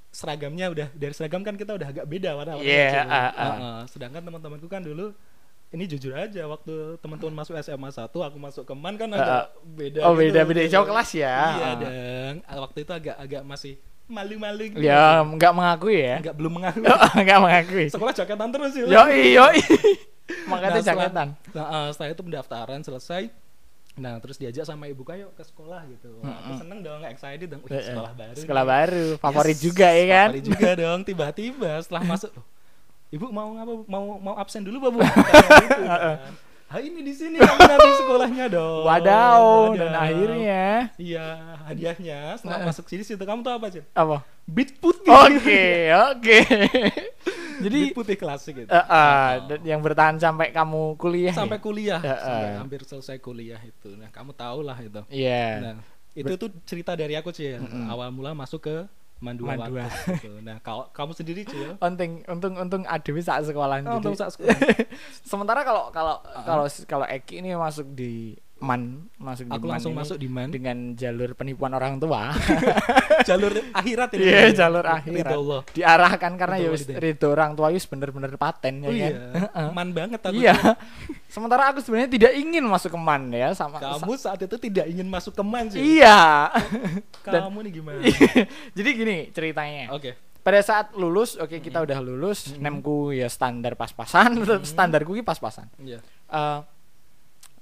seragamnya 0.09 0.67
udah 0.67 0.87
dari 0.91 1.13
seragam 1.13 1.39
kan 1.39 1.53
kita 1.53 1.71
udah 1.71 1.87
agak 1.87 2.03
beda 2.03 2.33
warna 2.33 2.57
Iya, 2.59 3.05
ah, 3.05 3.29
ah. 3.31 3.79
sedangkan 3.85 4.19
teman-temanku 4.19 4.65
kan 4.65 4.81
dulu 4.81 5.13
ini 5.69 5.85
jujur 5.85 6.17
aja 6.17 6.49
waktu 6.49 6.97
teman-teman 6.97 7.31
masuk 7.37 7.53
SMA 7.61 7.93
1 7.93 8.09
aku 8.09 8.37
masuk 8.41 8.65
ke 8.65 8.73
MAN 8.73 8.97
kan 8.97 9.07
Ah, 9.13 9.15
agak 9.15 9.29
ah. 9.29 9.43
beda 9.63 9.99
Oh, 10.01 10.17
gitu. 10.17 10.33
beda-beda 10.33 10.61
jauh 10.65 10.81
kelas 10.83 11.09
ya. 11.13 11.29
iya 11.53 11.67
Ah. 11.69 11.73
dong 11.77 12.35
Ah, 12.43 12.57
waktu 12.59 12.77
itu 12.81 12.91
agak-agak 12.91 13.41
masih 13.45 13.73
malu-malu 14.09 14.73
gitu. 14.73 14.81
Ya, 14.81 15.21
nggak 15.21 15.53
mengakui 15.53 15.97
ya. 15.97 16.17
nggak 16.19 16.35
belum 16.35 16.51
mengaku 16.51 16.81
Nggak 17.23 17.39
mengakui. 17.39 17.85
sekolah 17.87 18.11
jaketan 18.11 18.49
terus 18.49 18.71
sih 18.73 18.81
Yoi, 18.83 19.37
yoi. 19.37 19.61
Makanya 20.45 20.69
Nah, 20.71 20.81
setelah- 20.81 20.97
jaketan. 21.05 21.27
Nah, 21.51 21.65
eh, 21.67 21.87
setelah 21.89 22.09
itu 22.09 22.23
pendaftaran 22.23 22.79
selesai. 22.81 23.23
Nah, 23.95 24.15
terus 24.17 24.35
diajak 24.35 24.63
sama 24.63 24.87
ibu 24.87 25.03
kayo 25.03 25.29
ke 25.33 25.43
sekolah 25.43 25.83
gitu. 25.87 26.21
Wah, 26.21 26.31
aku 26.39 26.51
seneng 26.57 26.79
dong, 26.79 27.03
excited 27.03 27.45
dong. 27.45 27.61
Wih, 27.61 27.83
sekolah 27.83 28.11
baru. 28.13 28.37
Sekolah 28.37 28.63
nih. 28.63 28.71
baru, 28.71 29.05
favorit 29.17 29.53
Yes, 29.53 29.61
juga 29.61 29.87
ya 29.89 30.05
kan? 30.07 30.27
Favorit 30.29 30.45
juga 30.47 30.69
dong. 30.81 30.99
Tiba-tiba 31.03 31.71
setelah 31.79 32.03
masuk, 32.07 32.31
ibu 33.15 33.25
mau 33.27 33.49
ngapa? 33.51 33.73
Mau 33.85 34.03
mau 34.17 34.35
absen 34.35 34.61
dulu, 34.61 34.77
Bu? 34.87 34.99
Gitu, 35.03 35.81
kan. 35.83 36.17
Ah 36.69 36.77
ini 36.77 37.01
di 37.01 37.11
sini 37.11 37.35
kamu 37.35 37.59
nanti 37.59 37.89
sekolahnya 37.97 38.45
dong 38.47 38.85
Wadaw, 38.85 39.41
Wadaw. 39.73 39.73
dan 39.73 39.91
akhirnya 39.91 40.63
iya 40.95 41.27
hadiahnya 41.65 42.37
setelah 42.37 42.57
Heeh. 42.57 42.67
masuk 42.69 42.85
sini 42.85 43.01
situ 43.01 43.17
kamu 43.19 43.41
tuh 43.41 43.51
apa 43.51 43.67
sih 43.69 43.81
apa? 43.91 44.21
beat 44.45 44.77
putih 44.77 45.09
Oke, 45.09 45.65
oke. 45.91 46.37
Jadi 47.65 47.77
beat 47.83 47.97
putih 47.97 48.15
klasik 48.15 48.53
gitu 48.55 48.69
eh, 48.69 48.77
eh, 48.79 49.29
dan 49.45 49.59
yang 49.63 49.81
bertahan 49.81 50.15
sampai 50.15 50.49
kamu 50.49 50.93
kuliah. 50.95 51.33
ya? 51.33 51.37
sampai 51.37 51.57
kuliah 51.57 51.99
Heeh. 51.99 52.21
sampai 52.21 52.49
hampir 52.55 52.81
selesai 52.83 53.17
kuliah 53.17 53.59
itu 53.59 53.89
nah 53.97 54.07
kamu 54.07 54.31
tahu 54.31 54.59
lah 54.61 54.77
itu 54.77 55.01
Iya. 55.09 55.45
nah 55.59 55.73
itu 56.11 56.33
tuh 56.35 56.53
cerita 56.63 56.93
dari 56.93 57.13
aku 57.13 57.29
sih 57.29 57.49
ya 57.49 57.57
Mm-mm. 57.57 57.89
awal 57.89 58.09
mula 58.09 58.31
masuk 58.31 58.61
ke 58.61 58.77
Mandua 59.19 59.55
Mandua. 59.55 59.83
Waktu 59.83 60.15
gitu. 60.23 60.31
nah 60.39 60.57
kalau 60.59 60.87
kamu 60.89 61.11
sendiri 61.11 61.41
Cil 61.43 61.75
Untung 61.77 62.23
untung 62.25 62.53
untung 62.55 62.83
ada 62.87 63.11
saat 63.19 63.43
sekolah 63.43 63.83
Oh, 63.83 63.83
jadi. 63.83 63.97
untung 63.99 64.15
saat 64.15 64.31
sekolah. 64.31 64.55
Sementara 65.29 65.61
kalau 65.61 65.91
kalau 65.91 66.23
kalau 66.47 66.65
kalau 66.87 67.05
Eki 67.05 67.43
ini 67.43 67.51
masuk 67.53 67.87
di 67.91 68.39
man 68.59 69.07
masuk 69.15 69.47
di 69.47 69.51
aku 69.51 69.65
Man 69.65 69.71
langsung 69.71 69.91
ini 69.95 69.99
masuk 70.03 70.17
di 70.19 70.27
man. 70.27 70.47
dengan 70.51 70.77
jalur 70.93 71.31
penipuan 71.31 71.71
orang 71.71 71.95
tua. 71.95 72.35
jalur 73.29 73.51
akhirat 73.71 74.09
ini. 74.15 74.23
Iya, 74.23 74.39
jalur 74.51 74.83
akhirat. 74.83 75.31
Ridho 75.31 75.37
Allah. 75.39 75.61
Diarahkan 75.71 76.31
karena 76.35 76.55
ya 76.59 76.69
ridho 76.75 77.27
orang 77.31 77.51
tua 77.55 77.71
wis 77.71 77.87
bener-bener 77.87 78.35
paten 78.35 78.83
ya 78.83 78.87
oh 78.87 78.91
kan. 78.91 78.99
iya 78.99 79.69
man 79.71 79.89
banget 79.91 80.19
aku 80.19 80.39
Iya. 80.39 80.55
Sementara 81.33 81.71
aku 81.71 81.79
sebenarnya 81.79 82.09
tidak 82.09 82.31
ingin 82.35 82.65
masuk 82.65 82.91
ke 82.91 82.99
man 82.99 83.29
ya 83.29 83.53
sama 83.53 83.77
kamu 83.77 84.17
saat 84.17 84.39
itu 84.41 84.55
tidak 84.57 84.85
ingin 84.87 85.07
masuk 85.07 85.31
ke 85.31 85.43
man 85.43 85.65
sih. 85.67 85.79
Iya. 85.99 86.51
dan- 87.25 87.47
kamu 87.47 87.59
nih 87.63 87.71
gimana? 87.75 87.99
Jadi 88.75 88.89
gini 88.91 89.17
ceritanya. 89.31 89.93
oke. 89.95 90.11
Pada 90.39 90.63
saat 90.63 90.95
lulus, 90.95 91.35
oke 91.35 91.59
kita 91.59 91.83
udah 91.83 91.99
lulus, 91.99 92.55
nemku 92.55 93.11
ya 93.11 93.27
standar 93.27 93.75
pas-pasan, 93.75 94.39
tetap 94.39 94.63
standarku 94.63 95.11
ki 95.11 95.21
pas-pasan. 95.21 95.67
iya. 95.77 95.99
Eh, 96.31 96.59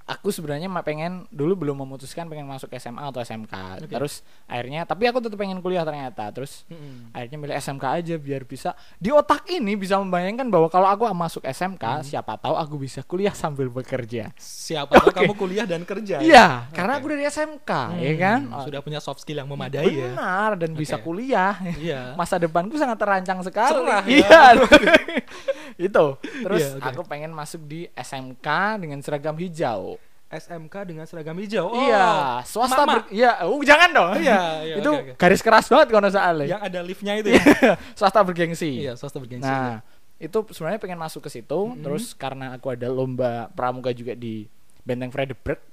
aku 0.08 0.32
sebenarnya 0.32 0.72
pengen 0.80 1.28
dulu 1.28 1.52
belum 1.54 1.84
memutuskan 1.84 2.24
pengen 2.26 2.48
masuk 2.48 2.72
SMA 2.72 3.04
atau 3.04 3.20
SMK. 3.20 3.52
Oke. 3.78 3.92
Terus 3.92 4.14
akhirnya 4.48 4.82
tapi 4.82 5.04
aku 5.04 5.20
tetap 5.20 5.36
pengen 5.36 5.60
kuliah 5.60 5.84
ternyata. 5.84 6.32
Terus 6.32 6.64
Mm-mm. 6.66 7.12
akhirnya 7.12 7.36
milih 7.36 7.54
SMK 7.54 7.84
aja 7.84 8.14
biar 8.16 8.42
bisa 8.42 8.72
di 8.96 9.12
otak 9.12 9.44
ini 9.46 9.76
bisa 9.76 10.00
membayangkan 10.00 10.48
bahwa 10.48 10.66
kalau 10.66 10.88
aku 10.88 11.04
masuk 11.12 11.44
SMK, 11.44 11.84
siapa 12.02 12.34
tahu 12.34 12.56
aku 12.56 12.74
bisa 12.78 13.04
kuliah 13.04 13.30
sambil 13.30 13.68
bekerja. 13.68 14.32
siapa 14.34 14.96
tahu 14.96 15.12
Oke. 15.12 15.16
kamu 15.20 15.32
kuliah 15.36 15.66
dan 15.68 15.84
kerja 15.84 16.18
ya? 16.18 16.24
Iya, 16.24 16.46
karena 16.72 16.96
Oke. 16.96 16.98
aku 16.98 17.06
dari 17.12 17.24
SMK, 17.24 17.70
ya 17.94 18.08
Hmm, 18.08 18.18
kan? 18.18 18.40
sudah 18.64 18.80
punya 18.80 18.98
soft 18.98 19.20
skill 19.20 19.36
yang 19.36 19.48
memadai 19.48 19.84
ya 19.86 20.08
Benar 20.10 20.50
dan 20.56 20.72
bisa 20.72 20.96
Oke. 20.96 21.04
kuliah. 21.04 21.52
iya 21.76 22.00
Masa 22.20 22.40
depanku 22.40 22.80
sangat 22.80 22.96
terancang 22.96 23.44
sekali. 23.44 23.76
Cerah 23.76 24.02
ya. 24.08 24.16
Iya. 24.24 24.42
itu. 25.90 26.06
Terus 26.18 26.62
Iya, 26.64 26.70
oke. 26.76 26.86
aku 26.88 27.00
pengen 27.04 27.30
masuk 27.30 27.60
di 27.62 27.86
SMK 27.92 28.46
dengan 28.78 28.98
seragam 28.98 29.36
hijau. 29.36 29.97
SMK 30.28 30.74
dengan 30.84 31.04
seragam 31.04 31.32
hijau 31.34 31.66
oh 31.66 31.80
iya, 31.82 32.44
swasta 32.44 32.84
ber- 32.84 33.08
Iya, 33.08 33.42
uh, 33.42 33.60
jangan 33.62 33.88
dong. 33.90 34.12
iya 34.18 34.40
iya 34.62 34.74
itu 34.76 34.90
oke, 34.90 35.00
oke. 35.02 35.12
garis 35.16 35.40
keras 35.40 35.66
banget 35.66 35.88
kalau 35.88 36.04
soalnya. 36.06 36.46
yang 36.46 36.60
ada 36.60 36.80
liftnya 36.80 37.16
itu 37.16 37.32
ya 37.32 37.42
swasta 37.98 38.20
bergengsi. 38.20 38.84
iya 38.84 38.92
swasta 38.92 39.16
bergengsi 39.16 39.48
Nah, 39.48 39.80
itu 40.18 40.38
sebenarnya 40.50 40.76
pengen 40.78 40.98
masuk 40.98 41.22
ke 41.22 41.30
situ, 41.30 41.48
Mm-mm. 41.54 41.80
terus 41.80 42.12
karena 42.12 42.52
aku 42.52 42.68
ada 42.68 42.86
lomba 42.86 43.48
pramuka 43.50 43.88
juga 43.90 44.12
di 44.12 44.44
Benteng 44.82 45.08
Frederick 45.08 45.64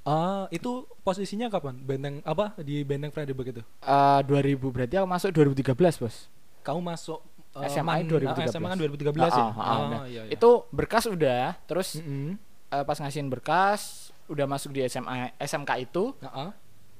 Ah, 0.00 0.48
itu 0.48 0.88
posisinya 1.00 1.46
kapan? 1.46 1.76
Benteng 1.78 2.24
apa 2.24 2.56
di 2.58 2.80
Benteng 2.80 3.12
Frederick 3.12 3.36
itu? 3.52 3.62
eh 3.78 4.20
2000 4.24 4.56
berarti 4.56 4.94
aku 4.96 5.06
masuk 5.06 5.28
2013, 5.30 5.76
Bos. 6.00 6.16
Kamu 6.60 6.80
masuk 6.80 7.20
eh, 7.52 7.68
SMA 7.68 8.00
man- 8.00 8.08
2013. 8.08 8.32
ah, 8.32 8.46
SMA 8.48 8.68
kan 8.70 8.78
2013 8.80 9.20
Ah, 9.20 9.28
ya? 9.28 9.36
ah, 9.36 9.52
ah, 9.52 9.60
Ah, 9.60 9.78
nah, 9.86 10.02
iya, 10.04 10.22
iya. 10.24 10.32
Itu 10.32 10.64
berkas 10.70 11.04
udah, 11.04 11.54
terus 11.62 12.00
Mm-mm. 12.00 12.40
Eh, 12.70 12.84
pas 12.84 12.96
ngasihin 12.96 13.26
berkas 13.26 14.08
udah 14.26 14.46
masuk 14.46 14.70
di 14.70 14.82
SMA 14.84 15.34
SMK 15.36 15.70
itu, 15.82 16.14
Ah, 16.20 16.48
ah. 16.48 16.50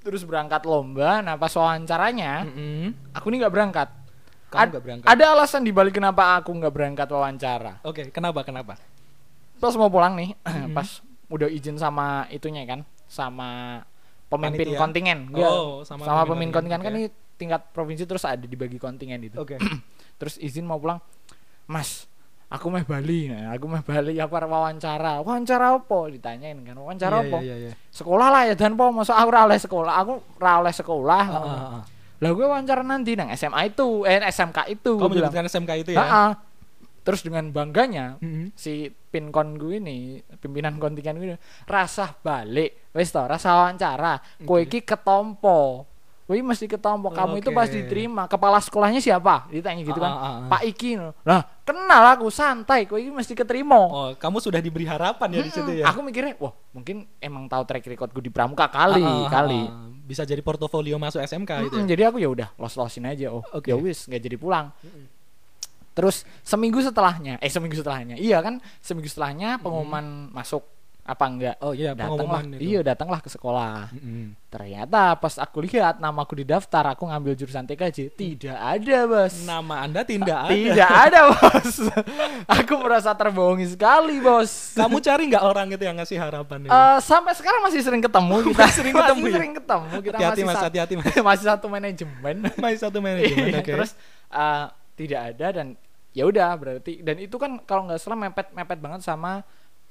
terus 0.01 0.23
berangkat 0.23 0.63
lomba. 0.63 1.23
Nah, 1.23 1.35
pas 1.35 1.51
wawancaranya, 1.51 2.43
Mm-mm. 2.43 3.15
aku 3.15 3.31
ini 3.31 3.39
nggak 3.39 3.55
berangkat. 3.55 3.89
Kamu 4.51 4.59
Ad- 4.59 4.71
nggak 4.73 4.85
berangkat? 4.85 5.07
Ada 5.07 5.25
alasan 5.31 5.63
dibalik 5.63 5.95
kenapa 5.95 6.35
aku 6.35 6.51
nggak 6.51 6.71
berangkat 6.71 7.07
wawancara. 7.07 7.79
Oke, 7.81 8.11
kenapa? 8.11 8.43
Kenapa? 8.43 8.75
Pas 9.57 9.75
mau 9.75 9.87
pulang 9.87 10.19
nih, 10.19 10.35
Mhm. 10.43 10.75
pas 10.75 10.89
udah 11.31 11.47
izin 11.47 11.79
sama 11.79 12.27
itunya 12.29 12.67
kan, 12.67 12.83
sama 13.07 13.81
pemimpin 14.27 14.67
Panitia? 14.67 14.81
kontingen. 14.81 15.19
Nggak, 15.31 15.47
Oh, 15.49 15.87
sama 15.87 16.03
sama, 16.03 16.27
pemimpin 16.27 16.51
pemimpin 16.51 16.51
kontingen 16.51 16.81
kan 16.83 16.93
ini 16.93 17.07
tingkat 17.37 17.63
provinsi 17.71 18.05
terus 18.05 18.27
ada 18.27 18.43
dibagi 18.43 18.77
kontingen 18.77 19.23
itu. 19.23 19.39
Oke. 19.39 19.55
Terus 20.19 20.35
izin 20.37 20.67
mau 20.67 20.77
pulang, 20.77 20.99
Mas, 21.65 22.10
aku 22.51 22.67
meh 22.67 22.83
Bali, 22.83 23.31
nah, 23.31 23.55
aku 23.55 23.71
meh 23.71 23.83
Bali 23.87 24.19
aku 24.19 24.33
arep 24.35 24.51
wawancara. 24.51 25.23
Wawancara 25.23 25.79
apa? 25.79 25.99
Ditanyain 26.11 26.59
kan, 26.67 26.75
wawancara 26.75 27.23
Iya, 27.23 27.31
apa? 27.31 27.39
Iya, 27.39 27.55
iya, 27.57 27.71
iya. 27.71 27.73
Sekolah 27.95 28.29
lah 28.29 28.43
ya 28.51 28.55
dan 28.59 28.75
po, 28.75 28.91
masa 28.91 29.15
aku 29.15 29.31
oleh 29.31 29.59
sekolah, 29.59 29.93
aku 30.03 30.13
oleh 30.43 30.75
sekolah. 30.75 31.25
Ah, 31.31 31.39
ah, 31.39 31.47
ah. 31.81 31.83
Lah 32.21 32.31
gue 32.37 32.45
wawancara 32.45 32.83
nanti 32.85 33.15
nang 33.17 33.31
SMA 33.33 33.71
itu, 33.73 34.05
eh 34.05 34.19
SMK 34.29 34.59
itu. 34.69 34.99
Kamu 34.99 35.09
gue 35.09 35.23
bilang. 35.23 35.31
menyebutkan 35.33 35.47
SMK 35.47 35.73
itu 35.87 35.91
ya? 35.95 36.03
"Ha-ha." 36.03 36.27
Terus 37.01 37.25
dengan 37.25 37.49
bangganya 37.49 38.21
Mm-mm. 38.21 38.53
si 38.53 38.93
pinkon 38.93 39.57
gue 39.57 39.81
ini, 39.81 40.21
pimpinan 40.37 40.77
kontingen 40.77 41.17
gue 41.17 41.27
ini, 41.33 41.39
rasah 41.65 42.13
balik, 42.21 42.93
wis 42.93 43.09
to, 43.09 43.25
rasa 43.25 43.57
wawancara, 43.57 44.21
kowe 44.45 44.61
iki 44.61 44.85
ketompo. 44.85 45.89
Kowe 46.31 46.39
mesti 46.47 46.71
ketompo, 46.71 47.11
kamu 47.11 47.43
itu 47.43 47.51
Oke. 47.51 47.59
pas 47.59 47.67
diterima. 47.67 48.31
Kepala 48.31 48.63
sekolahnya 48.63 49.03
siapa? 49.03 49.51
Ditanya 49.51 49.83
gitu 49.83 49.99
kan. 49.99 50.15
Ah, 50.15 50.15
ah, 50.15 50.31
ah. 50.31 50.47
Pak 50.47 50.63
Iki. 50.63 50.91
no. 50.95 51.11
Lah, 51.27 51.43
kenal 51.67 52.07
aku 52.15 52.31
santai, 52.31 52.87
kowe 52.87 52.95
iki 52.95 53.11
mesti 53.11 53.35
keterima. 53.35 53.75
Oh, 53.75 54.15
kamu 54.15 54.39
sudah 54.39 54.63
diberi 54.63 54.87
harapan 54.87 55.27
ya 55.27 55.41
di 55.43 55.51
situ 55.51 55.71
ya? 55.75 55.91
Aku 55.91 56.07
mikirnya, 56.07 56.39
wah 56.39 56.55
mungkin 56.71 57.03
emang 57.19 57.51
tahu 57.51 57.67
track 57.67 57.83
recordku 57.83 58.23
di 58.23 58.31
Pramuka 58.31 58.71
kali, 58.71 59.03
Ah, 59.03 59.27
ah, 59.27 59.29
kali. 59.29 59.63
ah. 59.67 59.91
Bisa 60.07 60.23
jadi 60.23 60.39
portofolio 60.39 61.03
masuk 61.03 61.19
SMK 61.19 61.67
itu. 61.67 61.75
Mm-mm, 61.75 61.91
ya? 61.91 61.99
jadi 61.99 62.03
aku 62.15 62.23
ya 62.23 62.31
udah 62.31 62.49
los-losin 62.55 63.11
aja. 63.11 63.35
Oh, 63.35 63.43
Oke. 63.51 63.67
ya 63.67 63.75
wis 63.75 64.07
nggak 64.07 64.23
jadi 64.23 64.37
pulang. 64.39 64.71
Terus 65.91 66.23
seminggu 66.41 66.79
setelahnya, 66.79 67.43
eh 67.43 67.51
seminggu 67.51 67.75
setelahnya, 67.75 68.15
iya 68.15 68.39
kan 68.39 68.63
seminggu 68.79 69.11
setelahnya 69.11 69.59
pengumuman 69.59 70.31
masuk 70.31 70.63
apa 71.11 71.25
enggak? 71.27 71.57
Oh 71.59 71.75
iya, 71.75 71.91
datanglah, 71.91 72.43
iya 72.63 72.81
datanglah 72.87 73.19
ke 73.19 73.27
sekolah. 73.27 73.91
Mm-mm. 73.91 74.39
Ternyata 74.47 75.19
pas 75.19 75.35
aku 75.43 75.63
lihat 75.67 75.99
namaku 75.99 76.39
di 76.39 76.47
daftar, 76.47 76.95
aku 76.95 77.11
ngambil 77.11 77.35
jurusan 77.35 77.67
TKJ, 77.67 78.15
tidak 78.15 78.55
ada 78.55 78.99
bos. 79.11 79.35
Nama 79.43 79.75
Anda 79.87 80.01
tidak 80.07 80.39
ada. 80.47 80.55
Tidak 80.55 80.91
ada 80.91 81.21
bos. 81.35 81.75
aku 82.63 82.73
merasa 82.79 83.11
terbohongi 83.11 83.75
sekali 83.75 84.23
bos. 84.23 84.79
Kamu 84.79 85.03
cari 85.03 85.23
nggak 85.35 85.45
orang 85.45 85.67
itu 85.75 85.83
yang 85.83 85.99
ngasih 85.99 86.19
harapan 86.19 86.67
itu? 86.67 86.71
Eh, 86.71 86.99
sampai 87.03 87.33
sekarang 87.35 87.61
masih 87.67 87.81
sering 87.83 88.03
ketemu 88.03 88.37
kita 88.55 88.65
sering 88.71 88.95
ketemu 89.03 89.19
masih 89.19 89.27
ya? 89.27 89.35
sering 89.35 89.53
ketemu 89.59 89.95
kita 89.99 90.17
Hati-hati, 90.17 90.41
masih 90.41 90.45
Mas, 90.47 90.63
hati-hati, 90.63 90.95
Mas. 90.95 91.07
masih 91.35 91.45
satu 91.51 91.67
manajemen 91.67 92.37
Masih 92.55 92.79
satu 92.79 92.99
manajemen, 93.03 93.51
Iya, 93.51 93.61
oke. 93.63 93.73
terus 93.75 93.91
eh, 94.31 94.65
tidak 94.95 95.21
ada 95.35 95.47
dan 95.59 95.67
ya 96.11 96.27
udah 96.27 96.51
berarti 96.59 97.07
dan 97.07 97.23
itu 97.23 97.39
kan 97.39 97.63
kalau 97.63 97.87
nggak 97.87 98.03
salah 98.03 98.19
mepet 98.19 98.51
mepet 98.51 98.79
banget 98.83 99.01
sama 99.07 99.47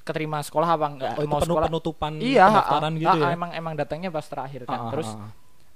keterima 0.10 0.42
sekolah 0.42 0.70
apa 0.74 0.88
enggak 0.90 1.14
oh, 1.16 1.24
itu 1.24 1.30
mau 1.30 1.42
sekolah 1.46 1.68
penutupan 1.70 2.12
iya 2.18 2.50
pendaftaran 2.50 2.94
gitu 2.98 3.18
ya? 3.22 3.30
emang 3.38 3.52
emang 3.54 3.74
datangnya 3.78 4.10
pas 4.10 4.26
terakhir 4.26 4.66
kan 4.66 4.74
Ah, 4.74 4.82
ah, 4.82 4.92
terus 4.92 5.10
ah. 5.14 5.30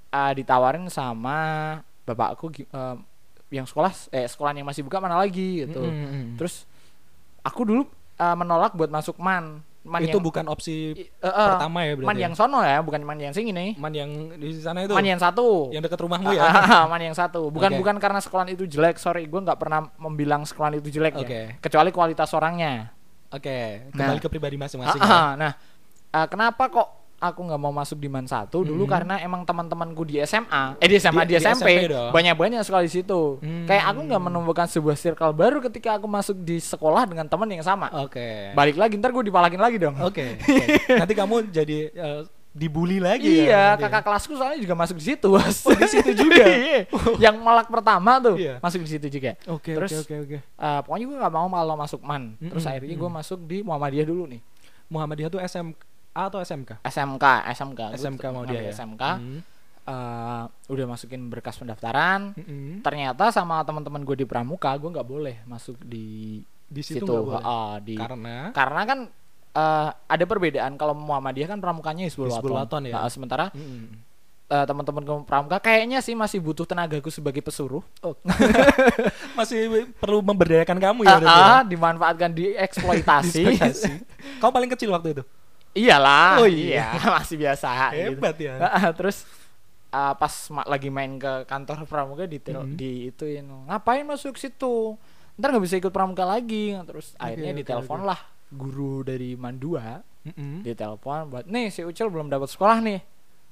ah, 0.10 0.32
ditawarin 0.34 0.90
sama 0.90 1.38
bapakku 2.04 2.50
eh, 2.50 2.96
yang 3.54 3.70
sekolah 3.70 3.94
eh 4.10 4.26
sekolah 4.26 4.58
yang 4.58 4.66
masih 4.66 4.82
buka 4.82 4.98
mana 4.98 5.22
lagi 5.22 5.70
gitu 5.70 5.86
Mm, 5.86 5.94
mm, 5.94 6.10
mm. 6.10 6.28
terus 6.42 6.66
aku 7.46 7.62
dulu 7.62 7.86
eh, 8.18 8.36
menolak 8.36 8.74
buat 8.74 8.90
masuk 8.90 9.22
man 9.22 9.62
man 9.84 10.00
itu 10.00 10.16
yang 10.16 10.24
bukan 10.24 10.48
opsi 10.48 10.96
eh, 10.96 11.12
eh, 11.28 11.30
pertama 11.30 11.84
ya 11.84 11.92
berarti 12.00 12.08
man 12.08 12.16
ya? 12.16 12.24
yang 12.24 12.34
sono 12.40 12.64
ya 12.64 12.80
bukan 12.80 13.04
man 13.04 13.20
yang 13.20 13.36
sing 13.36 13.52
ini 13.52 13.76
man 13.76 13.92
yang 13.92 14.32
di 14.40 14.56
sana 14.56 14.88
itu 14.88 14.96
man 14.96 15.04
yang 15.04 15.20
satu 15.20 15.76
yang 15.76 15.84
dekat 15.84 16.00
rumahmu 16.00 16.32
ya 16.32 16.48
man 16.88 17.02
yang 17.04 17.16
satu. 17.16 17.52
Bukan 17.52 17.76
Oke. 17.76 17.80
bukan 17.84 17.96
karena 18.00 18.20
sekolah 18.24 18.46
itu 18.50 18.64
jelek. 18.70 18.96
Sorry, 19.02 19.28
gue 19.28 19.42
nggak 19.44 19.60
pernah 19.60 19.92
membilang 20.00 20.48
sekolah 20.48 20.78
itu 20.78 20.90
jelek 20.94 21.14
Oke. 21.20 21.26
ya. 21.28 21.44
Kecuali 21.60 21.90
kualitas 21.92 22.32
orangnya. 22.32 22.94
Oke 23.34 23.58
Nah. 23.90 23.98
kembali 23.98 24.20
ke 24.20 24.30
pribadi 24.30 24.56
masing-masing 24.56 25.00
Ah, 25.00 25.04
ya. 25.04 25.12
ah, 25.12 25.32
nah, 25.36 25.52
ah, 26.12 26.26
kenapa 26.26 26.64
kok 26.68 26.88
aku 27.18 27.40
nggak 27.42 27.56
mau 27.58 27.72
masuk 27.72 27.98
di 27.98 28.06
man 28.06 28.24
satu 28.24 28.62
dulu 28.62 28.84
Mhm. 28.84 28.92
karena 28.92 29.16
emang 29.18 29.42
teman-temanku 29.42 30.04
di 30.04 30.20
SMA, 30.20 30.76
eh 30.76 30.86
di 30.86 31.00
SMA 31.00 31.24
Di- 31.24 31.30
di, 31.30 31.36
SMP, 31.38 31.56
SMP 31.72 31.88
dong. 31.88 32.12
banyak 32.12 32.36
banyak 32.36 32.60
sekolah 32.62 32.84
di 32.84 32.92
situ. 32.92 33.40
Hmm. 33.40 33.64
Kayak 33.64 33.86
aku 33.88 34.00
nggak 34.04 34.22
menemukan 34.22 34.68
sebuah 34.68 34.94
circle 34.94 35.32
baru 35.32 35.64
ketika 35.64 35.96
aku 35.96 36.06
masuk 36.06 36.36
di 36.38 36.60
sekolah 36.60 37.08
dengan 37.08 37.24
teman 37.26 37.48
yang 37.48 37.64
sama. 37.64 37.88
oke 37.90 38.52
Balik 38.52 38.76
lagi 38.76 39.00
ntar 39.00 39.10
gue 39.10 39.24
dipalakin 39.24 39.56
lagi 39.58 39.78
dong. 39.78 39.96
oke 39.98 40.20
oke. 40.36 40.68
nanti 40.94 41.14
kamu 41.16 41.36
jadi 41.48 41.78
eh, 41.90 42.20
dibully 42.54 43.02
lagi 43.02 43.26
ya 43.26 43.46
Iya, 43.50 43.62
nanti 43.74 43.84
ya? 43.84 43.90
kakak 43.90 44.04
kelasku 44.06 44.34
soalnya 44.38 44.62
juga 44.62 44.76
masuk 44.78 45.02
di 45.02 45.06
situ, 45.10 45.26
Bos. 45.26 45.58
di 45.82 45.88
situ 45.90 46.12
juga. 46.14 46.46
yang 47.26 47.36
malak 47.42 47.66
pertama 47.68 48.22
tuh 48.22 48.38
Iya. 48.38 48.62
masuk 48.62 48.86
di 48.86 48.90
situ 48.94 49.08
juga. 49.10 49.34
oke 49.50 49.74
Terus, 49.74 49.92
oke 49.92 50.06
oke 50.06 50.16
oke 50.24 50.38
Eh, 50.40 50.80
pokoknya 50.86 51.06
gue 51.10 51.18
nggak 51.18 51.34
mau 51.34 51.48
kalau 51.50 51.76
masuk 51.76 52.02
man. 52.06 52.38
Terus 52.38 52.62
Mm-mm, 52.62 52.72
akhirnya 52.72 52.96
gue 52.96 53.10
mm. 53.10 53.18
masuk 53.18 53.40
di 53.44 53.58
Muhammadiyah 53.66 54.06
dulu 54.06 54.24
nih. 54.30 54.42
Muhammadiyah 54.88 55.30
tuh 55.34 55.42
SM 55.42 55.74
atau 56.14 56.38
SMK 56.40 56.86
SMK, 56.86 57.26
SMK. 57.58 57.82
SMK 57.98 58.24
mau 58.30 58.46
dia 58.46 58.62
ya 58.62 58.72
SMK. 58.72 59.04
Hmm. 59.18 59.42
eh, 59.84 60.44
udah 60.70 60.86
masukin 60.88 61.28
berkas 61.28 61.58
pendaftaran. 61.58 62.38
Mm-mm. 62.38 62.86
Ternyata 62.86 63.34
sama 63.34 63.66
teman-teman 63.66 64.06
gue 64.06 64.22
di 64.22 64.26
Pramuka, 64.30 64.72
gue 64.78 64.94
nggak 64.94 65.10
boleh 65.10 65.42
masuk 65.44 65.82
di 65.82 66.40
di 66.64 66.82
situ 66.82 67.02
situ. 67.02 67.34
Ah, 67.36 67.82
di 67.82 67.98
karena 67.98 68.54
karena 68.54 68.82
kan 68.86 69.00
eh, 69.54 69.90
ada 69.94 70.24
perbedaan 70.24 70.74
kalau 70.74 70.94
Muhammadiyah 70.94 71.48
kan 71.48 71.60
pramukanya 71.60 72.04
Hizbul 72.04 72.28
Hizbul 72.28 72.54
Waton. 72.54 72.86
Ya. 72.86 72.94
Nah, 72.96 73.08
sementara 73.08 73.50
Mm-mm. 73.50 73.94
eh, 74.48 74.66
teman-teman 74.66 75.02
ke 75.02 75.14
pramuka 75.24 75.58
kayaknya 75.60 76.00
sih 76.00 76.14
masih 76.14 76.38
butuh 76.38 76.64
tenagaku 76.64 77.08
sebagai 77.08 77.40
pesuruh. 77.40 77.82
Oh. 78.00 78.14
Masih 79.34 79.66
perlu 79.98 80.22
memberdayakan 80.22 80.78
kamu 80.78 81.00
ya. 81.04 81.18
Ya? 81.18 81.26
ah, 81.26 81.62
dimanfaatkan 81.64 82.30
dieksploitasi. 82.38 83.44
Kamu 84.38 84.52
paling 84.52 84.70
kecil 84.70 84.90
waktu 84.90 85.18
itu. 85.18 85.24
Iyalah, 85.74 86.38
Oh, 86.38 86.46
iya, 86.46 86.86
iya. 86.94 87.10
masih 87.18 87.34
biasa 87.36 87.66
gitu. 87.98 88.14
Hebat 88.14 88.38
ya. 88.38 88.54
Ah, 88.62 88.70
ah, 88.78 88.92
terus 88.94 89.26
ah, 89.90 90.14
pas 90.14 90.30
ma- 90.50 90.70
lagi 90.70 90.94
main 90.94 91.18
ke 91.18 91.46
kantor 91.46 91.90
pramuka 91.90 92.30
di 92.30 92.38
Mhm. 92.38 92.78
di 92.78 93.10
ituin 93.10 93.42
ngapain 93.66 94.06
masuk 94.06 94.38
situ 94.38 94.94
ntar 95.34 95.50
nggak 95.50 95.66
bisa 95.66 95.82
ikut 95.82 95.90
pramuka 95.90 96.22
lagi 96.24 96.78
terus 96.86 97.18
akhirnya 97.18 97.50
oke, 97.50 97.60
ditelepon 97.66 98.00
oke. 98.02 98.10
lah 98.14 98.20
guru 98.54 99.02
dari 99.02 99.34
Mandua 99.34 100.00
Mm-mm. 100.24 100.62
ditelepon 100.62 101.28
buat 101.28 101.46
nih 101.46 101.68
si 101.68 101.82
Ucil 101.82 102.08
belum 102.08 102.28
dapat 102.28 102.48
sekolah 102.48 102.80
nih 102.80 103.02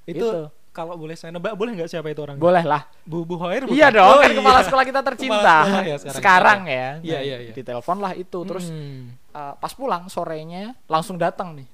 Itu 0.04 0.18
Gitu. 0.24 0.42
kalau 0.72 0.96
boleh 0.96 1.14
saya 1.14 1.30
nebak 1.30 1.52
boleh 1.52 1.74
nggak 1.74 1.90
siapa 1.90 2.08
itu 2.08 2.22
orang? 2.22 2.38
boleh 2.38 2.64
lah 2.64 2.88
Bu 3.02 3.22
Bu 3.22 3.36
Hoir 3.36 3.64
bukan? 3.64 3.76
iya 3.76 3.90
dong 3.90 4.08
Oh, 4.08 4.18
kan 4.18 4.26
iya. 4.26 4.38
kepala 4.38 4.60
sekolah 4.62 4.84
kita 4.84 5.00
tercinta 5.04 5.56
sekolah 5.60 5.84
ya 5.84 5.96
sekarang. 5.98 6.16
sekarang 6.16 6.60
ya 6.64 6.88
Iya, 6.98 7.12
Nah, 7.12 7.22
iya, 7.22 7.38
iya. 7.40 7.52
ditelepon 7.52 7.98
lah 8.00 8.14
itu 8.14 8.40
terus 8.42 8.66
Mm. 8.66 9.02
ah, 9.30 9.54
pas 9.54 9.72
pulang 9.72 10.08
sorenya 10.08 10.74
langsung 10.86 11.16
datang 11.16 11.54
nih 11.54 11.68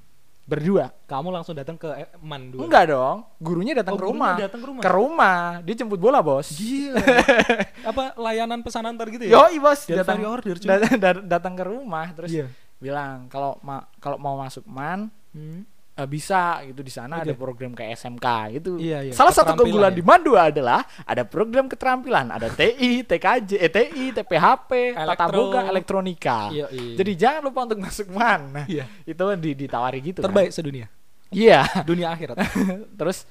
berdua 0.44 0.96
kamu 1.04 1.28
langsung 1.30 1.54
datang 1.54 1.76
ke 1.76 1.92
eh, 1.94 2.08
Man 2.18 2.50
dua. 2.50 2.64
enggak 2.64 2.88
dong 2.88 3.28
gurunya 3.38 3.76
datang 3.76 3.94
Oh, 3.94 4.00
ke 4.00 4.06
rumah 4.08 4.34
datang 4.36 4.60
ke 4.60 4.68
rumah. 4.68 4.82
ke 4.82 4.90
rumah 4.90 5.40
dia 5.62 5.76
jemput 5.76 6.00
bola 6.00 6.20
bos 6.20 6.48
Gila. 6.50 7.04
Apa 7.92 8.16
layanan 8.16 8.60
pesan 8.60 8.82
antar 8.82 9.08
gitu 9.08 9.24
ya? 9.24 9.36
Yoi 9.38 9.56
bos 9.58 9.84
datang 9.86 10.24
order, 10.26 10.56
datang 11.30 11.54
ke 11.54 11.64
rumah 11.64 12.08
terus 12.12 12.32
Iya. 12.34 12.48
Bilang 12.78 13.26
kalau 13.28 13.58
ma 13.60 13.82
kalau 13.98 14.16
mau 14.16 14.36
masuk 14.36 14.64
man 14.64 15.10
Hmm. 15.30 15.62
eh, 15.94 16.06
bisa 16.06 16.62
gitu 16.64 16.82
di 16.82 16.90
sana 16.90 17.22
ada 17.22 17.34
program 17.34 17.72
kayak 17.72 17.94
SMK 17.96 18.28
gitu. 18.54 18.78
Iya, 18.78 19.06
iya. 19.06 19.14
Salah 19.14 19.30
satu 19.30 19.54
keunggulan 19.54 19.90
ya. 19.90 19.98
di 19.98 20.04
Mandu 20.04 20.34
adalah 20.34 20.82
ada 21.04 21.22
program 21.22 21.66
keterampilan, 21.66 22.30
ada 22.30 22.48
TI, 22.48 23.02
TKJ, 23.02 23.52
eh, 23.56 23.66
TI, 23.68 24.06
TPHP, 24.14 24.94
tata 24.94 25.04
Elektro. 25.26 25.34
boga, 25.36 25.62
elektronika. 25.66 26.50
Iya, 26.50 26.70
iya. 26.70 26.94
Jadi 26.96 27.12
jangan 27.14 27.42
lupa 27.44 27.60
untuk 27.66 27.80
masuk 27.80 28.08
man. 28.10 28.42
Nah, 28.52 28.66
Iya. 28.66 28.86
itu 29.04 29.24
di, 29.38 29.52
ditawari 29.58 30.00
gitu. 30.04 30.22
kan. 30.22 30.30
Terbaik 30.30 30.50
sedunia. 30.52 30.86
Iya. 31.30 31.66
Dunia 31.82 32.08
akhirat. 32.10 32.38
terus 33.02 33.26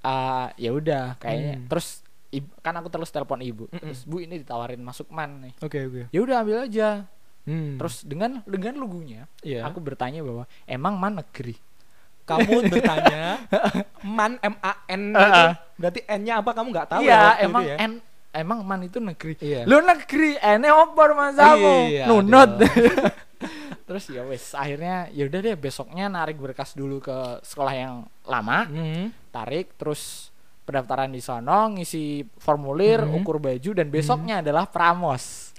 ah, 0.00 0.50
ya 0.54 0.70
udah 0.70 1.14
kayaknya 1.16 1.54
Hmm. 1.56 1.66
terus 1.66 2.02
kan 2.60 2.74
aku 2.74 2.88
terus 2.88 3.10
telepon 3.10 3.38
ibu. 3.40 3.66
Mm-mm. 3.66 3.80
Terus 3.82 4.02
Bu 4.02 4.18
ini 4.18 4.38
ditawarin 4.38 4.78
masuk 4.78 5.10
man 5.10 5.46
nih. 5.46 5.54
Oke, 5.58 5.78
oke. 5.82 6.02
Ya 6.10 6.20
udah 6.20 6.36
ambil 6.42 6.62
aja. 6.62 7.10
Hmm. 7.42 7.80
Terus 7.80 8.04
dengan 8.04 8.44
dengan 8.44 8.74
lugunya, 8.76 9.24
Iya. 9.40 9.64
aku 9.64 9.80
bertanya 9.80 10.20
bahwa 10.20 10.44
emang 10.64 10.94
man 10.96 11.20
negeri. 11.20 11.56
kamu 12.20 12.62
bertanya 12.70 13.42
man 14.06 14.38
M 14.38 14.54
A 14.62 14.72
N 14.86 15.02
Uh, 15.10 15.18
itu 15.18 15.34
uh. 15.34 15.52
berarti 15.74 16.00
N-nya 16.06 16.38
apa 16.38 16.50
kamu 16.54 16.68
nggak 16.70 16.88
tahu 16.88 17.00
ya 17.02 17.08
iya, 17.08 17.18
waktu 17.26 17.42
emang 17.42 17.62
ya? 17.66 17.76
en, 17.80 17.92
emang 18.30 18.58
man 18.62 18.80
itu 18.82 18.98
negeri. 19.02 19.34
Iya. 19.42 19.60
Lu 19.66 19.82
negeri, 19.82 20.38
ene 20.38 20.70
opor 20.70 21.18
masamu. 21.18 21.90
Iya, 21.90 22.06
Nunut. 22.06 22.50
dong. 22.54 22.70
Terus 23.90 24.04
ya 24.06 24.22
wes, 24.22 24.54
akhirnya 24.54 25.10
ya 25.10 25.26
udah 25.26 25.40
deh 25.42 25.56
besoknya 25.58 26.06
narik 26.06 26.38
berkas 26.38 26.78
dulu 26.78 27.02
ke 27.02 27.42
sekolah 27.42 27.74
yang 27.74 27.94
lama, 28.22 28.68
Hmm. 28.68 29.10
tarik 29.34 29.74
terus 29.74 30.30
pendaftaran 30.62 31.10
di 31.10 31.18
sono, 31.18 31.74
ngisi 31.74 32.22
formulir, 32.38 33.02
Mhm. 33.02 33.16
ukur 33.18 33.42
baju 33.42 33.70
dan 33.74 33.90
besoknya 33.90 34.38
adalah 34.38 34.70
pramos. 34.70 35.49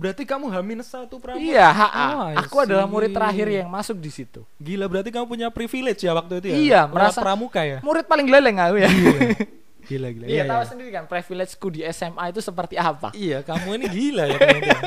Oh, 0.00 0.08
berarti 0.08 0.24
kamu 0.24 0.48
Hamin 0.48 0.80
satu 0.80 1.20
pramuka. 1.20 1.44
Iya, 1.44 1.68
HA. 1.68 2.06
Oh, 2.08 2.24
I 2.32 2.36
aku 2.40 2.56
adalah 2.64 2.88
murid 2.88 3.12
see. 3.12 3.16
terakhir 3.20 3.46
yang 3.52 3.68
masuk 3.68 4.00
di 4.00 4.08
situ. 4.08 4.40
Gila, 4.56 4.88
berarti 4.88 5.12
kamu 5.12 5.28
punya 5.28 5.52
privilege 5.52 6.00
ya 6.00 6.16
waktu 6.16 6.40
itu 6.40 6.46
ya? 6.48 6.56
Iya, 6.56 6.80
merasa- 6.88 7.20
pramuka 7.20 7.60
ya? 7.60 7.84
Murid 7.84 8.08
paling 8.08 8.24
leleng 8.24 8.56
aku 8.56 8.80
ya. 8.80 8.88
Gila, 9.90 10.08
gila. 10.08 10.24
Iya, 10.24 10.42
tahu 10.48 10.62
sendiri 10.64 10.88
kan 10.88 11.04
privilegeku 11.04 11.68
di 11.68 11.80
SMA 11.84 12.32
itu 12.32 12.40
seperti 12.40 12.80
apa. 12.80 13.12
Iya, 13.12 13.44
kamu 13.44 13.76
ini 13.76 13.86
gila 13.90 14.24
ya 14.24 14.38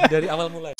dari 0.09 0.25
awal 0.25 0.49
mulai. 0.49 0.73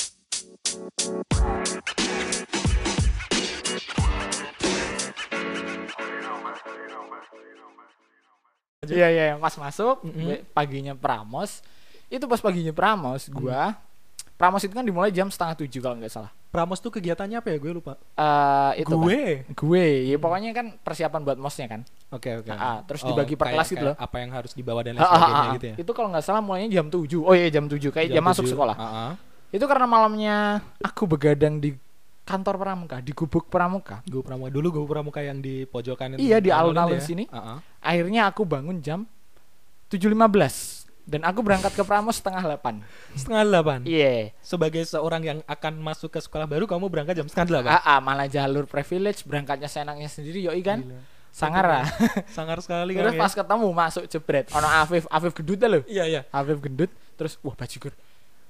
Iya 8.83 9.07
iya 9.07 9.23
iya, 9.31 9.35
pas 9.39 9.55
masuk 9.55 10.03
Mm-mm. 10.03 10.27
be- 10.27 10.43
paginya 10.51 10.91
Pramos 10.91 11.63
itu 12.11 12.25
pas 12.27 12.43
paginya 12.43 12.75
Pramos 12.75 13.31
gua 13.31 13.79
Pramos 14.43 14.59
itu 14.59 14.75
kan 14.75 14.83
dimulai 14.83 15.07
jam 15.07 15.31
setengah 15.31 15.55
tujuh 15.63 15.79
kalau 15.79 15.95
nggak 16.03 16.11
salah. 16.11 16.27
Pramos 16.51 16.83
tuh 16.83 16.91
kegiatannya 16.91 17.39
apa 17.39 17.47
ya? 17.55 17.57
Gue 17.63 17.79
lupa. 17.79 17.95
Eh 17.95 18.83
itu 18.83 18.91
kan. 18.91 18.99
gue. 18.99 19.47
gue 19.55 19.85
ya 20.11 20.19
pokoknya 20.19 20.51
kan 20.51 20.75
persiapan 20.83 21.23
buat 21.23 21.39
mosnya 21.39 21.71
kan. 21.71 21.87
Oke, 22.11 22.43
oke. 22.43 22.51
Ah, 22.51 22.83
terus 22.83 23.07
dibagi 23.07 23.39
per 23.39 23.55
kelas 23.55 23.71
gitu 23.71 23.87
loh. 23.87 23.95
Apa 23.95 24.19
yang 24.19 24.35
harus 24.35 24.51
dibawa 24.51 24.83
dan 24.83 24.99
lain 24.99 25.07
Ah, 25.07 25.07
ah, 25.07 25.15
sebagainya 25.15 25.49
gitu 25.55 25.67
ya. 25.71 25.75
Itu 25.79 25.91
kalau 25.95 26.11
nggak 26.11 26.27
salah 26.27 26.43
mulainya 26.43 26.75
jam 26.75 26.91
7 26.91 27.07
Oh 27.23 27.31
iya 27.31 27.47
jam 27.47 27.71
7 27.71 27.79
kayak 27.87 28.11
jam, 28.11 28.19
masuk 28.19 28.43
tujuh. 28.43 28.51
sekolah. 28.51 28.75
Ah, 28.75 28.83
ah. 28.83 29.11
Itu 29.47 29.63
karena 29.63 29.87
malamnya 29.87 30.59
aku 30.83 31.07
begadang 31.07 31.63
di 31.63 31.79
kantor 32.27 32.59
pramuka, 32.59 32.99
di 32.99 33.15
gubuk 33.15 33.47
pramuka. 33.47 34.03
Gue 34.03 34.19
pramuka 34.27 34.51
dulu 34.51 34.67
gue 34.75 34.83
pramuka 34.91 35.23
yang 35.23 35.39
di 35.39 35.63
pojokan 35.63 36.19
itu. 36.19 36.27
Iya, 36.27 36.43
di 36.43 36.51
alun-alun 36.51 36.99
ya. 36.99 37.07
sini. 37.07 37.31
Ah, 37.31 37.55
ah. 37.55 37.57
Akhirnya 37.79 38.27
aku 38.27 38.43
bangun 38.43 38.83
jam 38.83 39.07
7.15 39.87 40.82
dan 41.03 41.21
aku 41.27 41.43
berangkat 41.43 41.75
ke 41.75 41.83
Pramos 41.83 42.15
setengah 42.15 42.39
8. 42.59 42.79
Setengah 43.19 43.43
delapan. 43.43 43.79
Iya. 43.83 44.31
Sebagai 44.39 44.87
seorang 44.87 45.21
yang 45.23 45.39
akan 45.43 45.73
masuk 45.83 46.15
ke 46.15 46.19
sekolah 46.23 46.47
baru, 46.47 46.63
kamu 46.63 46.87
berangkat 46.87 47.19
jam 47.19 47.27
setengah 47.27 47.47
delapan. 47.59 47.71
Ah, 47.75 47.97
ah, 47.97 47.99
malah 47.99 48.27
jalur 48.31 48.63
privilege 48.63 49.27
berangkatnya 49.27 49.67
senangnya 49.67 50.07
sendiri 50.07 50.39
yoi 50.39 50.63
kan. 50.63 50.79
Gila. 50.79 50.99
Sangar 51.33 51.65
ah. 51.65 51.85
Sangar 52.35 52.61
sekali 52.61 52.93
Terus 52.93 53.17
kan 53.17 53.21
pas 53.25 53.33
ketemu 53.33 53.67
masuk 53.73 54.03
jebret 54.05 54.45
ono 54.53 54.69
Afif, 54.69 55.09
Afif 55.09 55.33
gendut 55.33 55.57
dah 55.57 55.69
lho. 55.69 55.81
Iya, 55.89 56.03
iya. 56.07 56.21
Afif 56.29 56.61
gendut 56.61 56.93
terus 57.17 57.35
wah 57.41 57.57
bajigur 57.57 57.91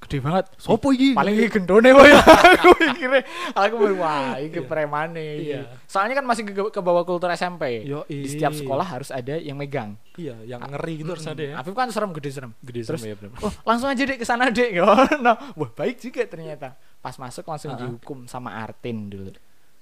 gede 0.04 0.20
banget. 0.20 0.46
Sopo 0.56 0.89
iki? 0.89 1.12
Paling 1.12 1.34
iki 1.34 1.50
gendone 1.50 1.89
woy. 1.89 2.12
aku 2.54 2.70
mikirnya 2.78 3.22
aku 3.52 3.74
mikir, 3.78 3.94
wah 3.96 4.36
iki 4.36 4.58
Iya. 4.58 4.66
premane 4.66 5.26
iki. 5.36 5.50
Iya. 5.50 5.62
Soalnya 5.84 6.16
kan 6.16 6.26
masih 6.26 6.44
ke, 6.46 6.54
ke 6.70 6.80
bawah 6.80 7.02
kultur 7.02 7.28
SMP. 7.30 7.84
Yoi. 7.84 8.06
Di 8.06 8.30
setiap 8.30 8.52
sekolah 8.52 8.84
harus 8.84 9.10
ada 9.10 9.36
yang 9.36 9.56
megang. 9.56 9.96
Iya, 10.13 10.36
yang 10.46 10.62
ngeri 10.62 11.00
gitu 11.00 11.10
harus 11.10 11.26
ada 11.26 11.42
ya. 11.42 11.54
Afif 11.56 11.72
kan 11.72 11.89
serem 11.89 12.12
gede 12.12 12.30
serem. 12.30 12.52
Gede 12.60 12.86
Terus 12.86 13.00
sama 13.00 13.10
ya, 13.10 13.16
bener. 13.16 13.32
Oh, 13.39 13.52
langsung 13.63 13.88
aja 13.88 14.02
dek 14.02 14.18
ke 14.18 14.26
sana 14.26 14.48
dek. 14.48 14.70
Nah, 15.18 15.36
wah 15.58 15.70
baik 15.70 15.98
juga 15.98 16.22
ternyata. 16.24 16.76
Pas 17.00 17.16
masuk 17.16 17.44
langsung 17.44 17.72
Ah, 17.72 17.76
ah. 17.76 17.82
dihukum 17.82 18.26
sama 18.26 18.56
Artin 18.56 19.08
dulu. 19.08 19.32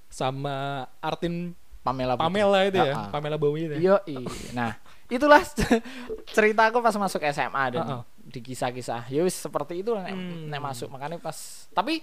Sama 0.08 0.84
Artin 0.98 1.52
Pamela. 1.80 2.14
Putri. 2.14 2.24
Pamela 2.24 2.58
itu 2.62 2.78
ya, 2.78 2.92
Ah, 2.92 2.98
ah. 2.98 3.10
Pamela 3.10 3.36
Bowie 3.36 3.66
itu. 3.66 3.74
ya. 3.76 3.98
Yo, 3.98 4.18
nah 4.52 4.78
itulah 5.06 5.44
cerita 6.32 6.62
aku 6.64 6.80
pas 6.80 6.94
masuk 6.94 7.20
SMA 7.26 7.64
dan 7.70 7.84
Heeh. 7.84 8.00
Di 8.32 8.40
kisah-kisah. 8.42 9.06
Ya 9.06 9.20
wis 9.20 9.36
seperti 9.36 9.84
itu 9.84 9.92
nek, 9.92 10.10
Hmm. 10.10 10.48
nek 10.48 10.58
masuk 10.58 10.88
makanya 10.88 11.20
pas. 11.20 11.36
Tapi 11.70 12.00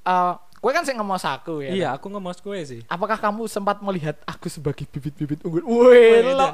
eh 0.00 0.32
gue 0.58 0.72
kan 0.72 0.82
sih 0.82 0.96
ngomong 0.96 1.20
aku 1.20 1.60
ya. 1.60 1.70
Iya, 1.70 1.88
aku 1.94 2.08
nggak 2.08 2.22
mau 2.24 2.32
kue 2.34 2.58
sih. 2.64 2.80
Apakah 2.88 3.14
kamu 3.14 3.44
sempat 3.46 3.78
melihat 3.78 4.16
aku 4.24 4.48
sebagai 4.48 4.88
bibit-bibit 4.88 5.44
unggul? 5.44 5.62
Wih, 5.62 6.24
lo. 6.24 6.50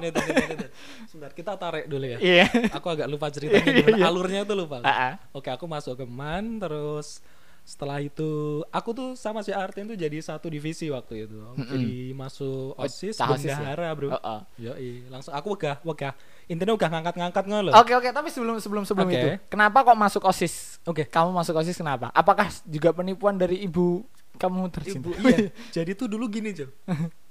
Sebentar, 1.09 1.31
kita 1.33 1.55
tarik 1.57 1.87
dulu 1.87 2.05
ya. 2.05 2.18
Iya. 2.18 2.46
Aku 2.74 2.90
agak 2.90 3.07
lupa 3.07 3.31
ceritanya 3.31 3.62
Iya, 3.70 3.81
gimana. 3.81 3.96
iya. 3.96 4.05
Alurnya 4.11 4.40
tuh 4.42 4.57
lupa. 4.59 4.83
Ah, 4.85 4.90
ah. 4.90 5.12
Oke, 5.33 5.48
aku 5.48 5.64
masuk 5.64 5.94
ke 5.96 6.05
MAN 6.05 6.59
terus 6.59 7.22
setelah 7.64 7.96
itu 7.96 8.61
aku 8.68 8.92
tuh 8.92 9.09
sama 9.16 9.40
si 9.40 9.48
Artin 9.48 9.88
tuh 9.88 9.96
jadi 9.96 10.20
satu 10.20 10.53
divisi 10.53 10.92
waktu 10.92 11.24
itu. 11.24 11.40
Mm-mm. 11.40 11.64
Jadi 11.64 12.12
masuk 12.12 12.77
OSIS 12.77 13.16
cah 13.16 13.33
OSIS 13.33 13.48
ya? 13.48 13.57
bendahara, 13.57 13.88
Bro. 13.96 14.09
Heeh. 14.12 14.40
Yoi, 14.68 14.90
langsung 15.09 15.33
aku 15.33 15.57
wegah, 15.57 15.81
wegah. 15.81 16.12
Intinya 16.44 16.77
udah 16.77 16.88
ngangkat-ngangkat 16.92 17.44
ngono 17.48 17.62
loh. 17.68 17.74
Oke 17.81 17.96
oke, 17.96 18.12
tapi 18.12 18.29
sebelum 18.29 18.61
sebelum 18.61 18.85
sebelum 18.85 19.09
Oke. 19.09 19.16
itu, 19.16 19.29
kenapa 19.48 19.81
kok 19.81 19.96
masuk 19.96 20.22
osis? 20.29 20.77
Oke. 20.85 21.09
Kamu 21.09 21.33
masuk 21.33 21.57
osis 21.57 21.81
kenapa? 21.81 22.12
Apakah 22.12 22.53
juga 22.68 22.92
penipuan 22.92 23.40
dari 23.40 23.64
ibu 23.64 24.05
kamu 24.37 24.68
tercinta? 24.68 25.09
Ibu, 25.09 25.11
iya. 25.24 25.48
Jadi 25.81 25.96
tuh 25.96 26.07
dulu 26.12 26.29
gini, 26.29 26.53
Jo. 26.53 26.68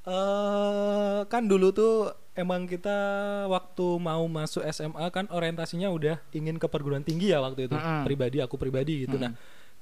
Eh 0.03 1.19
kan 1.29 1.45
dulu 1.45 1.69
tuh 1.71 2.09
emang 2.33 2.65
kita 2.65 2.97
waktu 3.47 3.87
mau 4.01 4.25
masuk 4.25 4.65
SMA 4.67 5.05
kan 5.13 5.29
orientasinya 5.29 5.87
udah 5.93 6.17
ingin 6.33 6.57
ke 6.57 6.65
perguruan 6.65 7.05
tinggi 7.05 7.29
ya 7.31 7.39
waktu 7.39 7.69
itu. 7.69 7.77
Mm-mm. 7.77 8.01
Pribadi 8.03 8.41
aku 8.41 8.57
pribadi 8.57 9.05
gitu. 9.05 9.15
Mm. 9.15 9.23
Nah, 9.29 9.31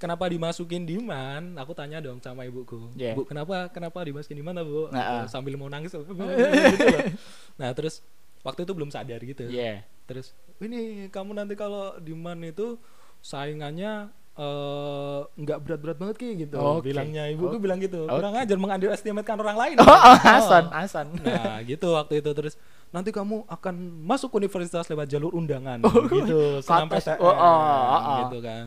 kenapa 0.01 0.25
dimasukin 0.25 0.81
di 0.81 0.97
MAN? 0.97 1.53
Aku 1.61 1.77
tanya 1.77 2.01
dong 2.01 2.17
sama 2.17 2.41
ibuku. 2.43 2.89
Yeah. 2.97 3.13
Bu, 3.13 3.21
kenapa 3.29 3.69
kenapa 3.69 4.01
dimasukin 4.01 4.33
di 4.33 4.45
mana, 4.45 4.65
Bu? 4.65 4.89
Nah, 4.89 5.21
ah. 5.21 5.25
Sambil 5.29 5.53
mau 5.53 5.69
nangis 5.69 5.93
gitu 5.95 6.01
loh. 6.09 6.25
Nah, 7.61 7.69
terus 7.77 8.01
waktu 8.41 8.65
itu 8.65 8.73
belum 8.73 8.89
sadar 8.89 9.21
gitu. 9.21 9.45
Iya. 9.45 9.85
Terus 10.09 10.33
ini 10.57 11.05
kamu 11.13 11.37
nanti 11.37 11.53
kalau 11.53 11.93
di 12.01 12.17
MAN 12.17 12.41
itu 12.41 12.81
saingannya 13.21 14.09
eh, 14.33 15.19
nggak 15.37 15.59
berat-berat 15.61 15.97
banget 16.01 16.15
ki 16.17 16.29
gitu. 16.49 16.57
Oke. 16.57 16.89
Bilangnya 16.89 17.29
ibuku 17.29 17.55
Oke. 17.55 17.61
bilang 17.61 17.77
gitu. 17.77 18.09
Oke. 18.09 18.17
Kurang 18.17 18.33
ajar 18.33 18.57
mengunderestimatekan 18.57 19.37
orang 19.37 19.57
lain. 19.61 19.75
Oh, 19.77 19.85
oh, 19.85 20.17
Hasan, 20.17 20.63
Oh. 20.65 20.73
Hasan. 20.73 21.05
Nah, 21.21 21.61
gitu 21.61 21.93
waktu 21.93 22.25
itu 22.25 22.31
terus 22.33 22.57
nanti 22.89 23.13
kamu 23.13 23.45
akan 23.45 23.75
masuk 24.03 24.33
universitas 24.35 24.83
lewat 24.89 25.07
jalur 25.07 25.31
undangan 25.31 25.79
Oh, 25.85 26.09
gitu 26.09 26.57
senam. 26.65 26.89
PTN 26.89 27.17
Oh, 27.21 27.29
oh, 27.29 27.37
oh, 27.37 28.01
oh. 28.01 28.17
gitu 28.25 28.37
kan. 28.41 28.65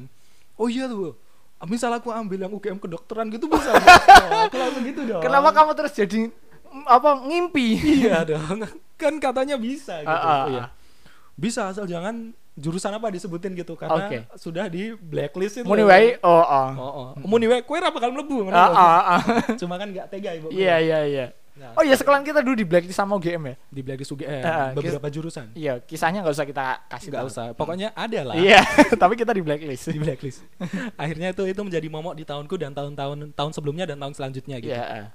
Oh 0.55 0.71
iya 0.71 0.87
tuh. 0.87 1.19
Misal 1.67 1.91
aku 1.93 2.09
ambil 2.09 2.39
yang 2.39 2.53
UGM 2.53 2.79
kedokteran 2.79 3.29
gitu 3.29 3.47
bisa 3.47 3.73
Oh, 3.73 4.41
aku 4.47 4.57
langsung 4.57 4.85
gitu 4.85 5.01
dong 5.05 5.21
Kenapa 5.21 5.51
kamu 5.51 5.71
terus 5.75 5.93
jadi 5.93 6.29
mm, 6.29 6.85
apa 6.87 7.11
ngimpi? 7.23 7.67
iya 8.03 8.23
dong 8.23 8.63
kan 9.01 9.15
katanya 9.19 9.57
bisa 9.57 10.01
gitu 10.01 10.11
Ah, 10.11 10.23
ah, 10.23 10.45
Iya. 10.47 10.63
ah. 10.63 10.69
bisa 11.35 11.67
asal 11.67 11.85
jangan 11.85 12.31
jurusan 12.55 12.95
apa 12.95 13.11
disebutin 13.11 13.51
gitu 13.53 13.75
karena 13.75 14.07
Oke. 14.07 14.19
sudah 14.39 14.71
di 14.71 14.95
blacklist 14.95 15.59
itu 15.59 15.67
Muni 15.67 15.83
wae. 15.83 16.15
Oh, 16.23 16.31
oh. 16.39 16.69
oh, 16.71 16.93
oh. 16.95 17.07
muni 17.21 17.51
wae 17.51 17.61
kue 17.61 17.75
ra 17.77 17.91
bakal 17.91 18.15
mlebu 18.15 18.47
loh. 18.47 18.55
ah, 18.55 19.19
ah. 19.19 19.21
cuma 19.59 19.75
kan 19.75 19.91
nggak 19.91 20.07
tega 20.07 20.31
ibu 20.33 20.55
Iya, 20.55 20.79
iya, 20.79 20.99
iya. 21.03 21.27
Nah, 21.55 21.71
Oh 21.79 21.87
iya, 21.87 21.95
sekalian 21.95 22.27
kita 22.27 22.43
dulu 22.43 22.59
di 22.59 22.67
blacklist 22.67 22.99
sama 22.99 23.15
UGM 23.15 23.43
ya? 23.47 23.55
di 23.71 23.81
blacklist 23.81 24.11
UGM 24.11 24.43
Ah, 24.43 24.51
ah, 24.51 24.69
beberapa 24.75 25.07
jurusan 25.07 25.55
Iya, 25.55 25.79
kisahnya 25.79 26.27
nggak 26.27 26.35
usah 26.35 26.47
kita 26.47 26.65
kasih 26.91 27.09
nggak 27.15 27.27
usah 27.31 27.45
pokoknya 27.55 27.95
ada 27.95 28.21
lah 28.27 28.35
Iya, 28.35 28.59
tapi 29.03 29.15
kita 29.15 29.31
di 29.31 29.43
blacklist. 29.43 29.87
di 29.87 30.03
blacklist 30.03 30.43
akhirnya 31.03 31.31
itu 31.31 31.47
itu 31.47 31.61
menjadi 31.63 31.87
momok 31.87 32.15
di 32.15 32.27
tahunku 32.27 32.55
dan 32.59 32.75
tahun-tahun 32.75 33.31
tahun 33.33 33.53
sebelumnya 33.55 33.87
dan 33.87 34.03
tahun 34.03 34.15
selanjutnya 34.15 34.57
gitu 34.59 34.75
Iya. 34.75 35.15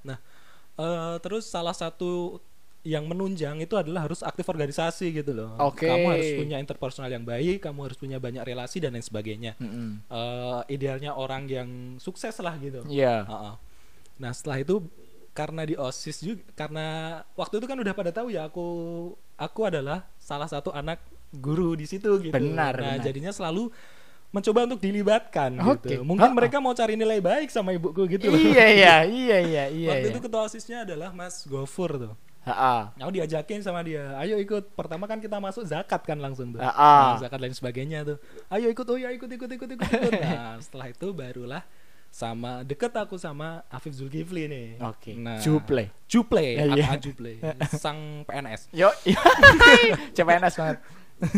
Eh, 0.80 1.16
terus 1.20 1.44
salah 1.44 1.76
satu 1.76 2.40
yang 2.88 3.04
menunjang 3.04 3.60
itu 3.60 3.76
adalah 3.76 4.08
harus 4.08 4.24
aktif 4.24 4.48
organisasi 4.48 5.12
gitu 5.12 5.36
loh. 5.36 5.52
Oke. 5.60 5.84
Kamu 5.84 6.16
harus 6.16 6.32
punya 6.40 6.56
interpersonal 6.56 7.12
yang 7.12 7.28
baik, 7.28 7.60
kamu 7.60 7.92
harus 7.92 8.00
punya 8.00 8.16
banyak 8.16 8.40
relasi 8.40 8.80
dan 8.80 8.96
lain 8.96 9.04
sebagainya. 9.04 9.60
Mm-mm. 9.60 10.00
Eh, 10.08 10.60
idealnya 10.72 11.12
orang 11.12 11.52
yang 11.52 11.68
sukses 12.00 12.32
lah 12.40 12.56
gitu. 12.56 12.80
Iya. 12.88 13.28
Heeh. 13.28 13.54
Nah 14.24 14.32
setelah 14.32 14.64
itu 14.64 14.80
karena 15.40 15.64
di 15.64 15.76
osis 15.80 16.20
juga 16.20 16.44
karena 16.52 16.88
waktu 17.40 17.64
itu 17.64 17.66
kan 17.72 17.80
udah 17.80 17.94
pada 17.96 18.12
tahu 18.12 18.28
ya 18.28 18.52
aku 18.52 18.68
aku 19.40 19.62
adalah 19.64 20.04
salah 20.20 20.52
satu 20.52 20.76
anak 20.76 21.00
guru 21.32 21.80
di 21.80 21.88
situ 21.88 22.12
gitu. 22.20 22.36
Benar, 22.36 22.76
Nah 22.76 23.00
benar. 23.00 23.06
jadinya 23.08 23.32
selalu 23.32 23.72
mencoba 24.36 24.68
untuk 24.68 24.84
dilibatkan 24.84 25.56
Oke. 25.64 25.96
gitu. 25.96 26.04
Mungkin 26.04 26.36
Ha-ha. 26.36 26.38
mereka 26.38 26.60
mau 26.60 26.76
cari 26.76 27.00
nilai 27.00 27.24
baik 27.24 27.48
sama 27.48 27.72
ibuku 27.72 28.20
gitu. 28.20 28.30
Iya, 28.36 28.68
iya, 28.78 28.96
iya, 29.08 29.38
iya, 29.40 29.64
iya. 29.72 29.90
Waktu 29.96 30.12
iya. 30.12 30.14
itu 30.14 30.20
ketua 30.20 30.42
osisnya 30.44 30.84
adalah 30.84 31.16
Mas 31.16 31.48
Gofur 31.48 31.96
tuh. 31.96 32.14
Ha-ha. 32.44 32.92
Aku 33.00 33.12
diajakin 33.16 33.64
sama 33.64 33.80
dia, 33.80 34.20
ayo 34.20 34.36
ikut. 34.44 34.76
Pertama 34.76 35.08
kan 35.08 35.24
kita 35.24 35.40
masuk 35.40 35.64
zakat 35.64 36.02
kan 36.04 36.20
langsung 36.20 36.52
tuh. 36.52 36.60
Ah, 36.60 36.72
ah. 36.76 37.02
Nah, 37.16 37.26
zakat 37.26 37.40
lain 37.40 37.56
sebagainya 37.56 38.04
tuh. 38.04 38.18
Ayo 38.52 38.68
ikut, 38.70 38.86
oh 38.90 38.98
ya 39.00 39.10
ikut, 39.16 39.30
ikut, 39.30 39.50
ikut, 39.50 39.70
ikut. 39.76 39.88
ikut. 39.88 40.12
nah 40.24 40.60
setelah 40.60 40.92
itu 40.92 41.08
barulah 41.16 41.64
sama 42.10 42.62
deket 42.62 42.90
aku 42.92 43.16
sama 43.16 43.62
Afif 43.68 43.94
Zulkifli 43.94 44.46
nih. 44.46 44.68
Oke. 44.82 45.14
Nah, 45.14 45.38
Juple. 45.38 45.94
Juple, 46.06 46.42
iya. 46.58 46.66
AA 46.90 46.96
Juple, 46.98 47.38
sang 47.82 48.26
PNS. 48.26 48.74
Yo, 48.74 48.90
iya. 49.04 49.22
CPNS 50.18 50.56
banget. 50.56 50.78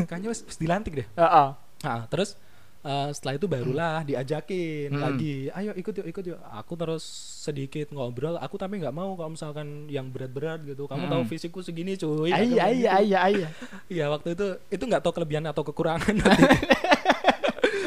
Kayaknya 0.05 0.29
wis 0.29 0.41
wis 0.41 0.55
dilantik 0.55 0.93
deh. 0.95 1.07
Heeh. 1.11 1.49
Nah, 1.81 2.05
terus 2.07 2.37
eh, 2.81 3.09
setelah 3.11 3.35
itu 3.35 3.45
barulah 3.45 4.01
diajakin 4.01 4.89
Hmm. 4.89 5.01
lagi, 5.03 5.49
ayo 5.49 5.75
ikut 5.75 5.93
yuk, 5.93 6.07
ikut 6.07 6.23
yuk. 6.27 6.39
Aku 6.55 6.73
terus 6.73 7.03
sedikit 7.41 7.91
ngobrol, 7.91 8.37
aku 8.37 8.55
tapi 8.55 8.77
nggak 8.77 8.89
mau 8.91 9.13
kalau 9.13 9.33
misalkan 9.33 9.85
yang 9.85 10.07
berat-berat 10.07 10.63
gitu. 10.63 10.85
Kamu 10.85 11.03
Hmm. 11.05 11.11
tahu 11.11 11.23
fisikku 11.27 11.59
segini 11.59 11.93
cuy. 11.93 12.31
Iya, 12.31 12.69
iya, 12.71 12.95
iya, 12.97 13.21
iya. 13.27 13.49
Iya 13.85 14.05
waktu 14.07 14.33
itu 14.33 14.45
itu 14.69 14.83
nggak 14.83 15.01
tahu 15.01 15.13
kelebihan 15.13 15.45
atau 15.45 15.61
kekurangan. 15.61 16.15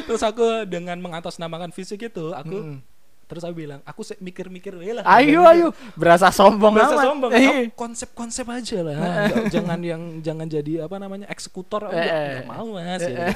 terus 0.02 0.20
aku 0.20 0.42
dengan 0.64 0.98
mengatasnamakan 0.98 1.70
fisik 1.70 2.04
itu, 2.04 2.30
aku 2.30 2.57
Mm. 2.57 2.78
terus 3.24 3.40
aku 3.40 3.54
bilang, 3.57 3.80
aku 3.83 4.04
mikir-mikir 4.18 4.76
ya 4.78 5.00
lah. 5.00 5.04
Ayo, 5.11 5.42
ayo. 5.44 5.68
Berasa 5.94 6.28
sombong 6.28 6.74
Berasa 6.74 6.94
amat. 6.94 7.04
sombong. 7.04 7.30
Iya. 7.30 7.50
Kamu 7.64 7.72
konsep-konsep 7.72 8.46
aja 8.46 8.78
lah. 8.80 8.96
Nggak- 9.26 9.46
jangan 9.50 9.80
yang 9.80 10.02
jangan 10.20 10.46
jadi 10.46 10.72
apa 10.85 10.96
namanya 10.98 11.26
eksekutor. 11.26 11.88
Eh, 11.88 11.90
nggak- 11.90 12.12
eh. 12.12 12.28
nggak 12.37 12.46
mau 12.48 12.66
mas. 12.70 13.00
Eh, 13.00 13.11
ya. 13.11 13.18
eh. 13.24 13.35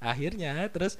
Akhirnya 0.00 0.52
terus 0.68 0.98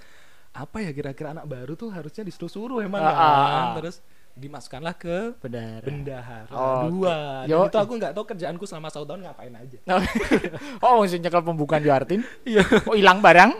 apa 0.54 0.78
ya 0.78 0.94
kira-kira 0.94 1.34
anak 1.34 1.44
baru 1.44 1.74
tuh 1.74 1.90
harusnya 1.90 2.22
disuruh-suruh 2.22 2.78
emang 2.80 3.02
Ah, 3.02 3.10
kan. 3.10 3.18
ah. 3.18 3.72
Terus 3.82 3.98
dimasukkanlah 4.34 4.98
ke 4.98 5.38
Benar. 5.38 5.78
bendahara 5.86 6.50
Oh, 6.50 6.90
dua. 6.90 7.46
Dan 7.46 7.54
Yo, 7.54 7.70
itu 7.70 7.78
aku 7.78 7.92
nggak 7.94 8.12
tahu 8.18 8.24
kerjaanku 8.34 8.66
selama 8.66 8.90
satu 8.90 9.06
tahun 9.06 9.30
ngapain 9.30 9.54
aja. 9.54 9.78
oh, 10.82 10.98
mesti 11.06 11.22
nyekel 11.22 11.42
pembukaan 11.46 11.82
Juartin. 11.86 12.26
Iya. 12.42 12.66
Oh, 12.90 12.98
hilang 12.98 13.22
barang. 13.22 13.50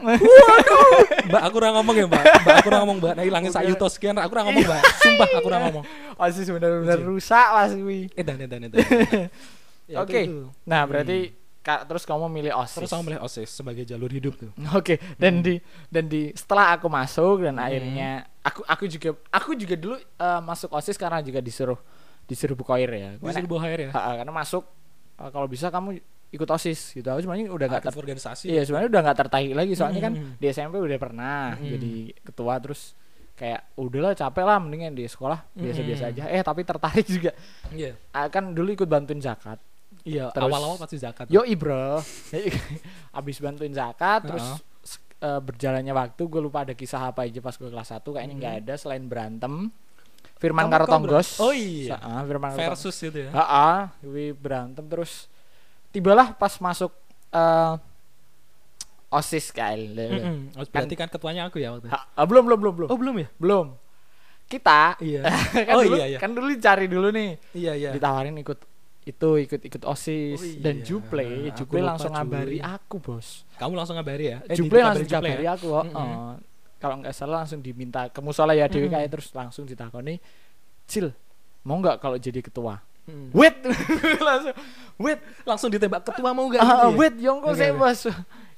Mbak 1.30 1.42
aku 1.46 1.54
ora 1.62 1.70
ngomong 1.78 1.94
ya 1.96 2.06
mbak 2.10 2.24
Mbak 2.44 2.54
aku 2.60 2.68
ora 2.68 2.78
ngomong 2.84 2.96
mbak 3.00 3.12
Nah 3.16 3.24
hilangin 3.24 3.50
yuto 3.64 3.88
sekian 3.88 4.14
Aku 4.20 4.32
ora 4.37 4.44
ngomong 4.44 4.60
mbak 4.60 4.82
Sumpah 5.00 5.28
aku 5.40 5.46
ora 5.48 5.58
ngomong 5.66 5.84
Oh, 6.20 6.26
sih 6.30 6.44
benar-benar 6.46 7.00
rusak 7.00 7.46
Mas 7.54 7.72
Wi. 7.74 8.12
Edan 8.14 8.38
edan 8.44 8.68
edan 8.68 8.84
Ya, 9.90 10.00
Oke. 10.00 10.24
gitu. 10.24 10.48
Nah, 10.64 10.88
berarti 10.88 11.37
Kak, 11.64 11.88
terus 11.88 12.05
kamu 12.05 12.29
milih 12.29 12.53
OSIS. 12.53 12.77
Terus 12.77 12.92
aku 12.92 13.03
milih 13.03 13.20
OSIS 13.24 13.48
sebagai 13.48 13.83
jalur 13.83 14.12
hidup 14.12 14.37
tuh 14.37 14.53
Oke, 14.79 15.00
dan 15.16 15.40
di 15.40 15.57
dan 15.88 16.05
di 16.07 16.29
setelah 16.37 16.77
aku 16.77 16.92
masuk 16.92 17.40
dan 17.40 17.57
Hmm. 17.57 17.64
akhirnya 17.64 18.11
aku 18.44 18.61
aku 18.68 18.85
juga 18.85 19.16
aku 19.33 19.57
juga 19.57 19.74
dulu 19.74 19.96
eh, 19.96 20.40
masuk 20.44 20.68
OSIS 20.70 21.00
karena 21.00 21.24
juga 21.24 21.40
disuruh 21.40 21.81
disuruh 22.24 22.53
bukoir 22.53 22.88
ya. 22.88 23.11
Di 23.16 23.20
Karena, 23.20 23.40
Surabaya 23.40 23.77
ya 23.81 23.90
Ha, 23.90 24.12
karena 24.20 24.33
masuk 24.33 24.62
eh, 25.16 25.31
kalau 25.33 25.48
bisa 25.48 25.72
kamu 25.72 25.96
ikut 26.31 26.48
OSIS 26.50 26.81
gitu. 26.94 27.09
Aku 27.09 27.24
sebenarnya 27.24 27.48
udah 27.48 27.66
nggak 27.66 27.81
Aktif 27.81 27.96
ter, 27.96 28.03
organisasi 28.05 28.44
Iya, 28.50 28.62
sebenarnya 28.62 28.88
udah 28.92 29.03
nggak 29.09 29.18
tertarik 29.24 29.53
lagi 29.57 29.72
soalnya 29.72 30.00
kan 30.03 30.12
Mm-mm. 30.12 30.37
di 30.37 30.46
SMP 30.46 30.77
udah 30.77 30.98
pernah 31.00 31.57
Mm-mm. 31.57 31.70
jadi 31.72 31.92
ketua 32.22 32.61
terus 32.61 32.92
kayak 33.35 33.72
udahlah 33.74 34.12
capek 34.12 34.44
lah 34.44 34.61
mendingan 34.61 34.92
di 34.92 35.09
sekolah 35.09 35.42
biasa-biasa 35.57 36.05
Mm-mm. 36.07 36.14
aja. 36.20 36.22
Eh, 36.29 36.42
tapi 36.44 36.61
tertarik 36.62 37.07
juga. 37.16 37.33
Iya 37.70 37.96
Ah, 38.12 38.29
kan 38.29 38.53
dulu 38.53 38.68
ikut 38.70 38.85
bantuin 38.85 39.18
zakat. 39.18 39.57
Iya 40.04 40.28
Terus- 40.30 40.46
awal-awal 40.46 40.76
pasti 40.76 40.96
zakat 40.96 41.26
Yo 41.26 41.40
bro, 41.54 42.04
abis 43.18 43.36
bantuin 43.38 43.72
zakat 43.72 44.20
terus 44.22 44.44
Ha-ha. 44.44 44.60
s- 44.80 45.00
eh, 45.18 45.40
berjalannya 45.40 45.90
waktu 45.90 46.22
gue 46.22 46.40
lupa 46.40 46.60
ada 46.60 46.72
kisah 46.72 47.08
apa 47.08 47.24
aja 47.24 47.40
pas 47.40 47.52
gue 47.52 47.66
kelas 47.66 47.88
1 47.90 48.04
kayaknya 48.04 48.34
nggak 48.34 48.54
ada 48.62 48.74
selain 48.76 49.02
berantem. 49.02 49.72
Firman 50.36 50.68
Kamu- 50.68 50.74
karo 50.74 50.84
Tonggos. 50.84 51.40
Oh 51.40 51.50
iya. 51.50 51.96
Sa- 51.96 52.04
ah, 52.04 52.22
Firman. 52.22 52.52
Versus 52.52 52.96
itu 53.00 53.16
ya 53.18 53.32
Heeh, 53.32 54.32
berantem 54.34 54.84
terus 54.84 55.24
tibalah 55.88 56.32
pas 56.32 56.52
masuk 56.54 56.92
eh 57.30 57.74
OSIS 59.08 59.48
KL. 59.48 59.94
Mm-mm. 59.94 60.38
Oh, 60.52 60.66
Berarti 60.66 60.94
kan 60.94 61.06
ketuanya 61.06 61.46
aku 61.46 61.56
ya 61.56 61.70
waktu 61.70 61.86
itu. 61.86 61.94
Ha- 61.94 62.06
ah, 62.12 62.26
belum 62.26 62.44
belum 62.44 62.58
belum 62.60 62.74
belum. 62.76 62.88
Oh 62.90 62.98
belum 62.98 63.14
ya 63.16 63.28
Belum. 63.36 63.66
Kita 64.44 64.98
Iya 65.00 65.22
kan 65.70 65.72
Oh, 65.72 65.80
dulu, 65.80 65.96
iya, 65.96 66.06
iya. 66.06 66.18
kan 66.20 66.28
dulu 66.28 66.50
cari 66.58 66.84
dulu 66.84 67.08
nih. 67.08 67.30
Iya 67.54 67.72
iya 67.72 67.90
Ditawarin 67.94 68.36
ikut 68.36 68.58
itu 69.04 69.28
ikut 69.38 69.60
ikut 69.62 69.82
OSIS 69.84 70.40
Oh, 70.40 70.60
dan 70.60 70.74
iya. 70.76 70.84
Juple, 70.84 71.26
Aku 71.50 71.56
Juple 71.60 71.78
lupa, 71.78 71.88
langsung 71.92 72.10
cuy. 72.10 72.16
ngabari 72.16 72.58
aku, 72.58 72.96
Bos. 72.98 73.28
Kamu 73.54 73.72
langsung 73.74 73.94
ngabari 73.94 74.24
ya 74.26 74.38
Eh, 74.42 74.54
Juple 74.54 74.64
dikabarin 74.74 74.84
langsung 74.86 75.06
Juple 75.06 75.18
ngabari 75.22 75.44
ya? 75.44 75.52
aku, 75.52 75.66
oh, 75.68 75.84
Mm-mm. 75.84 75.94
oh. 75.94 76.34
Kalau 76.76 76.94
nggak 76.98 77.14
salah 77.14 77.36
langsung 77.38 77.60
diminta 77.60 78.08
ke 78.08 78.18
musola 78.18 78.52
ya 78.52 78.64
Dewi 78.64 78.82
Mm-mm. 78.82 78.94
kayak 78.94 79.08
terus 79.10 79.28
langsung 79.30 79.64
ditakoni, 79.64 80.20
"Cil, 80.84 81.12
mau 81.62 81.76
nggak 81.76 81.96
kalau 81.98 82.16
jadi 82.16 82.40
ketua?" 82.40 82.80
Mm. 83.04 83.28
Wait, 83.30 83.56
langsung 84.28 84.54
wait, 84.96 85.20
Langsung 85.44 85.68
ditembak 85.68 86.00
ketua 86.02 86.32
mau 86.32 86.44
gak 86.46 86.56
ah, 86.56 86.64
gitu 86.64 86.84
ya? 86.86 86.96
wait, 86.96 87.14
yongko 87.18 87.48
Oke, 87.50 87.58
saya 87.58 87.70
oke. 87.70 87.80
bos. 87.82 88.00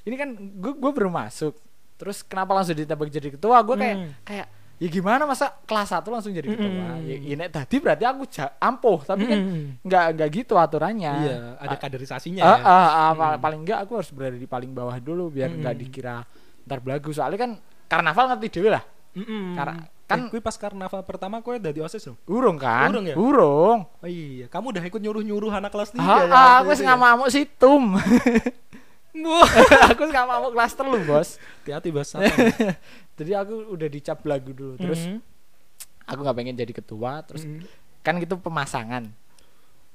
Ini 0.03 0.15
kan 0.15 0.29
gue 0.33 0.73
gue 0.73 0.93
baru 0.93 1.11
masuk. 1.11 1.59
Terus 1.97 2.23
kenapa 2.23 2.53
langsung 2.53 2.75
ditembak 2.75 3.09
jadi 3.09 3.29
ketua? 3.29 3.59
Gue 3.61 3.75
kayak 3.75 3.97
Hmm. 3.97 4.11
kayak 4.23 4.47
ya 4.77 4.89
gimana 4.89 5.25
masa 5.25 5.57
kelas 5.63 5.89
1 5.91 6.05
langsung 6.07 6.31
jadi 6.31 6.47
ketua? 6.47 6.69
Mm-mm. 6.69 7.05
Ya, 7.05 7.17
ini 7.17 7.45
tadi 7.47 7.77
berarti 7.77 8.05
aku 8.05 8.29
ampuh, 8.59 9.01
tapi 9.03 9.25
kan 9.25 9.39
Mm-mm. 9.39 9.63
nggak 9.81 10.05
nggak 10.15 10.29
gitu 10.35 10.55
aturannya. 10.55 11.13
Iya 11.19 11.37
ada 11.57 11.77
kaderisasinya 11.77 12.43
ah, 12.43 12.57
ya 12.57 12.63
ah, 12.63 13.11
pa- 13.13 13.35
Mm. 13.35 13.41
paling 13.41 13.61
enggak 13.63 13.79
aku 13.83 13.93
harus 13.97 14.11
berada 14.11 14.35
di 14.35 14.45
paling 14.45 14.71
bawah 14.71 14.97
dulu 14.97 15.29
biar 15.29 15.49
nggak 15.51 15.73
Mm. 15.73 15.81
dikira 15.81 16.17
ntar 16.63 16.79
belagu 16.79 17.09
soalnya 17.09 17.39
kan 17.39 17.51
karnaval 17.87 18.29
ngerti 18.31 18.49
dewe 18.53 18.69
lah 18.71 18.85
Mm-mm. 19.15 19.55
Karena- 19.55 19.87
kan 20.07 20.19
kan- 20.23 20.29
gue 20.29 20.39
pas 20.39 20.55
karnaval 20.55 21.03
pertama 21.03 21.41
gue 21.41 21.59
dari 21.59 21.81
osis 21.81 22.05
loh 22.05 22.15
urung 22.27 22.55
kan 22.57 22.87
Urung 22.91 23.07
ya? 23.07 23.15
urung 23.17 23.79
oh 23.83 24.07
iya 24.07 24.47
kamu 24.47 24.71
udah 24.71 24.85
ikut 24.85 25.01
nyuruh 25.01 25.19
nyuruh 25.19 25.51
anak 25.51 25.71
kelas 25.71 25.91
tiga 25.91 26.07
ah, 26.07 26.21
ya 26.21 26.31
ah, 26.31 26.55
aku 26.61 26.71
itu 26.71 26.83
nggak 26.83 26.95
ya? 26.95 27.03
mau 27.11 27.27
situm 27.27 27.83
aku 29.91 30.03
nggak 30.05 30.27
mau 30.27 30.49
kelas 30.51 30.73
telu 30.75 30.99
bos. 31.03 31.41
Hati-hati 31.63 31.89
bos. 31.91 32.13
Jadi 33.19 33.33
aku 33.33 33.73
udah 33.73 33.89
dicap 33.89 34.21
lagu 34.23 34.53
dulu. 34.53 34.77
Terus 34.77 35.09
Mhm. 35.09 35.19
aku 36.07 36.21
nggak 36.23 36.37
pengen 36.37 36.55
jadi 36.55 36.71
ketua 36.71 37.25
terus 37.27 37.43
Mhm. 37.43 37.67
kan 38.01 38.15
gitu 38.23 38.39
pemasangan 38.39 39.11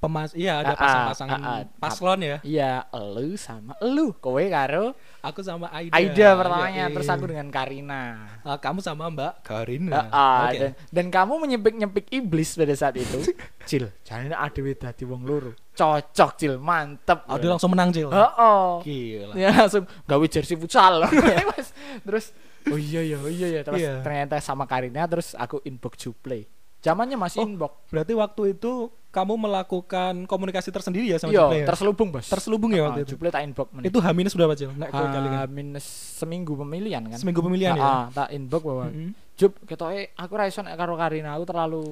pemas 0.02 0.34
iya 0.34 0.66
ada 0.66 0.74
Ah, 0.74 0.76
ah, 0.76 0.82
pasang-pasangan 0.82 1.40
ah, 1.46 1.62
paslon 1.78 2.20
ya. 2.26 2.38
Iya 2.42 2.90
elu 2.90 3.38
sama 3.38 3.78
elu 3.78 4.18
kowe 4.18 4.42
karo 4.50 4.98
aku 5.22 5.46
sama 5.46 5.70
Aida. 5.70 5.94
Aida 5.94 6.28
pertamanya 6.34 6.90
Yoi. 6.90 6.94
terus 6.98 7.08
aku 7.08 7.26
dengan 7.30 7.48
Karina. 7.54 8.02
Kamu 8.42 8.82
sama 8.82 9.14
Mbak 9.14 9.34
Karina. 9.46 10.10
Dan, 10.50 10.74
dan 10.90 11.06
kamu 11.14 11.34
menyempik 11.38 11.74
nyempik 11.78 12.06
iblis 12.10 12.58
pada 12.58 12.74
saat 12.74 12.98
itu. 12.98 13.22
Cil 13.70 13.94
jangan 14.02 14.34
ada 14.34 14.58
dadi 14.58 15.04
wong 15.06 15.22
luru 15.22 15.54
cocok 15.72 16.32
cil 16.36 16.58
mantep. 16.58 17.24
Dia 17.38 17.48
langsung 17.48 17.72
menang 17.72 17.94
Cil? 17.94 18.10
Oh, 18.10 18.32
oh. 18.42 18.70
gila. 18.82 19.38
Ya 19.38 19.54
langsung 19.54 19.86
gawe 20.10 20.26
jersey 20.26 20.58
futsal. 20.58 21.06
Terus 22.10 22.34
oh 22.70 22.78
iya 22.78 23.02
ya 23.06 23.18
oh 23.22 23.30
iya 23.30 23.48
ya 23.50 23.62
terus 23.62 23.82
Iya. 23.82 24.02
ternyata 24.06 24.38
sama 24.42 24.66
Karina 24.66 25.06
terus 25.06 25.38
aku 25.38 25.62
inbox 25.62 26.02
Juplay. 26.02 26.50
Zamannya 26.82 27.14
masih 27.18 27.42
Oh, 27.42 27.46
inbox. 27.46 27.74
berarti 27.94 28.14
waktu 28.18 28.58
itu 28.58 28.90
kamu 29.12 29.36
melakukan 29.38 30.24
komunikasi 30.24 30.68
tersendiri 30.70 31.04
ya 31.06 31.16
sama 31.16 31.30
iya 31.30 31.44
Juple 31.44 31.58
ya? 31.58 31.68
terselubung 31.68 32.10
bos 32.10 32.26
terselubung 32.26 32.72
ya 32.72 32.82
waktu 32.86 33.00
Ah, 33.00 33.04
itu 33.04 33.12
Juplay 33.12 33.28
tak 33.28 33.44
inbox 33.44 33.68
menit. 33.70 33.88
itu 33.88 33.98
H 33.98 34.08
minus 34.12 34.34
berapa 34.34 34.54
Cil? 34.54 34.72
Nek 34.72 34.90
kowe 34.90 35.04
kali 35.06 35.28
Ah, 35.28 35.34
kan? 35.38 35.50
minus 35.50 35.84
seminggu 36.16 36.56
pemilihan 36.56 37.04
kan 37.06 37.18
seminggu 37.18 37.40
pemilihan 37.42 37.76
ya 37.76 37.82
Ah, 37.82 37.92
ah, 37.92 38.06
tak 38.10 38.28
inbox 38.32 38.62
bahwa 38.62 38.86
Mm-mm. 38.88 39.12
Jup 39.36 39.52
ketoke 39.62 40.14
aku 40.14 40.34
ra 40.34 40.46
iso 40.46 40.60
nek 40.60 40.74
karo 40.74 40.96
Karina 40.96 41.34
aku 41.34 41.44
terlalu 41.44 41.84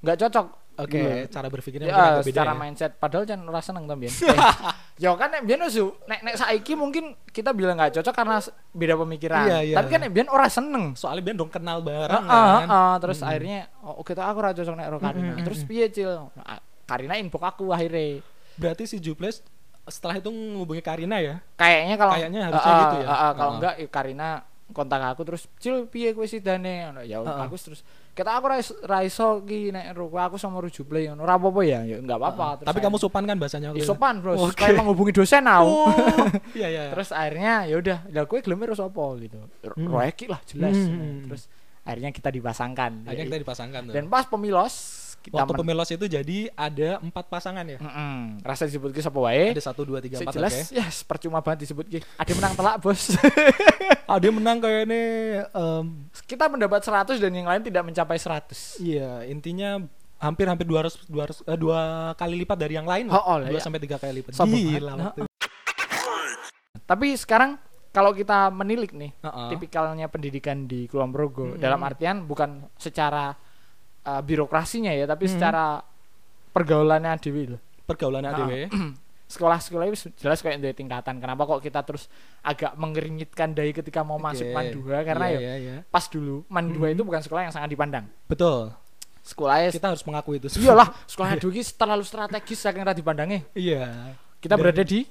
nggak 0.00 0.16
cocok 0.18 0.46
Oke, 0.84 1.00
Iya. 1.00 1.28
cara 1.28 1.46
berpikirnya 1.48 1.86
mungkin 1.88 2.04
ya, 2.04 2.16
beda 2.20 2.26
secara 2.26 2.52
ya. 2.52 2.58
mindset 2.58 2.92
padahal 2.96 3.24
jangan 3.26 3.46
ora 3.46 3.60
seneng 3.60 3.84
to. 3.84 3.94
Eh, 5.00 5.08
ya 5.08 5.16
kan 5.16 5.32
nek 5.32 5.40
mbiyen 5.44 5.64
wis 5.64 5.76
nek 6.04 6.20
nek 6.20 6.34
saiki 6.36 6.76
mungkin 6.76 7.16
kita 7.32 7.56
bilang 7.56 7.80
nggak 7.80 7.96
cocok 7.96 8.12
karena 8.12 8.36
beda 8.70 8.94
pemikiran. 9.00 9.44
Iya, 9.48 9.58
iya. 9.64 9.76
Tapi 9.80 9.88
kan 9.88 10.00
nek 10.04 10.10
mbiyen 10.12 10.28
ora 10.28 10.46
seneng. 10.52 10.92
Soalnya 10.92 11.24
biar 11.24 11.36
dong 11.40 11.48
kenal 11.48 11.80
bareng 11.80 12.24
Heeh, 12.28 12.28
kan. 12.28 12.68
heeh, 12.68 12.94
terus 13.00 13.18
akhirnya 13.24 13.58
oh 13.80 14.04
oke 14.04 14.12
toh 14.12 14.20
aku 14.20 14.38
ora 14.44 14.52
cocok 14.52 14.74
nek 14.76 14.86
Karina. 15.00 15.32
Terus 15.40 15.60
piye 15.64 15.86
Cil? 15.88 16.12
Karina 16.84 17.14
inbox 17.16 17.42
aku 17.42 17.72
akhirnya. 17.72 18.20
Berarti 18.60 18.84
si 18.84 19.00
Juples 19.00 19.40
setelah 19.88 20.20
itu 20.20 20.28
ngubungi 20.28 20.84
Karina 20.84 21.16
ya? 21.18 21.40
Kayaknya 21.56 21.96
kalau 21.96 22.12
Kayaknya 22.14 22.40
harusnya 22.46 22.70
Heeh, 22.70 22.82
gitu 22.84 22.96
ya. 23.00 23.06
heeh, 23.08 23.30
kalau 23.32 23.50
Heeh. 23.50 23.56
enggak 23.56 23.74
Karina 23.88 24.28
kontak 24.70 25.02
aku 25.02 25.22
terus 25.26 25.42
Cil 25.58 25.88
piye 25.90 26.14
kowe 26.14 26.22
sidane 26.28 26.92
ya 27.02 27.18
Heeh. 27.24 27.40
aku 27.42 27.56
terus 27.58 27.80
kita 28.10 28.30
aku 28.32 28.46
ra 28.46 28.56
is- 28.56 28.78
ra 28.82 29.00
iso 29.00 29.40
ki 29.40 29.70
nek 29.70 29.94
aku 29.94 30.36
sama 30.36 30.58
Rujuble 30.58 31.06
ngono 31.06 31.22
ora 31.22 31.34
apa-apa 31.34 31.60
ya 31.62 31.80
ya 31.82 31.96
enggak 31.96 32.16
apa-apa 32.16 32.46
Terus 32.58 32.68
Tapi 32.68 32.78
kamu 32.80 32.96
sopan 32.96 33.24
kan 33.24 33.36
bahasanya 33.36 33.70
Ya, 33.72 33.82
sopan 33.82 34.18
bro 34.18 34.34
Oke. 34.36 34.54
kayak 34.56 34.76
menghubungi 34.76 35.12
dosen 35.12 35.42
aku 35.42 35.70
Oh, 35.88 35.88
iya 36.58 36.68
iya. 36.68 36.82
terus 36.90 37.10
akhirnya 37.10 37.64
ya 37.64 37.76
udah 37.76 37.98
lah 38.06 38.24
gue 38.24 38.38
gelem 38.40 38.60
terus 38.60 38.82
apa 38.82 39.04
gitu 39.18 39.38
Hmm. 39.62 39.88
roeki 39.88 40.26
lah 40.26 40.40
jelas 40.44 40.74
Hmm. 40.74 41.24
terus 41.24 41.46
akhirnya 41.80 42.10
kita 42.10 42.28
dipasangkan 42.28 42.92
akhirnya 43.02 43.26
kita 43.26 43.40
dipasangkan 43.40 43.80
tuh. 43.86 43.94
dan 43.94 44.04
pas 44.06 44.24
pemilos 44.24 44.74
kita 45.20 45.36
Waktu 45.36 45.52
pemilos 45.54 45.88
itu 45.90 46.04
jadi 46.04 46.38
ada 46.52 46.96
empat 46.98 47.28
pasangan 47.28 47.60
ya? 47.62 47.76
Mm-mm. 47.76 48.40
rasa 48.40 48.64
disebut 48.64 48.88
ke 48.90 49.00
sapa 49.00 49.20
wae 49.20 49.52
Ada 49.52 49.68
satu 49.68 49.84
dua 49.84 50.00
tiga 50.00 50.16
empat 50.16 50.32
jelas 50.32 50.52
oke. 50.52 50.72
yes 50.72 51.04
percuma 51.04 51.44
banget 51.44 51.68
disebut 51.68 51.84
ki 51.86 51.98
ada 52.16 52.32
menang 52.32 52.54
telak 52.56 52.76
bos 52.80 53.02
Ada 54.10 54.26
menang 54.26 54.58
kayaknya 54.58 55.02
em, 55.46 55.84
kita 56.26 56.50
mendapat 56.50 56.82
100 56.82 57.22
dan 57.22 57.30
yang 57.30 57.46
lain 57.46 57.62
tidak 57.62 57.86
mencapai 57.86 58.18
100 58.18 58.82
iya 58.82 59.22
intinya 59.22 59.78
hampir 60.18 60.44
hampir 60.44 60.66
200 60.66 61.06
200 61.06 61.46
eh, 61.46 61.56
dua 61.56 61.80
kali 62.12 62.44
lipat 62.44 62.58
dari 62.58 62.76
yang 62.76 62.84
lain. 62.84 63.08
Oh, 63.08 63.16
oh 63.16 63.36
dua 63.40 63.56
ya. 63.56 63.62
sampai 63.62 63.80
tiga 63.80 63.96
kali 63.96 64.20
lipat. 64.20 64.36
Sombong 64.36 64.60
Gila 64.60 64.92
banget. 64.92 65.04
waktu. 65.06 65.22
tapi 66.84 67.14
sekarang 67.14 67.54
kalau 67.90 68.10
kita 68.10 68.50
menilik 68.50 68.90
nih 68.94 69.10
Heeh. 69.16 69.48
tipikalnya 69.50 70.06
pendidikan 70.06 70.66
di 70.66 70.86
Kulon 70.86 71.10
Progo 71.10 71.54
Mm-mm. 71.54 71.62
dalam 71.62 71.80
artian 71.82 72.26
bukan 72.26 72.66
secara 72.76 73.34
uh, 74.02 74.20
birokrasinya 74.20 74.90
ya 74.90 75.04
tapi 75.04 75.24
Mm. 75.24 75.32
secara 75.32 75.64
pergaulannya 76.50 77.14
Dewi 77.18 77.44
loh 77.48 77.60
Pergaulan 77.82 78.22
Ah. 78.22 78.32
ADW. 78.32 78.70
sekolah-sekolah 79.26 79.84
itu 79.86 80.10
jelas 80.16 80.38
kayak 80.38 80.58
dari 80.58 80.72
tingkatan 80.72 81.18
kenapa 81.18 81.42
kok 81.44 81.58
kita 81.60 81.82
terus 81.82 82.10
agak 82.40 82.74
mengeringitkan 82.74 83.50
dari 83.50 83.70
ketika 83.70 84.02
mau 84.02 84.18
masuk 84.18 84.42
Oke. 84.44 84.54
man 84.54 84.66
2 84.68 85.06
karena 85.06 85.26
Iya, 85.28 85.38
ya 85.38 85.40
iya, 85.40 85.54
iya. 85.56 85.74
pas 85.86 86.02
dulu 86.04 86.42
man 86.46 86.66
2 86.68 86.82
Mhm. 86.82 86.94
itu 86.96 87.02
bukan 87.04 87.20
sekolah 87.20 87.42
yang 87.46 87.54
sangat 87.54 87.68
dipandang 87.68 88.10
Betul. 88.26 88.74
sekolahnya 89.22 89.70
Kita 89.70 89.86
harus 89.88 90.02
mengakui 90.02 90.38
itu. 90.38 90.50
iyalah 90.56 90.90
sekolah 91.04 91.38
dulu 91.38 91.54
terlalu 91.54 92.02
strategis 92.02 92.58
saking 92.58 92.82
ra 92.82 92.90
dipandangnya 92.90 93.46
Iya. 93.52 94.18
kita 94.40 94.54
Dan- 94.54 94.60
berada 94.60 94.82
di 94.82 95.06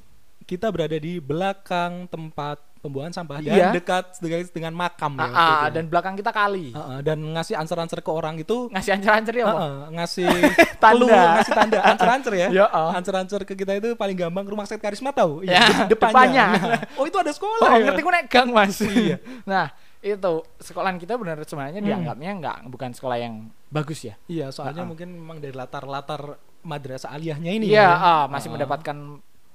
Kita 0.49 0.67
berada 0.67 0.97
di 0.97 1.21
belakang 1.21 2.09
tempat 2.09 2.57
pembuangan 2.79 3.11
sampah 3.13 3.37
Iya. 3.37 3.53
dan 3.59 3.75
dekat 3.75 4.05
dengan, 4.17 4.39
dengan 4.49 4.73
makam 4.73 5.11
ya. 5.13 5.27
Itu. 5.27 5.65
dan 5.69 5.83
belakang 5.85 6.15
kita 6.15 6.31
kali 6.31 6.71
Heeh, 6.71 6.99
dan 7.01 7.19
ngasih 7.29 7.53
answer-answer 7.53 7.99
ke 7.99 8.07
orang 8.09 8.39
itu 8.39 8.71
ngasih 8.71 8.95
ancer-ancer 8.95 9.35
ya 9.35 9.45
heeh, 9.45 9.75
ngasih 9.93 10.25
Tanda. 10.81 11.21
ngasih 11.35 11.53
tanda 11.53 11.77
answer-answer 11.85 12.33
ya. 12.33 12.47
Ya, 12.49 12.65
ah. 12.65 12.95
Answer-answer 12.95 13.43
ke 13.43 13.53
kita 13.53 13.75
itu 13.75 13.93
paling 13.93 14.15
gampang 14.17 14.47
rumah 14.47 14.63
sakit 14.63 14.79
karisma 14.81 15.11
tahu? 15.11 15.43
Ya, 15.43 15.59
de- 15.85 15.91
depannya. 15.91 16.15
depannya. 16.15 16.45
Nah, 16.55 16.79
oh, 16.99 17.05
itu 17.05 17.17
ada 17.19 17.29
sekolah. 17.29 17.67
Oh, 17.67 17.75
ya? 17.75 17.83
ngerti 17.85 18.01
ku 18.01 18.09
nek 18.09 18.25
gang 18.25 18.49
mas. 18.49 18.79
Iya. 18.79 19.17
nah 19.43 19.69
itu 19.99 20.33
sekolahan 20.57 20.95
kita 20.95 21.13
benar 21.13 21.35
sebenarnya 21.43 21.77
Hmm. 21.77 21.87
dianggapnya 21.91 22.31
nggak 22.39 22.57
bukan 22.65 22.89
sekolah 22.95 23.17
yang 23.19 23.51
bagus 23.67 23.99
ya. 24.01 24.15
Iya, 24.25 24.49
soalnya 24.49 24.81
Ah, 24.81 24.87
ah. 24.87 24.89
mungkin 24.89 25.11
memang 25.11 25.37
dari 25.37 25.51
latar-latar 25.51 26.39
madrasah 26.61 27.11
aliyahnya 27.11 27.51
ini 27.53 27.67
Iya, 27.67 27.83
ya. 27.83 27.91
ah, 27.91 28.23
masih 28.25 28.47
Ah. 28.47 28.53
mendapatkan 28.55 28.97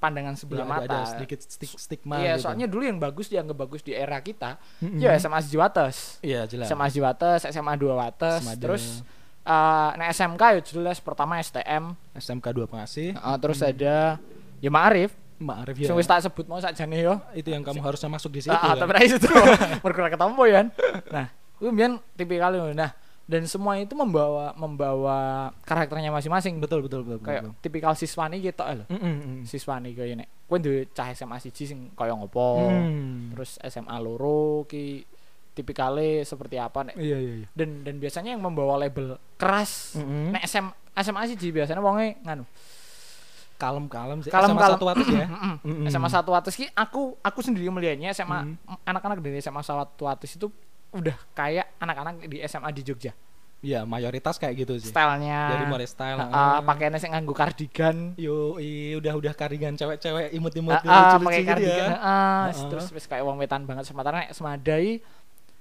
pandangan 0.04 0.36
sebelah 0.36 0.68
ada, 0.68 0.74
mata. 0.76 0.84
ada 0.84 0.98
sedikit 1.08 1.40
stik- 1.40 1.80
stigma 1.80 2.20
Iya, 2.20 2.36
gitu. 2.36 2.44
soalnya 2.44 2.66
dulu 2.68 2.82
yang 2.84 3.00
bagus 3.00 3.32
dianggap 3.32 3.56
bagus 3.56 3.80
di 3.80 3.96
era 3.96 4.20
kita. 4.20 4.60
Mm-mm. 4.84 5.00
Ya 5.00 5.16
SMA 5.16 5.40
Siji 5.40 5.56
Wates. 5.56 6.20
Iya, 6.20 6.44
jelas. 6.44 6.68
SMA 6.68 6.86
Siji 6.92 7.00
Wates, 7.00 7.40
SMA 7.48 7.72
2 7.80 7.96
Wates, 7.96 8.40
Semada. 8.44 8.60
terus 8.60 8.84
eh 9.44 9.90
nah 9.96 10.06
SMK 10.08 10.42
ya 10.56 10.60
jelas 10.60 11.00
pertama 11.00 11.40
STM, 11.40 11.96
SMK 12.16 12.46
2 12.52 12.68
pengasih. 12.68 13.16
eh, 13.16 13.36
terus 13.40 13.60
ada 13.64 14.20
ya 14.60 14.70
Ma'arif, 14.72 15.12
Maaf 15.40 15.66
ya. 15.76 15.90
sing 15.90 15.96
tak 16.06 16.22
sebut 16.22 16.46
mau 16.46 16.62
sakjane 16.62 17.02
yo. 17.02 17.18
Itu 17.34 17.50
yang 17.50 17.60
kamu 17.66 17.82
harusnya 17.82 18.06
masuk 18.08 18.30
di 18.32 18.40
situ. 18.46 18.54
Ah, 18.54 18.72
ah, 18.72 18.74
kan? 18.78 18.86
tapi 18.86 19.10
tuh. 19.18 19.34
Mergo 19.84 20.00
ketemu 20.06 20.42
ya. 20.46 20.60
Nah, 21.10 21.26
kuwi 21.58 21.70
mbiyen 21.74 21.92
tipikal 22.14 22.54
nah 22.72 22.94
dan 23.24 23.42
semua 23.44 23.76
itu 23.76 23.92
membawa 23.92 24.52
membawa 24.52 25.16
karakternya 25.62 26.10
masing-masing. 26.10 26.58
Betul, 26.58 26.82
betul, 26.82 27.00
betul. 27.02 27.16
betul, 27.16 27.24
Kayak 27.24 27.42
betul. 27.46 27.54
tipikal 27.60 27.92
siswani 27.92 28.36
gitu 28.38 28.60
lho. 28.60 28.84
Mm-mm, 28.86 29.14
mm. 29.16 29.40
Siswani 29.44 29.92
kaya 29.92 30.12
nek 30.14 30.28
kowe 30.44 30.58
duwe 30.58 30.84
cah 30.88 31.08
SMA 31.10 31.38
siji 31.38 31.64
sing 31.64 31.78
kaya 31.92 32.12
ngopo. 32.12 32.60
Mm. 32.62 33.32
Terus 33.32 33.56
SMA 33.62 33.96
loro 33.98 34.64
ki 34.64 35.08
tipikale 35.50 36.20
seperti 36.22 36.58
apa 36.58 36.82
nek 36.82 36.94
Iya, 36.94 37.14
iya, 37.16 37.34
iya. 37.38 37.46
dan 37.52 37.80
dan 37.80 37.96
biasanya 37.96 38.34
yang 38.34 38.42
membawa 38.42 38.74
label 38.76 39.14
keras 39.34 39.94
Mm-mm. 39.94 40.34
nek 40.34 40.42
SM, 40.42 40.66
SMA 40.94 41.20
siji 41.26 41.48
biasanya 41.48 41.78
wonge 41.78 42.18
nganu 42.20 42.42
Kalem-kalem 43.54 44.18
sih. 44.18 44.28
Kalem, 44.28 44.50
SMA 44.50 44.60
kalem. 44.60 44.74
satu 44.74 44.86
atas 44.90 45.06
ya. 45.08 45.26
Mm-mm. 45.30 45.54
Mm-mm. 45.62 45.86
SMA 45.86 46.10
satu 46.10 46.30
atas 46.34 46.52
ki 46.52 46.66
aku 46.68 47.14
aku 47.16 47.38
sendiri 47.38 47.70
melihatnya 47.70 48.10
SMA 48.10 48.40
Mm. 48.44 48.82
anak-anak 48.82 49.18
dari 49.22 49.38
SMA 49.38 49.62
satu 49.62 50.04
atas 50.04 50.34
itu 50.34 50.50
udah 50.94 51.16
kayak 51.32 51.66
anak-anak 51.76 52.24
di 52.24 52.38
SMA 52.44 52.70
di 52.70 52.82
Jogja 52.82 53.12
Iya, 53.60 53.80
mayoritas 53.82 54.36
kayak 54.36 54.60
gitu 54.60 54.76
sih. 54.76 54.92
stylenya 54.92 55.56
Dari 55.56 55.64
mulai 55.64 55.88
style. 55.88 56.20
uh, 56.20 56.28
ah. 56.28 56.60
pakaiannya 56.60 57.00
sing 57.00 57.10
nganggo 57.10 57.32
kardigan 57.32 58.12
Yo, 58.14 58.60
i, 58.60 58.92
udah 58.94 59.16
udah 59.16 59.32
kardigan 59.32 59.72
cewek-cewek 59.72 60.30
imut-imut 60.30 60.76
uh, 60.76 60.84
uh, 60.84 61.16
pakai 61.16 61.40
gitu 61.40 61.48
kardigan 61.48 61.90
ya. 61.90 61.96
uh, 61.96 62.44
Heeh. 62.46 62.68
terus 62.68 62.92
wis 62.92 63.08
kayak 63.08 63.24
wong 63.24 63.40
wetan 63.40 63.64
banget 63.64 63.88
sementara 63.88 64.20
nek 64.20 64.36
semadai 64.36 65.00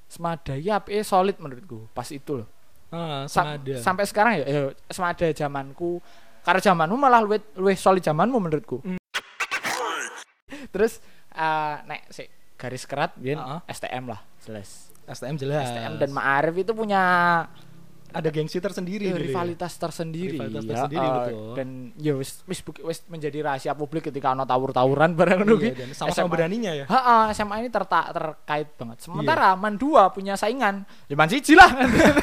semadai 0.05 0.61
apike 0.69 0.99
solid 1.01 1.39
menurutku 1.39 1.88
pas 1.89 2.05
itu 2.05 2.43
loh 2.43 2.47
Sa- 2.91 3.25
semada. 3.25 3.73
sampai 3.79 4.03
sekarang 4.03 4.34
ya, 4.38 4.45
ya 4.45 4.61
semada 4.86 5.25
zamanku 5.25 6.03
karena 6.43 6.59
zamanmu 6.61 6.93
malah 6.93 7.23
luwih 7.23 7.39
luwih 7.55 7.73
solid 7.73 8.03
zamanmu 8.03 8.36
menurutku 8.38 8.84
Mm. 8.84 8.99
terus 10.69 10.99
uh, 11.34 11.79
nek 11.84 12.03
sik 12.09 12.27
garis 12.55 12.84
kerat 12.84 13.15
biyen 13.15 13.39
Heeh. 13.39 13.59
STM 13.65 14.05
lah 14.05 14.21
jelas 14.43 14.93
STM 15.08 15.36
jelas. 15.36 15.68
STM 15.70 15.93
dan 15.99 16.10
Ma'arif 16.12 16.56
itu 16.56 16.72
punya 16.72 17.04
ada 18.14 18.30
gengsi 18.30 18.62
tersendiri 18.62 19.10
ya, 19.10 19.18
ya. 19.18 19.26
rivalitas 19.26 19.74
tersendiri 19.74 20.38
Rivalitas 20.38 20.64
ya, 20.64 20.70
tersendiri, 20.70 21.01
uh, 21.10 21.16
betul. 21.26 21.54
dan 21.58 21.68
ya 21.97 22.14
wis 22.14 22.45
wis 22.45 22.99
menjadi 23.10 23.41
rahasia 23.41 23.74
publik 23.74 24.06
ketika 24.14 24.38
ono 24.38 24.45
tawur-tawuran 24.45 25.18
bareng 25.18 25.41
ngono 25.41 25.58
Iya, 25.58 25.74
dan 25.82 25.89
sama-sama 25.97 26.30
beraninya 26.30 26.78
ya. 26.78 26.86
Ha, 26.86 27.34
SMA 27.34 27.66
ini 27.66 27.70
terta 27.74 28.14
terkait 28.14 28.70
banget. 28.78 29.01
Iya. 29.01 29.04
Sementara 29.10 29.58
Man 29.58 29.82
2 29.82 30.14
punya 30.14 30.38
saingan, 30.38 30.86
ya 31.10 31.16
Man 31.18 31.26
siji 31.26 31.58
lah. 31.58 31.74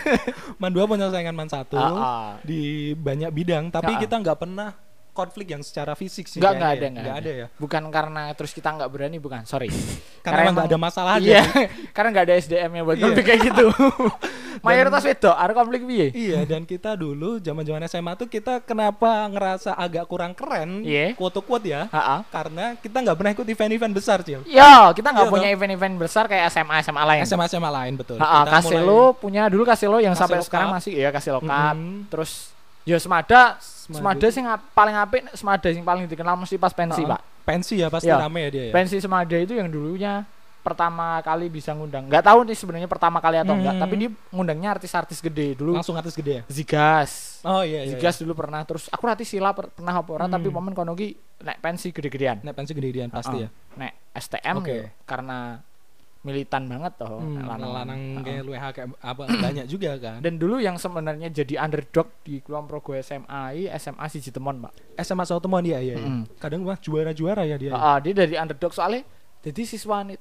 Man 0.63 0.71
2 0.71 0.87
punya 0.87 1.11
saingan 1.11 1.35
Man 1.35 1.51
1 1.51 1.59
Ah, 1.75 1.83
ah. 1.83 2.31
di 2.47 2.95
banyak 2.95 3.35
bidang, 3.35 3.75
tapi 3.75 3.99
kita 3.99 4.15
nggak 4.23 4.39
pernah 4.39 4.71
konflik 5.11 5.51
yang 5.51 5.61
secara 5.61 5.93
fisik 5.93 6.27
sih. 6.27 6.39
Enggak 6.39 6.53
enggak 6.55 6.71
ada 6.71 6.85
enggak 6.85 7.03
Nggak 7.03 7.17
ada. 7.17 7.23
ada 7.23 7.33
ya. 7.35 7.47
Bukan 7.57 7.83
karena 7.89 8.23
terus 8.33 8.53
kita 8.53 8.69
enggak 8.71 8.89
berani 8.89 9.17
bukan, 9.17 9.43
sorry. 9.45 9.69
Karena 10.25 10.41
emang 10.45 10.55
nggak 10.57 10.69
ada 10.69 10.79
masalah 10.79 11.13
aja. 11.17 11.25
Iya, 11.25 11.43
sih. 11.43 11.67
karena 11.97 12.09
enggak 12.11 12.25
ada 12.27 12.35
SDM-nya 12.37 12.83
buat 12.83 12.97
Iya. 12.97 13.05
konflik 13.05 13.25
kayak 13.27 13.41
gitu. 13.47 13.67
Mayoritas 14.61 15.01
wedok, 15.03 15.33
ada 15.33 15.53
konflik 15.55 15.81
piye? 15.83 16.07
Iya 16.13 16.45
dan 16.45 16.63
kita 16.63 16.93
dulu 16.93 17.41
zaman-zaman 17.41 17.81
SMA 17.87 18.13
tuh 18.15 18.29
kita 18.29 18.61
kenapa 18.61 19.25
ngerasa 19.27 19.73
agak 19.73 20.05
kurang 20.05 20.37
keren 20.37 20.83
Iya. 20.83 21.17
quote 21.17 21.41
quote 21.41 21.65
ya 21.65 21.89
Heeh. 21.89 22.21
karena 22.29 22.77
kita 22.77 23.01
nggak 23.01 23.17
pernah 23.17 23.33
ikut 23.33 23.47
event-event 23.47 23.95
besar 23.95 24.21
Cil 24.21 24.45
Yo, 24.45 24.75
kita 24.93 25.09
nggak 25.09 25.27
Iya, 25.27 25.33
punya 25.33 25.49
event-event 25.49 25.95
besar 25.97 26.29
kayak 26.29 26.53
SMA 26.53 26.77
SMA 26.83 27.03
lain. 27.03 27.23
SMA 27.25 27.47
SMA 27.49 27.71
lain 27.71 27.95
betul 27.97 28.21
Kita 28.21 28.45
Kaselo 28.51 29.17
punya 29.17 29.49
dulu 29.49 29.65
Kaselo 29.65 29.97
yang 29.97 30.13
sampai 30.13 30.45
sekarang 30.45 30.77
masih 30.77 30.93
ya 30.93 31.09
Kaselo 31.09 31.41
Cup. 31.41 31.49
Mm-mm. 31.49 32.13
Terus 32.13 32.53
ya 32.83 32.97
Semada, 32.97 33.57
Semada. 33.59 34.17
Semada 34.17 34.27
sing 34.29 34.45
paling 34.71 34.97
apik 34.97 35.21
Semada 35.33 35.69
sing 35.69 35.83
paling 35.83 36.05
dikenal 36.07 36.35
mesti 36.35 36.57
pas 36.57 36.71
pensi, 36.71 37.01
Heeh. 37.01 37.11
Pak. 37.11 37.21
pensi 37.41 37.75
ya 37.77 37.89
pasti 37.89 38.07
Iya. 38.07 38.21
rame 38.21 38.47
ya 38.47 38.51
dia 38.51 38.65
ya 38.67 38.73
Pensi 38.73 38.97
Semada 38.97 39.35
itu 39.35 39.53
yang 39.53 39.67
dulunya 39.67 40.23
pertama 40.61 41.17
kali 41.21 41.49
bisa 41.49 41.73
ngundang. 41.73 42.05
Nggak 42.05 42.21
tahu 42.23 42.45
nih 42.45 42.53
sebenarnya 42.53 42.85
pertama 42.85 43.17
kali 43.17 43.41
atau 43.41 43.57
enggak, 43.57 43.75
Hmm. 43.75 43.83
tapi 43.83 43.95
dia 43.97 44.11
ngundangnya 44.29 44.69
artis-artis 44.71 45.19
gede 45.19 45.57
dulu. 45.57 45.73
langsung 45.73 45.97
atas 45.97 46.13
gede 46.13 46.33
ya 46.35 46.43
Zigas. 46.47 47.41
oh 47.43 47.65
iya 47.65 47.81
iya, 47.83 47.97
Zigas 47.97 48.21
dulu 48.21 48.37
pernah 48.37 48.61
terus 48.63 48.85
aku 48.87 49.01
rati 49.03 49.25
sila 49.25 49.57
per- 49.57 49.73
pernah 49.73 49.97
apa 49.97 50.11
ora 50.13 50.29
Hmm. 50.29 50.37
tapi 50.37 50.47
momen 50.47 50.77
kono 50.77 50.93
ki 50.93 51.17
nek 51.41 51.59
pensi 51.59 51.89
gede-gedean. 51.89 52.39
iya. 52.39 52.45
nek 52.45 52.55
pensi 52.55 52.73
gede 52.73 53.09
pasti 53.09 53.41
Heeh. 53.41 53.49
ya 53.49 53.79
Nek 53.79 53.93
STM 54.13 54.57
Oke. 54.61 54.69
ya, 54.69 54.85
karena 55.03 55.39
militan 56.21 56.69
banget 56.69 56.93
toh 56.97 57.17
Hmm, 57.17 57.41
lanang, 57.43 57.73
lanang. 57.73 57.99
kayak. 58.21 58.45
LWH 58.45 58.65
kayak 58.71 58.89
apa 58.95 59.23
banyak 59.27 59.65
juga 59.65 59.97
kan 59.97 60.21
Dan 60.21 60.37
dulu 60.37 60.61
yang 60.61 60.77
sebenarnya 60.77 61.29
jadi 61.29 61.57
underdog 61.59 62.13
di 62.21 62.39
Kulon 62.39 62.65
Progo 62.65 62.93
SMA 62.95 63.43
i 63.57 63.73
SMA 63.73 64.05
si 64.07 64.21
Jitemon, 64.21 64.61
Pak. 64.61 64.73
SMA 65.01 65.25
satu 65.25 65.49
dia 65.59 65.81
iya 65.81 65.97
iya 65.97 65.97
Mm-mm. 65.97 66.37
kadang 66.37 66.61
mah 66.61 66.77
juara-juara 66.77 67.43
ya 67.43 67.57
dia 67.57 67.73
Heeh, 67.73 67.97
dia 68.03 68.13
dari 68.15 68.37
underdog 68.37 68.69
soalnya 68.71 69.01
jadi 69.41 69.65
siswa 69.65 70.05
nih 70.05 70.21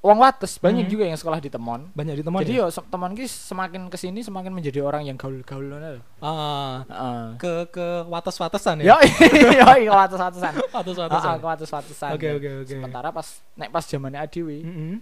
uang 0.00 0.16
wates 0.18 0.56
banyak 0.58 0.84
Hmm. 0.84 0.92
juga 0.92 1.04
yang 1.04 1.16
sekolah 1.16 1.40
di 1.40 1.48
Temon. 1.48 1.88
Banyak 1.90 2.14
di 2.14 2.22
teman 2.22 2.40
Jadi 2.40 2.52
ya? 2.54 2.64
yo 2.64 2.82
teman 2.84 3.12
ki 3.12 3.24
semakin 3.24 3.88
ke 3.88 3.96
sini 3.96 4.20
semakin 4.20 4.52
menjadi 4.52 4.80
orang 4.80 5.00
yang 5.02 5.16
gaul-gaul 5.16 5.64
ngono 5.64 5.96
lho. 5.96 6.00
Ah, 6.20 6.84
Heeh. 6.84 7.24
ke 7.36 7.52
ke 7.70 7.86
wates-watesan 8.04 8.80
Yo 8.80 8.92
ya. 9.00 9.76
yo 9.78 9.92
wates-watesan. 9.94 10.60
Wates-watesan. 10.68 11.24
Heeh, 11.30 11.36
wates-watesan. 11.42 12.10
Oke, 12.12 12.28
oke, 12.30 12.48
oke. 12.62 12.74
Sementara 12.76 13.08
pas 13.10 13.24
nek 13.54 13.68
pas 13.68 13.80
zamannya 13.80 14.20
Adewi, 14.20 14.60
Mm-mm. 14.60 14.92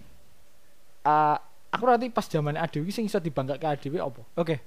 Eh, 1.03 1.37
aku 1.69 1.83
nanti 1.85 2.07
pas 2.09 2.25
zamannya 2.25 2.61
Adewi 2.61 2.89
sing 2.89 3.05
iso 3.05 3.19
dibanggakke 3.19 3.67
Adewi 3.67 3.99
opo? 3.99 4.23
Oke. 4.35 4.59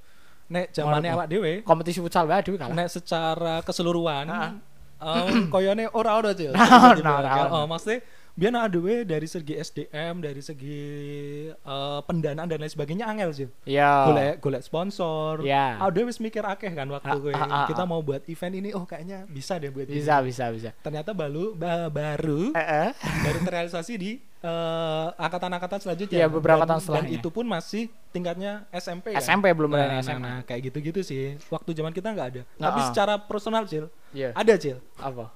Nek 0.47 0.71
zamane 0.71 1.03
Menurutmu? 1.03 1.17
awak 1.19 1.27
dhewe, 1.27 1.53
Kompetisi 1.67 1.99
futsal 1.99 2.31
wae 2.31 2.39
Adewi 2.39 2.55
kalah. 2.55 2.75
nek 2.75 2.87
secara 2.87 3.55
keseluruhan, 3.67 4.27
um, 5.03 5.51
koyone 5.51 5.91
ora 5.91 6.15
ora 6.19 6.31
Cil. 6.39 6.55
Nah, 6.55 6.95
nah, 7.03 7.19
nah. 7.19 7.51
Oh, 7.51 7.65
maksudnya 7.67 7.99
biar 8.37 8.53
ada 8.53 8.69
dhewe 8.69 9.09
dari 9.09 9.25
segi 9.25 9.57
SDM, 9.57 10.21
dari 10.21 10.45
segi 10.45 10.81
eh, 11.51 12.01
pendanaan 12.05 12.45
dan 12.45 12.61
lain 12.61 12.69
sebagainya 12.69 13.09
angel 13.09 13.31
sih. 13.33 13.49
Iya. 13.65 14.13
Golek 14.13 14.35
golek 14.45 14.63
sponsor. 14.63 15.41
Iya. 15.41 15.81
Ah, 15.81 15.89
dhewe 15.89 16.13
wis 16.13 16.21
mikir 16.21 16.45
akeh 16.45 16.69
kan 16.69 16.85
waktu 16.93 17.17
gue 17.17 17.33
ah, 17.33 17.65
ah, 17.65 17.67
kita 17.67 17.83
ah. 17.83 17.89
mau 17.89 18.05
buat 18.05 18.21
event 18.29 18.55
ini, 18.55 18.77
oh 18.77 18.85
kayaknya 18.85 19.25
bisa 19.25 19.57
deh 19.57 19.73
buat 19.73 19.89
ini. 19.89 19.97
Bisa, 20.05 20.21
bisa, 20.21 20.53
bisa. 20.53 20.71
Ternyata 20.85 21.17
baru 21.17 21.57
ba- 21.57 21.89
baru 21.89 22.53
eh. 22.53 22.93
baru 23.25 23.39
terrealisasi 23.41 23.93
di 23.97 24.21
eh, 24.45 25.07
angkatan-angkatan 25.17 25.79
selanjutnya. 25.81 26.19
Iya, 26.21 26.29
beberapa 26.29 26.69
Dan- 26.69 26.77
tahun 26.77 26.81
setelahnya. 26.85 27.09
Dan 27.09 27.17
itu 27.17 27.29
pun 27.33 27.45
masih 27.49 27.89
tingkatnya 28.13 28.69
SMP 28.69 29.17
ya. 29.17 29.25
SMP 29.25 29.49
belum 29.57 29.73
Nah, 29.73 29.81
ada 29.81 29.89
nah, 29.97 30.01
SMA. 30.05 30.21
nah, 30.21 30.39
kayak 30.45 30.61
gitu-gitu 30.69 31.01
sih. 31.01 31.41
Waktu 31.49 31.73
zaman 31.73 31.97
kita 31.97 32.13
nggak 32.13 32.29
ada. 32.37 32.43
Nah, 32.61 32.69
Tapi 32.69 32.81
ah. 32.85 32.87
secara 32.93 33.15
personal, 33.17 33.65
Cil, 33.65 33.89
Iya. 34.13 34.37
ada, 34.37 34.55
Cil. 34.61 34.77
Apa? 35.01 35.33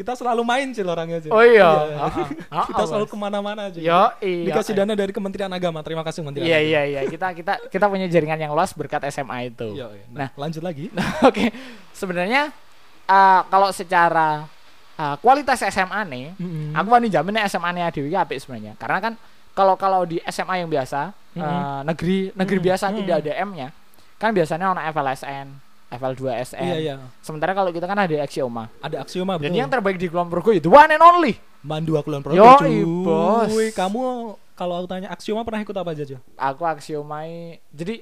Kita 0.00 0.16
selalu 0.16 0.40
main, 0.48 0.72
Cil, 0.72 0.88
orangnya, 0.88 1.20
Cil. 1.20 1.28
Oh 1.28 1.44
iya. 1.44 1.68
Ah, 2.00 2.08
ah. 2.48 2.64
kita 2.72 2.82
Ah, 2.82 2.86
selalu 2.88 3.04
ke 3.04 3.16
mana-mana, 3.20 3.68
Cil. 3.68 3.84
Yo, 3.84 4.00
iya. 4.24 4.48
Dikasih 4.48 4.72
dana 4.72 4.96
dari 4.96 5.12
Kementerian 5.12 5.52
Agama. 5.52 5.84
Terima 5.84 6.00
kasih 6.00 6.24
Kementerian 6.24 6.48
Iya, 6.48 6.56
Agama. 6.56 6.70
iya, 6.72 6.80
iya. 6.88 7.00
Kita 7.04 7.28
kita 7.36 7.52
kita 7.68 7.84
punya 7.84 8.08
jaringan 8.08 8.40
yang 8.40 8.56
luas 8.56 8.72
berkat 8.72 9.04
SMA 9.12 9.52
itu. 9.52 9.76
Iya, 9.76 9.92
iya. 9.92 10.04
Nah, 10.08 10.18
Nah, 10.24 10.28
lanjut 10.40 10.64
lagi. 10.64 10.88
Oke, 11.28 11.52
sebenarnya 11.92 12.48
uh, 13.04 13.40
kalau 13.52 13.68
secara 13.76 14.48
uh, 14.96 15.16
kualitas 15.20 15.60
SMA 15.68 16.00
nih, 16.08 16.26
Mm-mm. 16.40 16.72
aku 16.72 16.88
wani 16.88 17.12
jamin 17.12 17.36
nih 17.36 17.44
SMA 17.44 17.68
nih 17.76 17.82
Adewi 17.84 18.16
apik 18.16 18.40
sebenarnya. 18.40 18.80
Karena 18.80 19.04
kan 19.04 19.12
kalau 19.52 19.76
kalau 19.76 20.08
di 20.08 20.16
SMA 20.32 20.64
yang 20.64 20.72
biasa, 20.72 21.12
Mm-mm. 21.36 21.44
uh, 21.44 21.80
negeri 21.84 22.32
negeri 22.32 22.56
Mm-mm. 22.56 22.68
biasa 22.72 22.84
Mm-mm. 22.88 22.98
tidak 23.04 23.16
ada 23.20 23.32
M-nya, 23.44 23.68
kan 24.16 24.32
biasanya 24.32 24.72
ono 24.72 24.80
FLSN, 24.80 25.46
FL2 25.90 26.22
SN. 26.54 26.62
Iya, 26.62 26.76
iya. 26.78 26.94
Sementara 27.18 27.50
kalau 27.50 27.74
kita 27.74 27.84
kan 27.90 27.98
ada 27.98 28.14
Axioma. 28.22 28.70
Ada 28.78 29.02
aksioma 29.02 29.36
Dan 29.42 29.50
betul. 29.50 29.58
yang 29.58 29.70
terbaik 29.70 29.98
di 29.98 30.06
kelompokku 30.06 30.54
itu 30.54 30.70
one 30.70 30.94
and 30.94 31.02
only. 31.02 31.34
Mandu 31.60 31.98
aku 31.98 32.08
Kulon 32.08 32.22
Progo, 32.24 32.40
cuy. 32.62 32.80
bos. 33.04 33.52
Kamu 33.76 34.00
kalau 34.56 34.74
aku 34.80 34.86
tanya 34.88 35.12
aksioma 35.12 35.44
pernah 35.44 35.60
ikut 35.60 35.76
apa 35.76 35.90
aja, 35.92 36.04
Cil? 36.08 36.20
Aku 36.38 36.62
Axioma 36.64 37.26
jadi 37.68 38.00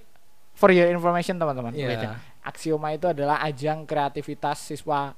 for 0.54 0.70
your 0.70 0.86
information 0.92 1.40
teman-teman. 1.40 1.74
Iya. 1.74 1.88
Beda. 1.90 2.08
Axioma 2.44 2.94
itu 2.94 3.10
adalah 3.10 3.42
ajang 3.42 3.82
kreativitas 3.82 4.62
siswa 4.62 5.16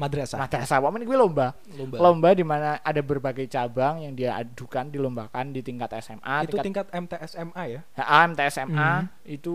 Madrasah. 0.00 0.38
madrasah. 0.40 0.78
Wamen 0.80 1.04
gue 1.04 1.12
lomba. 1.12 1.52
Lomba. 1.70 1.96
lomba 2.00 2.28
di 2.32 2.40
mana 2.40 2.80
ada 2.80 3.00
berbagai 3.00 3.44
cabang 3.46 4.00
yang 4.00 4.16
dia 4.16 4.32
adukan 4.34 4.88
dilombakan 4.88 5.52
di 5.52 5.60
tingkat 5.60 5.92
SMA, 6.00 6.48
itu 6.48 6.56
tingkat 6.56 6.88
tingkat 6.88 7.20
MTSMA 7.20 7.62
ya? 7.68 7.80
HA, 7.94 8.18
MTSMA 8.26 8.90
Mhm. 8.96 9.04
itu 9.28 9.54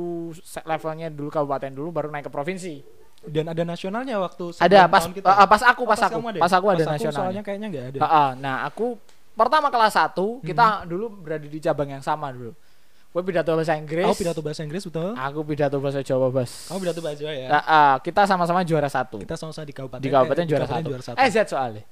levelnya 0.62 1.08
dulu 1.10 1.30
kabupaten 1.30 1.74
dulu 1.74 1.90
baru 1.90 2.08
naik 2.08 2.30
ke 2.30 2.32
provinsi. 2.32 2.86
Dan 3.26 3.50
ada 3.50 3.66
nasionalnya 3.66 4.22
waktu 4.22 4.54
Ada 4.56 4.86
pas 4.86 5.02
tahun 5.02 5.18
kita. 5.18 5.26
eh, 5.26 5.48
pas 5.50 5.62
aku 5.66 5.82
Oh, 5.82 5.90
pas 5.90 5.98
aku 5.98 6.18
ada 6.22 6.38
ya? 6.38 6.42
pas 6.46 6.54
aku 6.54 6.66
ada 6.70 6.84
Soalnya 6.84 6.94
nasionalnya. 7.02 7.42
kayaknya 7.42 7.68
nggak 7.74 7.86
ada. 7.90 8.00
HA. 8.00 8.26
Nah, 8.38 8.56
aku 8.64 8.86
pertama 9.34 9.74
kelas 9.74 9.98
1 9.98 10.46
kita 10.46 10.86
Mhm. 10.86 10.88
dulu 10.88 11.06
berada 11.26 11.44
di 11.44 11.58
cabang 11.58 11.90
yang 11.90 12.06
sama 12.06 12.30
dulu. 12.30 12.54
Gue 13.16 13.24
pidato 13.24 13.56
bahasa 13.56 13.80
Inggris. 13.80 14.04
Kamu 14.04 14.20
pidato 14.20 14.42
bahasa 14.44 14.62
Inggris 14.68 14.84
betul? 14.92 15.16
Aku 15.16 15.40
pidato 15.48 15.80
bahasa 15.80 16.04
Jawa, 16.04 16.28
Bos. 16.36 16.68
Kamu 16.68 16.84
pidato 16.84 17.00
bahasa 17.00 17.24
Jawa 17.24 17.32
ya? 17.32 17.48
HA, 17.48 17.84
kita 18.04 18.28
sama-sama 18.28 18.60
juara 18.68 18.92
satu. 18.92 19.24
Kita 19.24 19.40
sama-sama 19.40 19.64
di 19.64 19.72
kabupaten. 19.72 20.04
Di 20.04 20.12
kabupaten 20.12 20.44
eh, 20.44 20.48
juara, 20.52 20.68
kabupaten 20.68 20.84
satu. 20.84 20.92
juara 20.92 21.04
satu. 21.08 21.18
Eh, 21.24 21.30
Z 21.32 21.38
soalnya. 21.48 21.84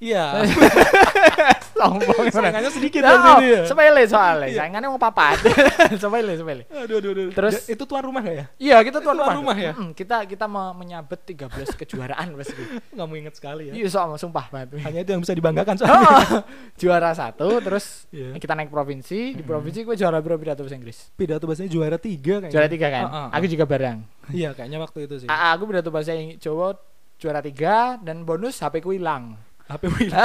Iya. 0.00 0.24
Sombong. 1.76 2.28
Saingannya 2.28 2.68
sedikit 2.68 3.00
Ya, 3.00 3.08
dari 3.10 3.20
sini 3.20 3.46
ya. 3.50 3.62
sepele 3.64 4.02
soalnya. 4.04 4.48
Iya. 4.48 4.58
Saingannya 4.60 4.88
mau 4.88 4.98
papat. 4.98 5.36
sepele, 6.02 6.32
sepele. 6.34 6.62
Aduh, 6.68 6.96
aduh, 6.98 7.10
aduh. 7.10 7.28
Terus- 7.30 7.60
Da- 7.62 7.72
itu 7.72 7.82
tuan 7.84 8.02
rumah 8.02 8.20
gak 8.20 8.34
ya? 8.34 8.46
Iya, 8.56 8.76
kita 8.80 8.98
tuan 8.98 9.16
Tuan 9.16 9.28
rumah. 9.32 9.36
rumah 9.36 9.56
ya? 9.56 9.72
Mm-mm, 9.72 9.92
kita 9.92 10.24
kita 10.24 10.44
me- 10.44 10.74
menyabet 10.74 11.20
13 11.22 11.48
kejuaraan 11.76 12.32
Mas. 12.32 12.48
Nggak 12.94 13.06
mau 13.06 13.16
inget 13.16 13.34
sekali 13.34 13.68
ya. 13.68 13.72
Iya, 13.74 13.88
soal 13.88 14.12
sumpah 14.16 14.48
banget. 14.48 14.80
Hanya 14.80 15.00
itu 15.00 15.10
yang 15.10 15.20
bisa 15.20 15.32
dibanggakan 15.32 15.74
soalnya. 15.76 16.00
Oh, 16.00 16.40
juara 16.76 17.10
satu, 17.12 17.48
terus 17.60 18.04
Iya. 18.10 18.36
kita 18.36 18.52
naik 18.52 18.68
provinsi. 18.68 19.36
Di 19.36 19.42
provinsi 19.42 19.78
gue 19.82 19.96
juara 19.96 20.18
berapa 20.18 20.36
pidato 20.38 20.60
bahasa 20.60 20.76
Inggris? 20.76 21.12
Pidato 21.14 21.44
bahasanya 21.44 21.70
juara 21.70 21.96
tiga 21.96 22.40
kayaknya. 22.40 22.52
Juara 22.52 22.68
tiga 22.68 22.88
kan? 22.88 23.04
Ah, 23.04 23.10
ah, 23.10 23.24
ah. 23.26 23.36
Aku 23.36 23.46
juga 23.46 23.64
bareng. 23.64 23.98
Iya, 24.30 24.52
kayaknya 24.52 24.78
waktu 24.78 25.04
itu 25.04 25.14
sih. 25.24 25.28
Ah, 25.28 25.52
aku 25.52 25.64
pidato 25.64 25.88
bahasa 25.88 26.12
Ing- 26.12 26.36
Jawa 26.36 26.76
juara 27.16 27.40
tiga 27.40 27.96
dan 27.98 28.22
bonus 28.22 28.56
HP 28.58 28.80
ku 28.80 28.92
hilang. 28.92 29.36
HP 29.70 29.82
Wila. 29.88 30.22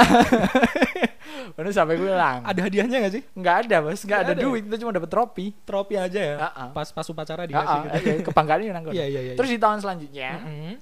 bonus 1.54 1.76
HP 1.76 1.90
ku 1.94 2.04
hilang. 2.04 2.40
ada 2.42 2.60
hadiahnya 2.60 2.96
gak 3.00 3.12
sih? 3.12 3.22
Nggak 3.32 3.56
ada 3.62 3.76
bos, 3.80 4.00
nggak 4.00 4.20
ada, 4.20 4.32
ada. 4.32 4.42
duit, 4.42 4.62
kita 4.62 4.76
cuma 4.78 4.90
dapat 4.90 5.06
trofi. 5.06 5.46
Trofi 5.62 5.94
aja 5.94 6.20
ya. 6.20 6.36
Ah. 6.42 6.70
Pas 6.70 6.88
pas 6.88 7.06
upacara 7.06 7.46
dikasih 7.46 7.64
ah, 7.68 7.82
gitu. 7.86 7.96
iya, 8.02 8.14
kebanggaan 8.22 8.60
ini 8.60 8.70
nanggung. 8.70 8.92
Iya, 8.92 9.04
iya, 9.06 9.20
iya. 9.22 9.32
Terus 9.34 9.48
di 9.48 9.58
tahun 9.58 9.78
selanjutnya, 9.78 10.30
Mm-mm. 10.36 10.72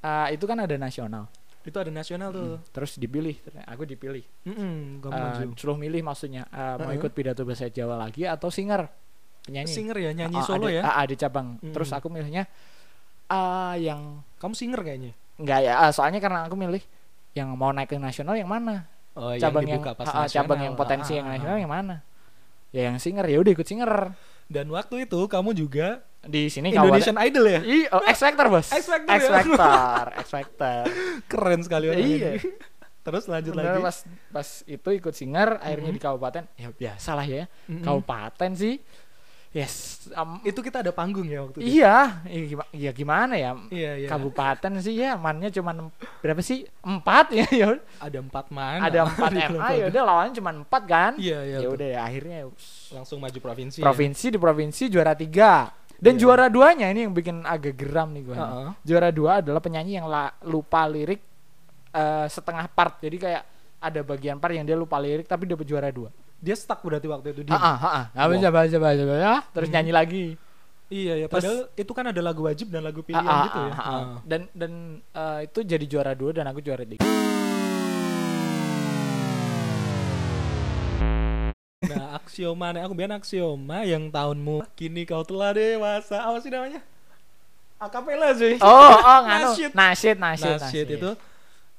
ah, 0.00 0.28
itu 0.28 0.44
kan 0.44 0.58
ada 0.58 0.76
nasional. 0.76 1.24
itu 1.64 1.72
ada 1.74 1.88
nasional 1.88 2.28
tuh. 2.28 2.60
Terus 2.70 3.00
dipilih, 3.00 3.40
aku 3.64 3.88
dipilih. 3.88 4.20
Mm-mm, 4.44 5.00
kamu 5.00 5.10
Eh, 5.10 5.16
maju. 5.16 5.46
suruh 5.56 5.78
milih 5.80 6.04
maksudnya 6.04 6.44
eh, 6.46 6.76
mau 6.76 6.92
Heeh. 6.92 7.00
ikut 7.00 7.08
pidato 7.10 7.40
bahasa 7.42 7.66
Jawa 7.66 7.96
lagi 7.98 8.28
atau 8.28 8.52
singer 8.52 8.84
penyanyi 9.40 9.72
Singer 9.72 9.96
ya, 9.98 10.10
nyanyi 10.12 10.36
Ah, 10.36 10.44
solo 10.44 10.68
ada, 10.68 10.76
ya. 10.76 10.82
ah, 10.84 11.00
ada 11.00 11.14
cabang 11.16 11.56
Mm-mm. 11.56 11.72
terus 11.72 11.88
aku 11.88 12.08
milihnya 12.08 12.44
ah 13.26 13.72
yang 13.76 14.20
Kamu 14.36 14.52
singer 14.52 14.76
kayaknya. 14.78 15.16
enggak 15.34 15.60
ya 15.62 15.88
soalnya 15.88 16.20
karena 16.20 16.44
aku 16.44 16.52
milih 16.54 16.84
yang 17.34 17.52
mau 17.52 17.70
naik 17.70 17.90
ke 17.90 17.98
nasional 17.98 18.34
yang 18.34 18.48
mana 18.48 18.86
Oh, 19.14 19.30
cabang 19.30 19.62
yang, 19.62 19.78
dibuka 19.78 19.94
pas 19.94 20.26
cabang 20.26 20.58
yang 20.58 20.74
potensi 20.74 21.14
Ah, 21.14 21.22
yang 21.22 21.26
ah, 21.26 21.32
nasional 21.32 21.54
ah. 21.54 21.62
yang 21.62 21.72
mana 21.72 21.96
ya 22.70 22.82
yang 22.90 22.98
singer 22.98 23.22
ya 23.24 23.38
udah 23.38 23.52
ikut 23.52 23.62
singer 23.62 23.92
Dan 24.44 24.66
waktu 24.68 25.06
itu 25.06 25.20
kamu 25.24 25.50
juga 25.52 26.02
di 26.20 26.48
sini 26.48 26.68
Indonesian 26.68 27.16
Idol 27.16 27.44
ya. 27.46 27.60
Ih, 27.60 27.84
oh, 27.88 28.02
X 28.02 28.16
Factor 28.18 28.46
bos 28.48 28.68
X 28.68 28.84
Factor 28.84 29.12
X 29.12 29.20
ya? 29.22 29.30
Factor 29.30 30.04
X 30.18 30.26
Factor 30.28 30.82
Keren 31.30 31.60
sekali 31.60 31.86
orangnya. 31.88 32.10
Iya. 32.10 32.32
Terus 33.00 33.24
lanjut 33.24 33.52
Bener, 33.52 33.76
lagi. 33.76 33.84
pas 33.84 33.96
pas 34.32 34.48
itu 34.66 34.88
ikut 34.90 35.12
singer 35.12 35.60
akhirnya 35.60 35.88
Mhm. 35.88 35.96
di 35.96 36.02
kabupaten 36.02 36.42
ya 36.56 36.68
biasa 36.70 37.10
lah 37.12 37.24
ya 37.24 37.44
Mm-mm. 37.68 37.84
kabupaten 37.84 38.50
sih 38.52 38.74
yes 39.54 39.94
um, 40.12 40.42
Itu 40.42 40.60
kita 40.60 40.82
ada 40.84 40.92
panggung 40.92 41.24
ya 41.24 41.46
waktu 41.46 41.62
itu. 41.62 41.80
Iya, 41.80 42.20
iya 42.28 42.44
gimana, 42.44 42.68
ya 42.74 42.90
gimana 42.92 43.34
ya? 43.38 43.50
Iya, 43.70 43.92
iya. 44.04 44.08
Kabupaten 44.10 44.72
sih 44.82 44.94
ya, 44.98 45.16
mannya 45.16 45.48
cuma 45.48 45.72
berapa 46.20 46.40
sih? 46.42 46.66
Empat 46.82 47.32
ya, 47.32 47.46
ya. 47.48 47.66
Ada 48.02 48.18
empat 48.20 48.52
man. 48.52 48.82
Ada 48.82 48.98
empat 49.08 49.30
MA, 49.32 49.68
ya 49.78 49.84
udah 49.88 50.02
lawannya 50.04 50.34
cuma 50.36 50.50
empat 50.52 50.82
kan? 50.84 51.12
Iya, 51.16 51.38
iya. 51.46 51.58
ya 51.64 51.68
udah 51.70 51.88
ya 51.88 52.00
akhirnya 52.04 52.36
Langsung 52.92 53.22
maju 53.22 53.38
provinsi. 53.40 53.78
provinsi 53.80 54.26
di 54.28 54.38
provinsi 54.38 54.82
juara 54.92 55.14
tiga 55.16 55.72
dan 55.96 56.18
Iya. 56.18 56.20
juara 56.20 56.46
duanya 56.52 56.90
ini 56.90 57.06
yang 57.08 57.14
bikin 57.14 57.46
agak 57.46 57.78
geram 57.78 58.12
nih 58.12 58.22
gue. 58.28 58.36
Ya. 58.36 58.44
Heeh. 58.44 58.68
Juara 58.84 59.08
dua 59.14 59.40
adalah 59.40 59.62
penyanyi 59.62 59.96
yang 59.96 60.10
la- 60.10 60.34
lupa 60.44 60.84
lirik 60.84 61.22
eh, 61.94 62.26
setengah 62.26 62.66
part, 62.74 62.98
jadi 62.98 63.16
kayak 63.16 63.42
ada 63.78 64.00
bagian 64.02 64.42
part 64.42 64.50
yang 64.56 64.66
dia 64.66 64.74
lupa 64.74 64.98
lirik 64.98 65.30
tapi 65.30 65.46
dapat 65.46 65.62
juara 65.62 65.88
dua. 65.94 66.10
Dia 66.44 66.52
stuck 66.54 66.84
berarti 66.84 67.08
waktu 67.08 67.32
itu 67.32 67.40
dia. 67.40 67.56
Ah, 67.56 67.64
ah, 67.64 67.76
ah, 67.80 67.88
ah. 67.88 68.04
Wow. 68.28 68.36
Coba, 68.36 68.68
coba, 68.68 68.68
coba, 68.68 68.88
coba, 69.00 69.14
ya. 69.16 69.34
Terus 69.48 69.68
Hmm. 69.68 69.74
nyanyi 69.74 69.92
lagi. 69.96 70.24
Iya, 70.92 71.14
ya. 71.16 71.26
Terus- 71.26 71.32
Padahal 71.40 71.58
itu 71.72 71.92
kan 71.96 72.04
ada 72.04 72.20
lagu 72.20 72.40
wajib 72.44 72.68
dan 72.68 72.84
lagu 72.84 73.00
pilihan 73.00 73.24
Ah, 73.24 73.44
gitu 73.48 73.58
ya. 73.58 73.72
ah, 73.72 73.80
ah. 73.80 73.88
Ah. 73.88 74.16
Dan 74.22 74.40
dan 74.52 74.72
eh, 75.00 75.38
itu 75.48 75.58
jadi 75.64 75.84
juara 75.88 76.12
dua 76.12 76.30
dan 76.30 76.44
aku 76.44 76.60
juara 76.60 76.84
tiga. 76.84 77.00
Nah, 81.84 82.16
aksioma 82.16 82.72
nih 82.72 82.80
aku 82.80 82.92
biar 82.92 83.12
aksioma 83.12 83.84
yang 83.84 84.08
tahunmu 84.08 84.64
kini 84.72 85.04
kau 85.04 85.20
telah 85.20 85.52
dewasa. 85.52 86.24
Apa 86.24 86.40
sih 86.40 86.48
namanya? 86.48 86.80
Akapela 87.76 88.32
sih. 88.32 88.56
Oh, 88.60 88.68
oh, 88.94 89.18
nganu. 89.22 89.48
Nasyid. 89.52 89.70
Nasyid, 89.72 90.16
nasyid, 90.16 90.58
Nasyid 90.60 90.86
itu 90.96 91.10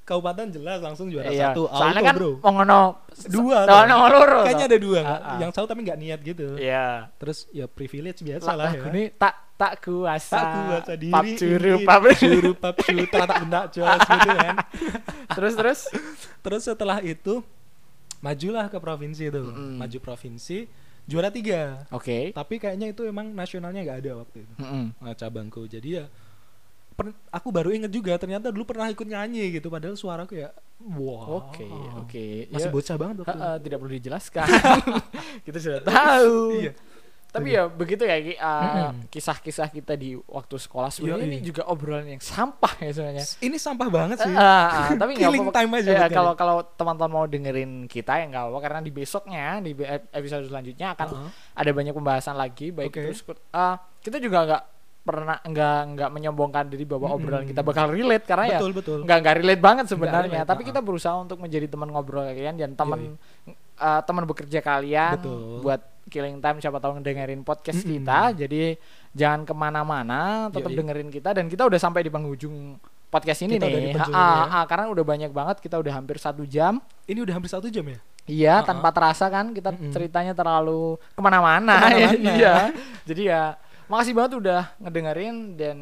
kabupaten 0.05 0.53
jelas 0.53 0.79
langsung 0.79 1.09
juara 1.09 1.27
Iya. 1.27 1.51
satu. 1.51 1.65
Soalnya 1.67 1.99
Auto, 1.99 2.07
kan 2.07 2.15
bro. 2.15 2.31
mau 2.39 2.51
ngono 2.55 2.81
Dua, 3.25 3.57
toh. 3.65 3.83
nomor 3.89 4.09
loro. 4.13 4.39
Kayaknya 4.45 4.65
ada 4.69 4.77
dua. 4.77 4.99
Ah, 5.01 5.09
ah. 5.17 5.37
Yang 5.41 5.51
satu 5.57 5.65
tapi 5.65 5.81
nggak 5.81 5.97
niat 5.97 6.19
gitu. 6.21 6.47
Iya. 6.55 7.09
Terus 7.17 7.49
ya 7.49 7.65
privilege 7.65 8.21
biasa 8.21 8.51
lah 8.53 8.69
ya. 8.69 8.85
Ini 8.93 9.03
tak 9.17 9.33
tak 9.55 9.73
kuasa. 9.81 10.35
Tak 10.37 10.45
kuasa 10.53 10.93
diri. 10.93 11.11
Pap 11.11 11.25
ingin 11.25 12.53
pap 12.59 12.75
curu, 12.77 13.03
tak 13.09 13.27
benda 13.41 13.61
jos 13.71 13.99
gitu 14.03 14.29
kan. 14.29 14.55
terus 15.35 15.53
terus. 15.57 15.79
Terus 16.45 16.61
setelah 16.61 16.99
itu 17.01 17.41
majulah 18.21 18.67
ke 18.67 18.77
provinsi 18.77 19.31
itu. 19.31 19.41
Mm-mm. 19.41 19.79
Maju 19.79 19.97
provinsi 20.03 20.69
juara 21.05 21.29
tiga. 21.29 21.85
Oke. 21.89 22.29
Tapi 22.29 22.55
kayaknya 22.57 22.91
itu 22.91 23.05
emang 23.05 23.31
nasionalnya 23.31 23.81
nggak 23.81 23.99
ada 24.05 24.11
waktu 24.21 24.43
itu. 24.45 24.53
Mm-mm. 24.59 24.85
Nah, 25.01 25.13
cabangku. 25.13 25.65
Jadi 25.65 25.97
ya 25.97 26.05
per- 26.95 27.19
aku 27.29 27.47
baru 27.49 27.69
inget 27.69 27.89
juga 27.89 28.15
ternyata 28.15 28.47
dulu 28.47 28.63
pernah 28.65 28.87
ikut 28.87 29.03
nyanyi 29.03 29.51
gitu 29.53 29.67
padahal 29.67 29.93
suaraku 29.93 30.33
ya 30.37 30.49
wow 30.81 31.43
Oke, 31.45 31.67
oke. 31.97 32.25
masih 32.49 32.67
Ya, 32.67 32.71
bocah 32.71 32.95
banget 32.95 33.15
waktu 33.19 33.31
itu. 33.31 33.43
eh, 33.43 33.57
tidak 33.61 33.77
perlu 33.77 33.93
dijelaskan. 33.93 34.47
kita 35.45 35.57
sudah 35.57 35.81
tahu. 35.81 36.39
Iya. 36.61 36.73
Tapi 37.27 37.51
ya 37.51 37.67
begitu 37.67 37.99
ya 38.01 38.15
Ki, 38.17 38.31
uh, 38.33 38.47
Mm-mm. 38.87 39.11
kisah-kisah 39.11 39.67
kita 39.67 39.91
di 39.93 40.15
waktu 40.15 40.55
sekolah 40.55 40.87
sebenarnya 40.87 41.19
Yoi. 41.21 41.31
ini 41.33 41.43
juga 41.43 41.67
obrolan 41.67 42.07
yang 42.07 42.23
sampah 42.23 42.79
ya 42.79 42.87
sebenarnya. 42.89 43.27
ini 43.41 43.57
sampah 43.57 43.87
banget 43.89 44.17
sih 44.21 44.31
Ah, 44.31 44.87
ah, 44.87 44.95
tapi 44.95 45.11
nggak 45.13 45.27
Killing 45.27 45.43
apa-apa. 45.43 45.59
time 45.59 45.71
aja 45.75 45.91
Ya, 45.93 46.07
kalau 46.07 46.31
kalau 46.33 46.63
teman-teman 46.71 47.11
mau 47.13 47.25
dengerin 47.25 47.71
kita 47.85 48.15
ya 48.15 48.25
nggak 48.25 48.39
apa-apa 48.41 48.59
karena 48.61 48.79
di 48.79 48.91
besoknya 48.93 49.59
di 49.59 49.75
episode 50.09 50.47
selanjutnya 50.47 50.95
akan 50.95 51.07
Heeh. 51.09 51.29
ada 51.53 51.71
banyak 51.73 51.91
pembahasan 51.91 52.35
lagi 52.35 52.71
baik 52.71 52.95
itu 52.95 53.11
sku- 53.17 53.43
ah, 53.49 53.83
kita 53.99 54.15
juga 54.17 54.37
nggak 54.45 54.63
pernah 55.05 55.37
nggak 55.37 55.77
nggak 55.93 56.09
menyombongkan 56.09 56.65
diri 56.65 56.81
bahwa 56.89 57.13
Mm-mm. 57.13 57.17
obrolan 57.21 57.45
kita 57.45 57.61
bakal 57.61 57.93
relate 57.93 58.25
karena 58.25 58.45
ya 58.49 58.57
betul 58.57 58.71
betul. 58.73 58.97
nggak 59.05 59.17
nggak 59.21 59.35
relate 59.37 59.61
banget 59.61 59.85
sebenarnya. 59.85 60.41
relate, 60.41 60.49
tapi 60.49 60.61
kita 60.65 60.81
berusaha 60.81 61.13
untuk 61.21 61.37
menjadi 61.37 61.69
teman 61.69 61.93
ngobrol 61.93 62.25
kalian 62.25 62.57
dan 62.57 62.73
teman 62.73 63.13
eh, 63.77 64.01
teman 64.01 64.23
bekerja 64.25 64.59
kalian 64.65 65.21
Betul. 65.21 65.61
buat 65.61 65.81
killing 66.09 66.37
time 66.41 66.57
siapa 66.61 66.77
tahu 66.81 66.97
ngedengerin 67.01 67.41
podcast 67.45 67.85
Mm-mm. 67.85 67.91
kita. 68.01 68.19
Jadi 68.45 68.61
jangan 69.13 69.41
ke 69.45 69.53
mana-mana 69.53 70.49
tetap 70.49 70.69
Yoi. 70.73 70.77
dengerin 70.81 71.09
kita. 71.13 71.29
Dan 71.33 71.45
kita 71.49 71.65
udah 71.65 71.79
sampai 71.81 72.05
di 72.05 72.09
penghujung 72.13 72.77
podcast 73.09 73.41
ini 73.45 73.57
Kita 73.57 73.65
nih. 73.69 73.93
Ah, 74.11 74.49
ya. 74.49 74.61
karena 74.67 74.91
udah 74.91 75.05
banyak 75.05 75.31
banget 75.31 75.57
kita 75.61 75.79
udah 75.79 75.93
hampir 75.93 76.17
satu 76.17 76.43
jam. 76.45 76.81
Ini 77.05 77.21
udah 77.25 77.33
hampir 77.37 77.49
satu 77.49 77.69
jam 77.69 77.85
ya? 77.85 77.99
Iya 78.25 78.53
Ah, 78.57 78.65
tanpa 78.65 78.89
terasa 78.89 79.29
kan 79.29 79.53
kita 79.53 79.69
ceritanya 79.93 80.33
terlalu 80.33 80.97
ke 81.13 81.21
mana-mana. 81.21 81.77
Ke 81.77 81.89
mana-mana. 81.93 82.33
iya. 82.37 82.55
Jadi 83.05 83.21
ya 83.29 83.53
makasih 83.87 84.13
banget 84.17 84.31
udah 84.41 84.61
ngedengerin 84.81 85.35
dan 85.55 85.77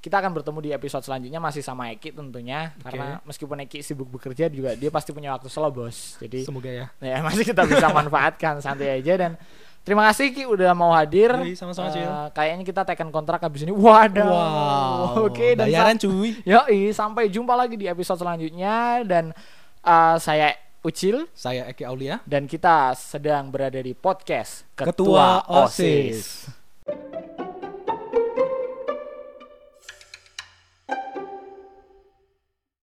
kita 0.00 0.16
akan 0.16 0.32
bertemu 0.32 0.58
di 0.64 0.70
episode 0.72 1.04
selanjutnya 1.04 1.36
masih 1.36 1.60
sama 1.60 1.92
Eki 1.92 2.16
tentunya. 2.16 2.72
Oke. 2.80 2.88
karena 2.88 3.20
meskipun 3.20 3.56
Eki 3.68 3.84
sibuk 3.84 4.08
bekerja 4.08 4.48
juga 4.48 4.72
dia 4.72 4.88
pasti 4.88 5.12
punya 5.12 5.36
waktu 5.36 5.52
slow 5.52 5.68
bos. 5.68 6.16
Jadi 6.16 6.48
semoga 6.48 6.72
ya. 6.72 6.86
Ya 7.04 7.20
masih 7.26 7.44
kita 7.44 7.68
bisa 7.68 7.92
manfaatkan 7.92 8.64
santai 8.64 8.96
aja. 8.96 9.12
Dan 9.20 9.36
terima 9.84 10.08
kasih 10.08 10.32
Ki 10.32 10.48
udah 10.48 10.72
mau 10.72 10.96
hadir. 10.96 11.36
Sama-sama. 11.52 11.92
Eh, 11.92 12.28
kayaknya 12.32 12.64
kita 12.64 12.82
tekan 12.88 13.12
kontrak 13.12 13.44
habis 13.44 13.68
ini. 13.68 13.76
Waduh. 13.76 14.24
Wow. 14.24 15.28
Oke 15.28 15.52
dan 15.52 15.68
bayaran 15.68 16.00
cuy. 16.00 16.40
Yoi 16.48 16.96
sampai 16.96 17.28
jumpa 17.28 17.52
lagi 17.52 17.76
di 17.76 17.84
episode 17.84 18.24
selanjutnya. 18.24 19.04
Dan 19.04 19.36
eh, 19.84 20.16
saya 20.16 20.56
Ucil. 20.80 21.28
Saya 21.36 21.68
Eki 21.68 21.84
Aulia. 21.84 22.24
Dan 22.24 22.48
kita 22.48 22.96
sedang 22.96 23.52
berada 23.52 23.76
di 23.76 23.92
podcast 23.92 24.64
Ketua 24.72 24.88
Ketua, 24.96 25.28
OSIS. 25.68 26.48
OSIS. 26.48 26.59
Thank 26.90 27.38
you. 27.38 27.39